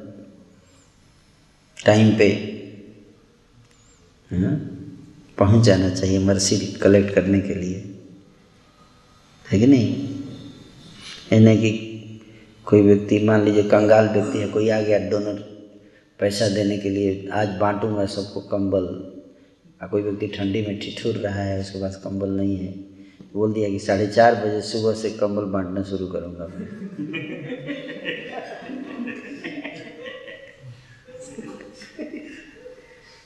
टाइम 1.86 2.17
पे 2.17 2.30
पहुँच 5.38 5.65
जाना 5.65 5.89
चाहिए 5.89 6.19
मर्सी 6.19 6.57
कलेक्ट 6.57 7.13
करने 7.15 7.39
के 7.39 7.53
लिए, 7.53 7.78
है 9.51 9.59
कि 9.59 9.67
नहीं? 9.67 9.95
है 11.32 11.41
यानी 11.41 11.57
कि 11.57 11.72
कोई 12.65 12.82
व्यक्ति, 12.82 13.19
मान 13.19 13.45
लीजिए 13.45 13.63
कंगाल 13.63 14.07
व्यक्ति 14.07 14.38
है, 14.38 14.47
कोई 14.47 14.69
आ 14.69 14.82
गया 14.82 14.99
डोनर 15.09 15.39
पैसा 16.19 16.49
देने 16.49 16.78
के 16.78 16.89
लिए, 16.89 17.28
आज 17.34 17.47
बांटूँगा 17.47 18.05
सबको 18.05 18.41
कंबल 18.41 18.86
और 19.82 19.88
कोई 19.88 20.01
व्यक्ति 20.01 20.28
ठंडी 20.28 20.61
में 20.61 20.80
ठिठुर 20.80 21.15
रहा 21.15 21.41
है, 21.41 21.59
उसके 21.59 21.82
पास 21.82 21.95
कंबल 21.95 22.30
नहीं 22.30 22.57
है 22.57 22.91
बोल 23.34 23.53
दिया 23.53 23.69
कि 23.69 23.79
साढ़े 23.79 24.07
चार 24.07 24.36
बजे 24.36 24.61
सुबह 24.61 24.93
से 24.93 25.09
कंबल 25.09 25.43
बांटना 25.43 25.84
शुरू 25.84 26.07
करूँगा। 26.07 26.45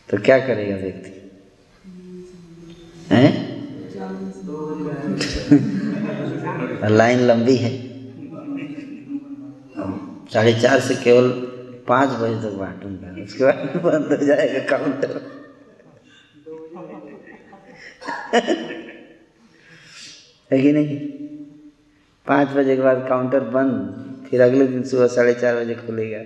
तो 0.09 0.17
क्या 0.17 0.37
करेगा 0.47 0.75
व्यक्ति? 0.75 1.11
हैं? 3.11 3.45
लाइन 6.89 7.19
लंबी 7.19 7.55
है। 7.55 7.71
साढ़े 10.33 10.53
चार 10.53 10.79
से 10.79 10.95
केवल 10.95 11.29
पाँच 11.87 12.09
बजे 12.09 12.49
तक 12.49 12.55
बांटूँगा। 12.55 13.23
उसके 13.23 13.43
बाद 13.43 13.55
बंद 13.55 14.19
हो 14.19 14.25
जाएगा 14.25 14.77
काउंटर 14.77 15.21
है 20.51 20.61
कि 20.61 20.71
नहीं? 20.71 20.97
पाँच 22.27 22.47
बजे 22.47 22.75
के 22.75 22.81
बाद 22.81 23.05
काउंटर 23.09 23.39
बंद, 23.39 24.25
फिर 24.29 24.41
अगले 24.41 24.67
दिन 24.67 24.83
सुबह 24.83 25.07
साढ़े 25.07 25.33
चार 25.33 25.55
बजे 25.55 25.75
खुलेगा। 25.75 26.19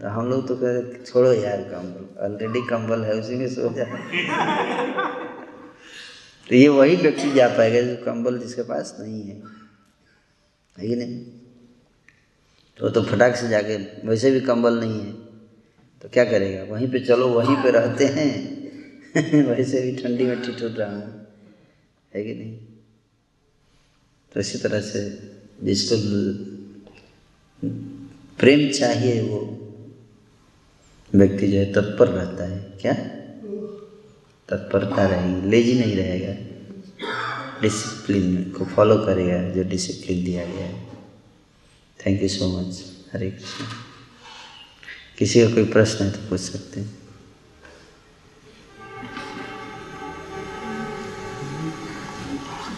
तो 0.00 0.08
हम 0.08 0.28
लोग 0.30 0.48
तो 0.48 0.56
कह 0.56 0.66
रहे 0.66 1.04
छोड़ो 1.04 1.32
यार 1.32 1.62
कंबल 1.62 2.24
ऑलरेडी 2.24 2.60
कंबल 2.60 3.02
है, 3.04 3.14
उसी 3.14 3.34
में 3.34 3.48
सो 3.48 3.72
जाए 3.74 3.98
तो 6.48 6.54
ये 6.54 6.68
वही 6.68 6.96
व्यक्ति 6.96 7.30
जा 7.32 7.48
पाएगा 7.48 7.80
जो 7.80 7.96
कंबल 8.04 8.38
जिसके 8.38 8.62
पास 8.62 8.96
नहीं 9.00 9.22
है। 9.22 9.42
है 10.78 10.88
कि 10.88 10.96
नहीं? 10.96 11.18
तो 12.78 12.88
तो 12.90 13.02
फटाक 13.02 13.36
से 13.36 13.48
जाके, 13.48 13.76
वैसे 14.08 14.30
भी 14.30 14.40
कंबल 14.40 14.80
नहीं 14.80 15.00
है 15.00 15.12
तो 16.02 16.08
क्या 16.08 16.24
करेगा? 16.24 16.64
वहीं 16.64 16.90
पे 16.90 17.00
चलो, 17.00 17.28
वहीं 17.28 17.56
पे 17.56 17.70
रहते 17.70 18.04
हैं। 18.04 18.30
वैसे 19.48 19.82
भी 19.82 19.96
ठंडी 19.96 20.24
में 20.24 20.42
ठिठुर 20.42 20.70
रहा 20.70 20.96
हूँ। 20.96 21.19
है 22.14 22.24
कि 22.24 22.34
नहीं? 22.34 22.56
तो 24.34 24.40
इसी 24.40 24.58
तरह 24.58 24.80
से 24.80 25.32
जिसको 25.62 25.94
प्रेम 28.38 28.72
चाहिए 28.72 29.22
वो 29.22 29.56
व्यक्ति 31.14 31.48
जो 31.48 31.58
है 31.58 31.72
तत्पर 31.72 32.08
रहता 32.08 32.44
है। 32.44 32.60
क्या? 32.80 32.92
तत्परता 34.48 35.06
रहेगी 35.06 35.48
लेजी 35.48 35.80
नहीं 35.80 35.96
रहेगा। 35.96 36.32
डिसिप्लिन 37.62 38.50
को 38.50 38.64
फॉलो 38.64 38.96
करेगा, 38.98 39.50
जो 39.50 39.62
डिसिप्लिन 39.62 40.24
दिया 40.24 40.46
गया 40.46 40.66
है। 40.66 40.86
Thank 42.06 42.22
you 42.22 42.28
so 42.28 42.60
much 42.60 42.84
Hare 43.12 43.30
Krishna. 43.30 43.64
किसी 45.18 45.40
का 45.40 45.54
कोई 45.54 45.64
प्रश्न 45.64 46.04
है 46.04 46.10
तो 46.12 46.30
पूछ 46.30 46.40
सकते 46.40 46.80
हैं। 46.80 46.99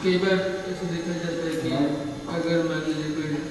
कई 0.03 0.17
बार 0.19 0.39
ऐसा 0.71 0.87
देखा 0.93 1.13
जाता 1.23 1.43
है 1.47 1.53
कि 1.63 1.71
अगर 2.37 2.63
मान 2.69 2.81
लीजिए 2.87 3.11
हैं 3.33 3.43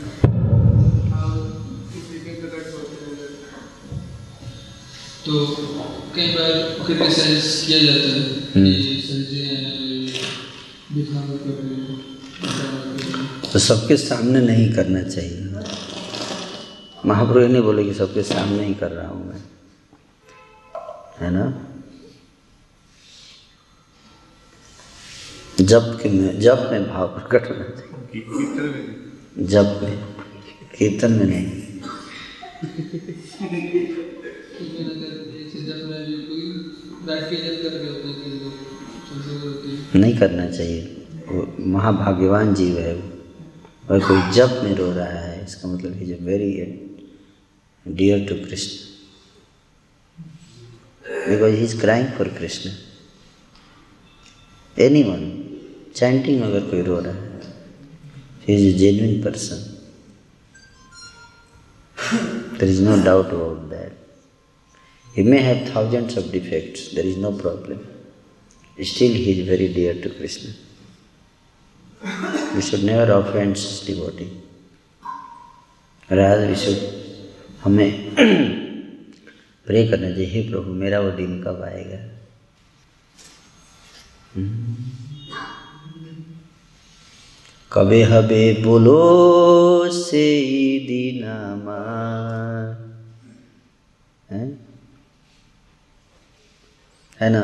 तो 5.25 5.33
कई 6.15 6.27
बार 6.35 6.51
क्रिटिसाइज 6.85 7.47
किया 7.65 7.79
जाता 7.83 8.09
है 8.13 8.21
कि 8.53 8.71
संजय 9.07 9.47
दिखावा 10.93 11.35
कर 11.43 11.53
रहे 11.61 11.75
हैं 11.75 11.97
दिखावा 12.41 12.79
कर 12.83 12.91
रहे 12.99 13.11
हैं 13.11 13.51
तो 13.51 13.59
सबके 13.59 13.97
सामने 13.97 14.41
नहीं 14.41 14.67
करना 14.73 15.01
चाहिए। 15.03 15.39
महाप्रभु 17.05 17.39
ये 17.39 17.47
नहीं 17.47 17.61
बोले 17.63 17.83
कि 17.83 17.93
सबके 17.93 18.23
सामने 18.33 18.65
ही 18.65 18.73
कर 18.81 18.91
रहा 18.91 19.07
हूँ 19.07 19.27
मैं। 19.27 19.41
है 21.21 21.29
ना? 21.31 21.45
जब 25.59 26.01
के 26.01 26.09
में 26.09 26.39
जब 26.39 26.71
में 26.71 26.89
भाव 26.89 27.07
प्रकट 27.07 27.49
होना 27.49 27.63
चाहिए 27.63 29.45
जब 29.45 29.83
में 29.83 30.03
कीर्तन 30.77 31.11
में 31.11 31.25
नहीं। 31.25 31.45
जब 31.45 31.61
जब 39.25 39.95
नहीं। 39.95 40.17
करना 40.17 40.49
चाहिए। 40.49 41.05
वो 41.27 41.55
महाभाग्यवान 41.59 42.53
जीव 42.53 42.77
है 42.79 42.95
वो। 42.95 43.11
और 43.89 43.99
कोई 43.99 44.31
जप 44.31 44.61
में 44.63 44.75
रो 44.75 44.91
रहा 44.91 45.19
है 45.19 45.43
इसका 45.43 45.69
मतलब 45.69 46.01
is 46.01 46.13
very 46.13 46.51
dear 47.87 48.27
to 48.29 48.35
Krishna 48.35 48.91
because 51.29 51.55
he 51.55 51.63
is 51.63 51.81
crying 51.81 52.07
for 52.07 52.27
Krishna 52.27 52.69
any 54.79 55.03
one 55.03 55.40
chanting 55.95 56.41
अगर 56.41 56.69
कोई 56.69 56.81
रो 56.81 56.99
रहा 56.99 57.13
है 57.13 57.29
is 58.49 58.65
a 58.65 58.71
genuine 58.79 59.21
person 59.23 59.59
there 62.59 62.69
is 62.69 62.81
no 62.83 62.95
doubt 63.03 63.27
about 63.27 63.57
that 63.69 63.97
he 65.15 65.23
may 65.23 65.39
have 65.39 65.65
thousands 65.75 66.17
of 66.17 66.31
defects 66.31 66.93
there 66.95 67.05
is 67.07 67.17
no 67.19 67.31
problem 67.37 67.79
still 68.77 69.11
he 69.15 69.31
is 69.31 69.49
very 69.49 69.67
dear 69.73 70.01
to 70.03 70.09
Krishna 70.19 70.53
we 72.55 72.61
should 72.61 72.83
never 72.83 73.11
offends 73.11 73.65
devoting 73.87 74.31
राज 76.09 76.47
विशुद्ध 76.47 76.79
हमें 77.63 78.15
pray 79.67 79.85
करना 79.87 80.09
चाहिए 80.09 80.49
प्रभु, 80.49 80.73
मेरा 80.73 80.99
वो 80.99 81.11
दिन 81.11 81.41
कब 81.43 81.61
आएगा. 81.63 81.99
कबे 87.72 88.02
हबे 88.10 88.42
बोलो 88.64 89.00
से 89.92 90.26
दिन 90.88 91.24
আমার 91.28 92.74
है 94.28 94.44
है 97.20 97.28
ना 97.30 97.42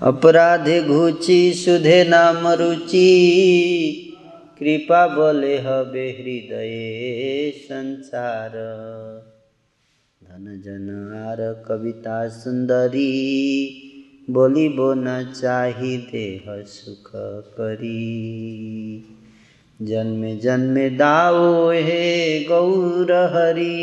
अपराधे 0.00 0.80
घुची 0.82 1.38
सुधे 1.54 2.02
नाम 2.08 2.46
रुचि 2.60 3.08
कृपा 4.58 5.06
बोले 5.14 5.56
हबे 5.66 6.06
हृदय 6.18 6.70
संसार 7.64 8.52
धन 10.20 10.60
जन 10.64 10.88
आर 11.24 11.42
कविता 11.68 12.18
सुंदरी 12.36 13.10
बोलिबो 14.33 14.93
न 14.93 15.23
चाही 15.31 15.97
देह 16.11 16.45
सुख 16.67 17.11
करी 17.55 18.01
जन्मे 19.79 20.35
जन्मे 20.37 20.89
दाओ 20.89 21.71
हे 21.71 22.03
गौर 22.49 23.11
हरि 23.33 23.77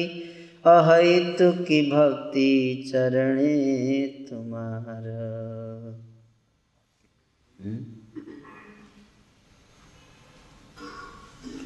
अहित 0.66 1.36
की 1.68 1.80
भक्ति 1.90 2.51
चरणे 2.92 3.57
तुम्हार। 4.30 5.05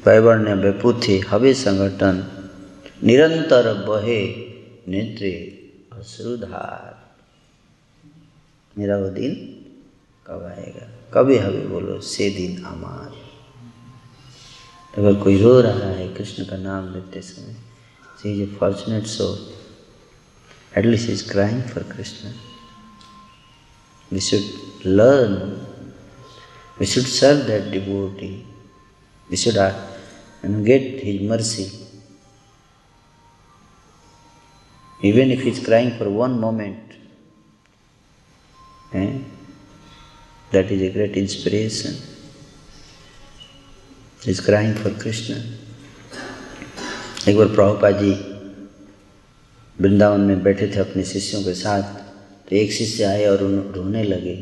पैवर्ण्य 0.05 0.55
बेपुथि 0.55 1.17
हवे 1.29 1.53
संगठन 1.53 2.23
निरंतर 3.03 3.73
बहे 3.87 4.21
नेत्रे 4.87 5.31
अश्रुधार 5.93 6.92
मेरा 8.77 8.97
वो 8.97 9.09
दिन 9.09 9.33
कब 10.27 10.43
आएगा? 10.43 10.87
कभी 11.13 11.37
हवे 11.37 11.65
बोलो, 11.67 12.01
से 12.01 12.29
दिन 12.29 12.65
हमार 12.65 13.11
अगर 14.97 15.23
कोई 15.23 15.41
रो 15.41 15.61
रहा 15.61 15.89
है, 15.89 16.13
कृष्ण 16.13 16.45
का 16.45 16.57
नाम 16.57 16.93
लेते 16.93 17.21
समय 17.21 17.55
she 18.21 18.33
is 18.33 18.41
a 18.41 18.55
fortunate 18.55 19.05
soul 19.05 19.37
at least 20.77 21.09
is 21.09 21.31
crying 21.31 21.63
for 21.63 21.83
Krishna 21.83 22.31
we 24.11 24.19
should 24.19 24.85
learn 24.85 25.35
we 26.79 26.85
should 26.85 27.03
serve 27.03 27.39
that 27.39 27.63
devotee 27.63 28.47
we 29.29 29.37
should 29.37 29.57
get 30.45 31.01
his 31.03 31.29
mercy 31.29 31.79
even 35.05 35.31
if 35.31 35.41
he's 35.41 35.59
crying 35.59 35.89
for 35.97 36.05
one 36.09 36.35
moment 36.41 37.02
eh, 38.93 39.19
that 40.51 40.71
is 40.71 40.81
a 40.81 40.89
great 40.91 41.15
inspiration. 41.17 41.93
He's 44.21 44.39
crying 44.39 44.75
for 44.75 44.91
krishna. 45.03 45.37
एक 47.29 47.37
बार 47.37 47.47
प्रभुपा 47.47 47.91
जी 47.91 48.11
वृंदावन 49.81 50.21
में 50.21 50.43
बैठे 50.43 50.67
थे 50.67 50.79
अपने 50.79 51.03
शिष्यों 51.03 51.43
के 51.43 51.53
साथ 51.53 51.83
तो 52.49 52.55
एक 52.55 52.71
शिष्य 52.73 53.03
आए 53.03 53.25
और 53.25 53.37
रोने 53.75 54.03
लगे। 54.03 54.35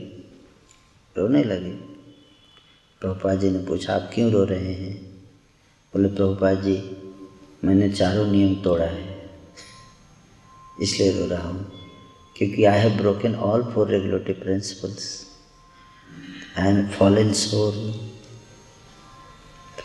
रोने 1.17 1.43
लगे। 1.43 1.71
प्रभुपा 3.01 3.35
जी 3.35 3.49
ने 3.49 3.65
पूछा 3.65 3.93
आप 3.95 4.11
क्यों 4.13 4.31
रो 4.31 4.43
रहे 4.43 4.73
हैं? 4.73 4.95
बोले 5.93 6.07
प्रभुपा 6.07 6.53
जी 6.53 6.77
मैंने 7.63 7.89
चारों 7.89 8.31
नियम 8.31 8.55
तोड़ा 8.63 8.85
है 8.85 9.29
इसलिए 10.81 11.11
रो 11.11 11.25
रहा 11.25 11.47
हूँ। 11.47 11.80
क्योंकि 12.41 12.63
I 12.65 12.79
have 12.79 12.91
broken 12.97 13.35
all 13.45 13.63
four 13.73 13.89
regulatory 13.89 14.33
principles 14.33 15.03
I 16.59 16.69
am 16.69 16.87
fallen 16.89 17.31
soul 17.33 17.75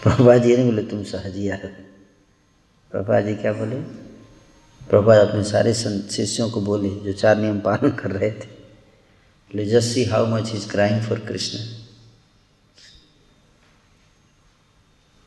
Prabhupada 0.03 0.43
ji 0.43 0.57
ने 0.57 0.65
बोले, 0.65 0.83
तुम 0.83 1.03
सहजिया 1.05 1.57
प्रभुपाद 1.57 3.27
जी 3.27 3.35
क्या 3.35 3.53
बोले? 3.53 3.77
प्रभा 4.81 5.17
अपने 5.17 5.43
सारे 5.45 5.75
शिष्यों 5.75 6.49
को 6.51 6.61
बोले, 6.61 6.89
जो 6.89 7.13
चार 7.13 7.37
नियम 7.39 7.61
पालन 7.61 7.91
कर 7.91 8.11
रहे 8.11 8.31
थे 8.31 8.47
बोले 8.47 9.67
just 9.67 9.95
see 9.95 10.05
how 10.05 10.27
much 10.27 10.55
is 10.55 10.69
crying 10.71 11.03
for 11.09 11.21
Krishna 11.29 11.59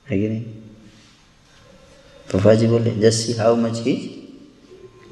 है 0.05 0.19
कि 0.19 0.29
नहीं? 0.29 0.43
प्रभुपाद 2.29 2.57
जी 2.57 2.67
बोले 2.67 2.91
just 2.99 3.25
see 3.27 3.33
how 3.33 3.55
much 3.55 3.87
is 3.87 4.18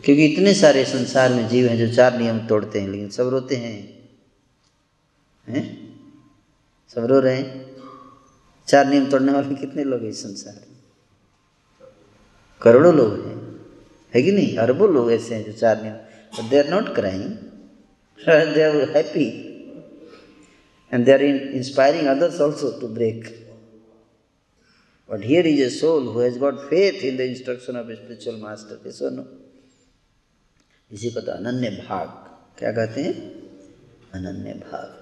क्योंकि 0.07 0.25
इतने 0.25 0.53
सारे 0.53 0.85
संसार 0.85 1.33
में 1.33 1.47
जीव 1.47 1.67
हैं 1.67 1.77
जो 1.77 1.95
चार 1.95 2.17
नियम 2.17 2.47
तोड़ते 2.47 2.79
हैं, 2.79 2.87
लेकिन 2.87 3.09
सब 3.09 3.27
रोते 3.27 3.55
हैं। 3.55 4.07
हैं? 5.47 5.89
सब 6.95 7.05
रो 7.05 7.19
रहे 7.19 7.35
हैं? 7.35 7.75
चार 8.67 8.87
नियम 8.87 9.09
तोड़ने 9.09 9.31
वाले 9.31 9.55
कितने 9.61 9.83
लोग 9.83 10.01
हैं 10.01 10.09
इस 10.09 10.23
संसार 10.23 10.53
में? 10.53 10.77
करोड़ों 12.61 12.95
लोग 12.95 13.25
हैं। 13.25 13.65
है 14.15 14.23
कि 14.23 14.31
नहीं? 14.31 14.57
अरबों 14.57 14.93
लोग 14.93 15.11
ऐसे 15.11 15.35
हैं 15.35 15.45
जो 15.45 15.51
चार 15.51 15.83
नियम 15.83 16.49
they 16.49 16.59
are 16.59 16.69
not 16.69 16.95
crying 16.95 17.23
they 18.53 18.63
are 18.63 18.97
happy 18.97 19.25
and 20.93 21.05
they 21.05 21.11
are 21.11 21.23
inspiring 21.23 22.07
others 22.07 22.41
also 22.41 22.79
to 22.81 22.87
break 22.87 23.47
but 25.11 25.25
here 25.25 25.47
is 25.47 25.61
a 25.61 25.69
soul 25.69 26.07
who 26.07 26.21
has 26.21 26.39
got 26.39 26.59
faith 26.59 27.03
in 27.03 27.17
the 27.17 27.21
instruction 27.21 27.77
of 27.77 27.91
spiritual 27.91 28.37
master 28.41 28.91
so 28.91 29.09
no 29.09 29.46
इसी 30.91 31.09
को 31.09 31.21
तो 31.21 31.31
अनन्य 31.31 31.69
भाग, 31.69 32.07
क्या 32.59 32.71
कहते 32.71 33.03
हैं? 33.03 33.13
अनन्य 34.13 34.53
भाग। 34.53 34.93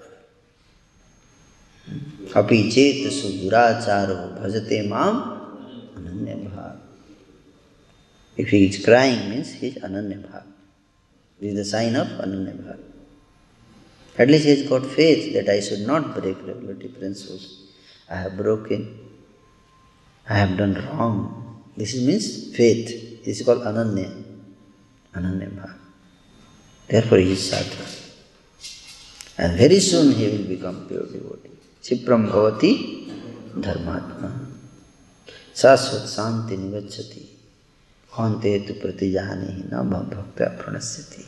अपि 2.36 2.70
चेत 2.70 3.12
सुदुराचारो 3.12 4.14
भजते 4.40 4.88
माम 4.88 5.20
अनन्य 5.96 6.34
भाग। 6.34 8.40
If 8.40 8.54
is 8.54 8.84
crying 8.84 9.30
means 9.30 9.64
is 9.64 9.78
अनन्य 9.78 10.16
भाग। 10.16 10.52
इज़ 11.40 11.60
द 11.60 11.62
साइन 11.62 11.96
ऑफ़ 11.96 12.08
अनन्य 12.22 12.52
भाग। 12.52 12.78
At 14.20 14.30
least 14.30 14.46
he 14.46 14.50
has 14.50 14.68
got 14.68 14.86
faith 14.90 15.32
that 15.32 15.48
I 15.48 15.60
should 15.60 15.86
not 15.86 16.02
break 16.18 16.38
regulatory 16.46 16.88
principles 16.88 17.48
I 18.10 18.22
have 18.22 18.30
broken 18.36 19.10
I 20.26 20.40
have 20.40 20.56
done 20.56 20.74
wrong 20.74 21.78
this 21.78 21.96
means 22.02 22.52
faith 22.56 23.28
is 23.28 23.44
called 23.44 23.62
अनन्य। 23.62 24.24
Ananya 25.16 25.48
Bhava. 25.50 25.74
Therefore 26.88 27.18
he 27.18 27.32
is 27.32 27.50
sadhu. 27.50 27.84
And 29.38 29.58
very 29.58 29.80
soon 29.80 30.12
he 30.12 30.28
will 30.28 30.48
become 30.48 30.86
pure 30.86 31.06
devotee. 31.06 31.50
Chipram 31.82 32.28
bhavati 32.30 32.72
dharmatma. 33.60 34.46
शांति 35.56 36.56
निगच्छति 36.56 37.20
कौनते 38.14 38.58
तु 38.68 38.74
प्रतिजाने 38.80 39.52
ही 39.52 39.62
न 39.72 39.80
भक्त 39.90 40.42
प्रणश्यति 40.60 41.24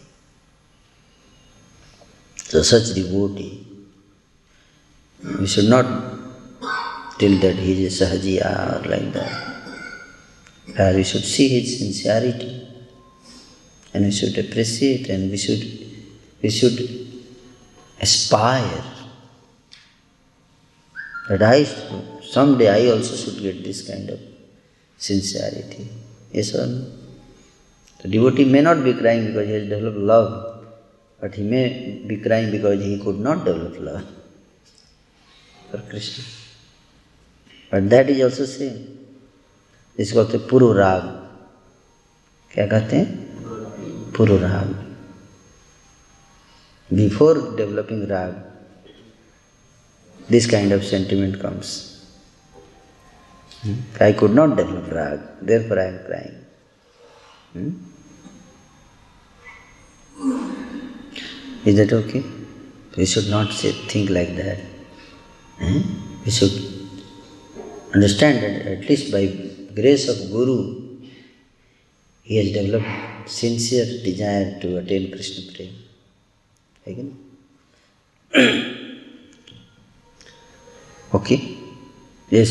So 2.50 2.62
such 2.62 2.94
devotee, 2.94 3.66
we 5.38 5.46
should 5.46 5.68
not 5.68 5.84
tell 7.18 7.34
that 7.40 7.56
he 7.56 7.84
is 7.84 8.00
a 8.00 8.06
sahajiya 8.06 8.84
or 8.84 8.88
like 8.88 9.12
that. 9.12 9.32
Rather, 10.78 10.96
we 10.96 11.04
should 11.04 11.26
see 11.26 11.48
his 11.48 11.78
sincerity 11.78 12.67
and 13.92 14.04
we 14.04 14.10
should 14.10 14.36
appreciate 14.38 15.08
and 15.08 15.30
we 15.30 15.36
should 15.36 15.64
we 16.42 16.50
should 16.50 16.78
aspire 18.00 18.84
that 21.28 21.42
I 21.42 21.64
someday 21.64 22.68
I 22.68 22.90
also 22.94 23.16
should 23.16 23.42
get 23.42 23.64
this 23.64 23.86
kind 23.88 24.08
of 24.10 24.20
sincerity. 24.96 25.88
Yes 26.32 26.54
or 26.54 26.66
no? 26.66 26.86
The 28.02 28.08
devotee 28.08 28.44
may 28.44 28.60
not 28.62 28.84
be 28.84 28.94
crying 28.94 29.26
because 29.28 29.46
he 29.46 29.54
has 29.54 29.68
developed 29.68 29.98
love, 29.98 30.64
but 31.20 31.34
he 31.34 31.42
may 31.42 32.02
be 32.06 32.18
crying 32.18 32.50
because 32.50 32.82
he 32.82 32.98
could 33.02 33.18
not 33.18 33.44
develop 33.44 33.78
love 33.78 34.06
for 35.70 35.78
Krishna. 35.90 36.24
But 37.70 37.90
that 37.90 38.08
is 38.08 38.22
also 38.22 38.44
same. 38.44 38.98
This 39.96 40.08
is 40.08 40.12
called 40.14 40.30
the 40.30 40.38
Puru 40.38 40.76
Rag. 40.76 41.14
क्या 42.52 42.66
कहते 42.66 42.96
हैं 42.96 43.27
पूर्व 44.16 44.36
राग 44.42 44.74
before 46.90 47.38
developing 47.56 48.02
राग 48.10 48.32
this 50.30 50.46
kind 50.50 50.72
of 50.72 50.82
sentiment 50.84 51.36
comes 51.40 51.76
I 54.02 54.12
could 54.12 54.34
not 54.34 54.56
develop 54.56 54.88
राग 54.92 55.46
therefore 55.68 55.78
I 55.78 55.86
am 55.86 55.96
crying 56.06 56.34
is 61.66 61.80
that 61.82 61.92
okay 61.94 62.18
we 62.98 63.06
should 63.06 63.30
not 63.30 63.52
say 63.52 63.72
think 63.94 64.10
like 64.10 64.34
that 64.36 64.58
we 66.24 66.30
should 66.30 66.58
understand 67.94 68.42
at least 68.68 69.12
by 69.12 69.26
grace 69.76 70.08
of 70.10 70.28
guru 70.32 70.56
he 72.26 72.36
has 72.36 72.52
developed 72.54 73.17
sincere 73.28 74.02
desire 74.02 74.58
to 74.60 74.78
attain 74.78 75.10
Krishna 75.10 75.52
Prem. 75.52 75.72
Again? 76.86 77.16
Okay 81.14 81.36
yes 82.32 82.50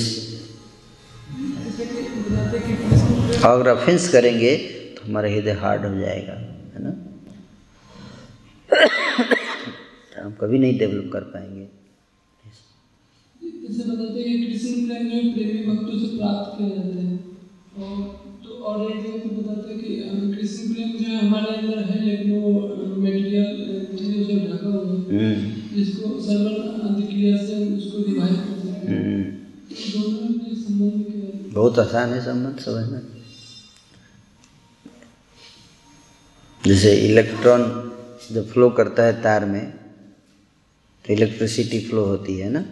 अगर 3.45 3.69
offence 3.69 4.10
करेंगे 4.10 4.56
तो 4.97 5.06
हमारा 5.06 5.30
हृदय 5.30 5.51
hard 5.51 5.85
हो 5.85 5.99
जाएगा, 5.99 6.34
है 6.34 6.84
ना? 6.84 6.91
तो 10.14 10.23
हम 10.23 10.34
कभी 10.41 10.60
नहीं 10.60 10.77
डेवलप 10.77 11.10
कर 11.14 11.22
पाएँगे। 11.22 11.68
जैसे 13.43 13.84
बताते 13.84 14.22
हैं 14.22 14.39
कि 14.39 14.57
प्रेम 14.88 15.06
में 15.06 15.34
प्रेमी 15.34 15.64
भक्तों 15.68 15.99
से 15.99 16.18
प्राप्त 16.18 16.57
किया 16.57 16.69
जाता 16.69 17.01
है। 17.01 17.19
और 17.77 18.26
और 18.68 18.84
एक 18.91 19.02
जगह 19.03 19.19
पे 19.23 19.30
बताते 19.41 19.69
हैं 19.72 19.80
कि 19.80 20.35
कृष्ण 20.35 20.73
प्रेम 20.73 20.89
जो 21.02 21.18
हमारे 21.18 21.56
अंदर 21.57 21.84
है 21.91 21.99
लेकिन 22.06 22.31
वो 22.31 22.52
मेटेरियल 23.03 23.49
चीज़ों 23.98 24.23
से 24.27 24.35
ढका 24.48 24.68
हुआ 24.68 24.84
है 24.84 24.98
हम्म, 25.10 25.76
जिसको 25.76 26.19
सर्वन 26.27 26.81
आदि 26.89 27.03
क्रिया 27.03 27.38
से 27.45 27.56
उसको 27.77 28.03
रिवाइव 28.06 28.35
कर 28.35 28.57
सकते 28.60 28.88
हैं। 28.88 28.98
हम्म, 28.99 29.23
तो 29.72 29.99
दोनों 29.99 30.30
में 30.38 30.56
संबंध 30.56 31.03
क्या 31.06 31.26
है? 31.26 31.53
बहुत 31.53 31.80
आसान 31.80 32.14
है 32.14 32.22
संबंध 32.26 32.60
समझना। 32.60 33.02
जैसे 36.61 36.91
इलेक्ट्रॉन 37.07 37.64
जब 38.31 38.48
फ्लो 38.49 38.69
करता 38.80 39.03
है 39.03 39.22
तार 39.23 39.45
में 39.45 39.65
तो 41.06 41.14
इलेक्ट्रिसिटी 41.14 41.80
फ्लो 41.80 42.03
होती 42.06 42.38
है 42.38 42.49
ना? 42.49 42.64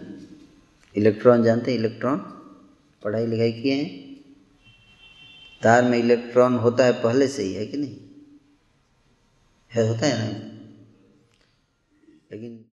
इलेक्ट्रॉन 0.94 1.42
जानते 1.42 1.70
हैं 1.72 1.78
इलेक्ट्रॉन 1.78 2.18
पढ़ाई 3.02 3.26
लिखाई 3.26 3.52
किए 3.52 3.74
हैं? 3.74 4.05
तार 5.62 5.84
में 5.84 5.98
इलेक्ट्रॉन 5.98 6.54
होता 6.54 6.84
है 6.84 6.92
पहले 6.92 7.28
से 7.28 7.42
ही, 7.42 7.54
है 7.54 7.66
कि 7.66 7.76
नहीं? 7.76 7.96
है, 9.74 9.88
होता 9.88 10.06
है 10.06 10.32
ना? 10.32 10.38
लेकिन 12.32 12.64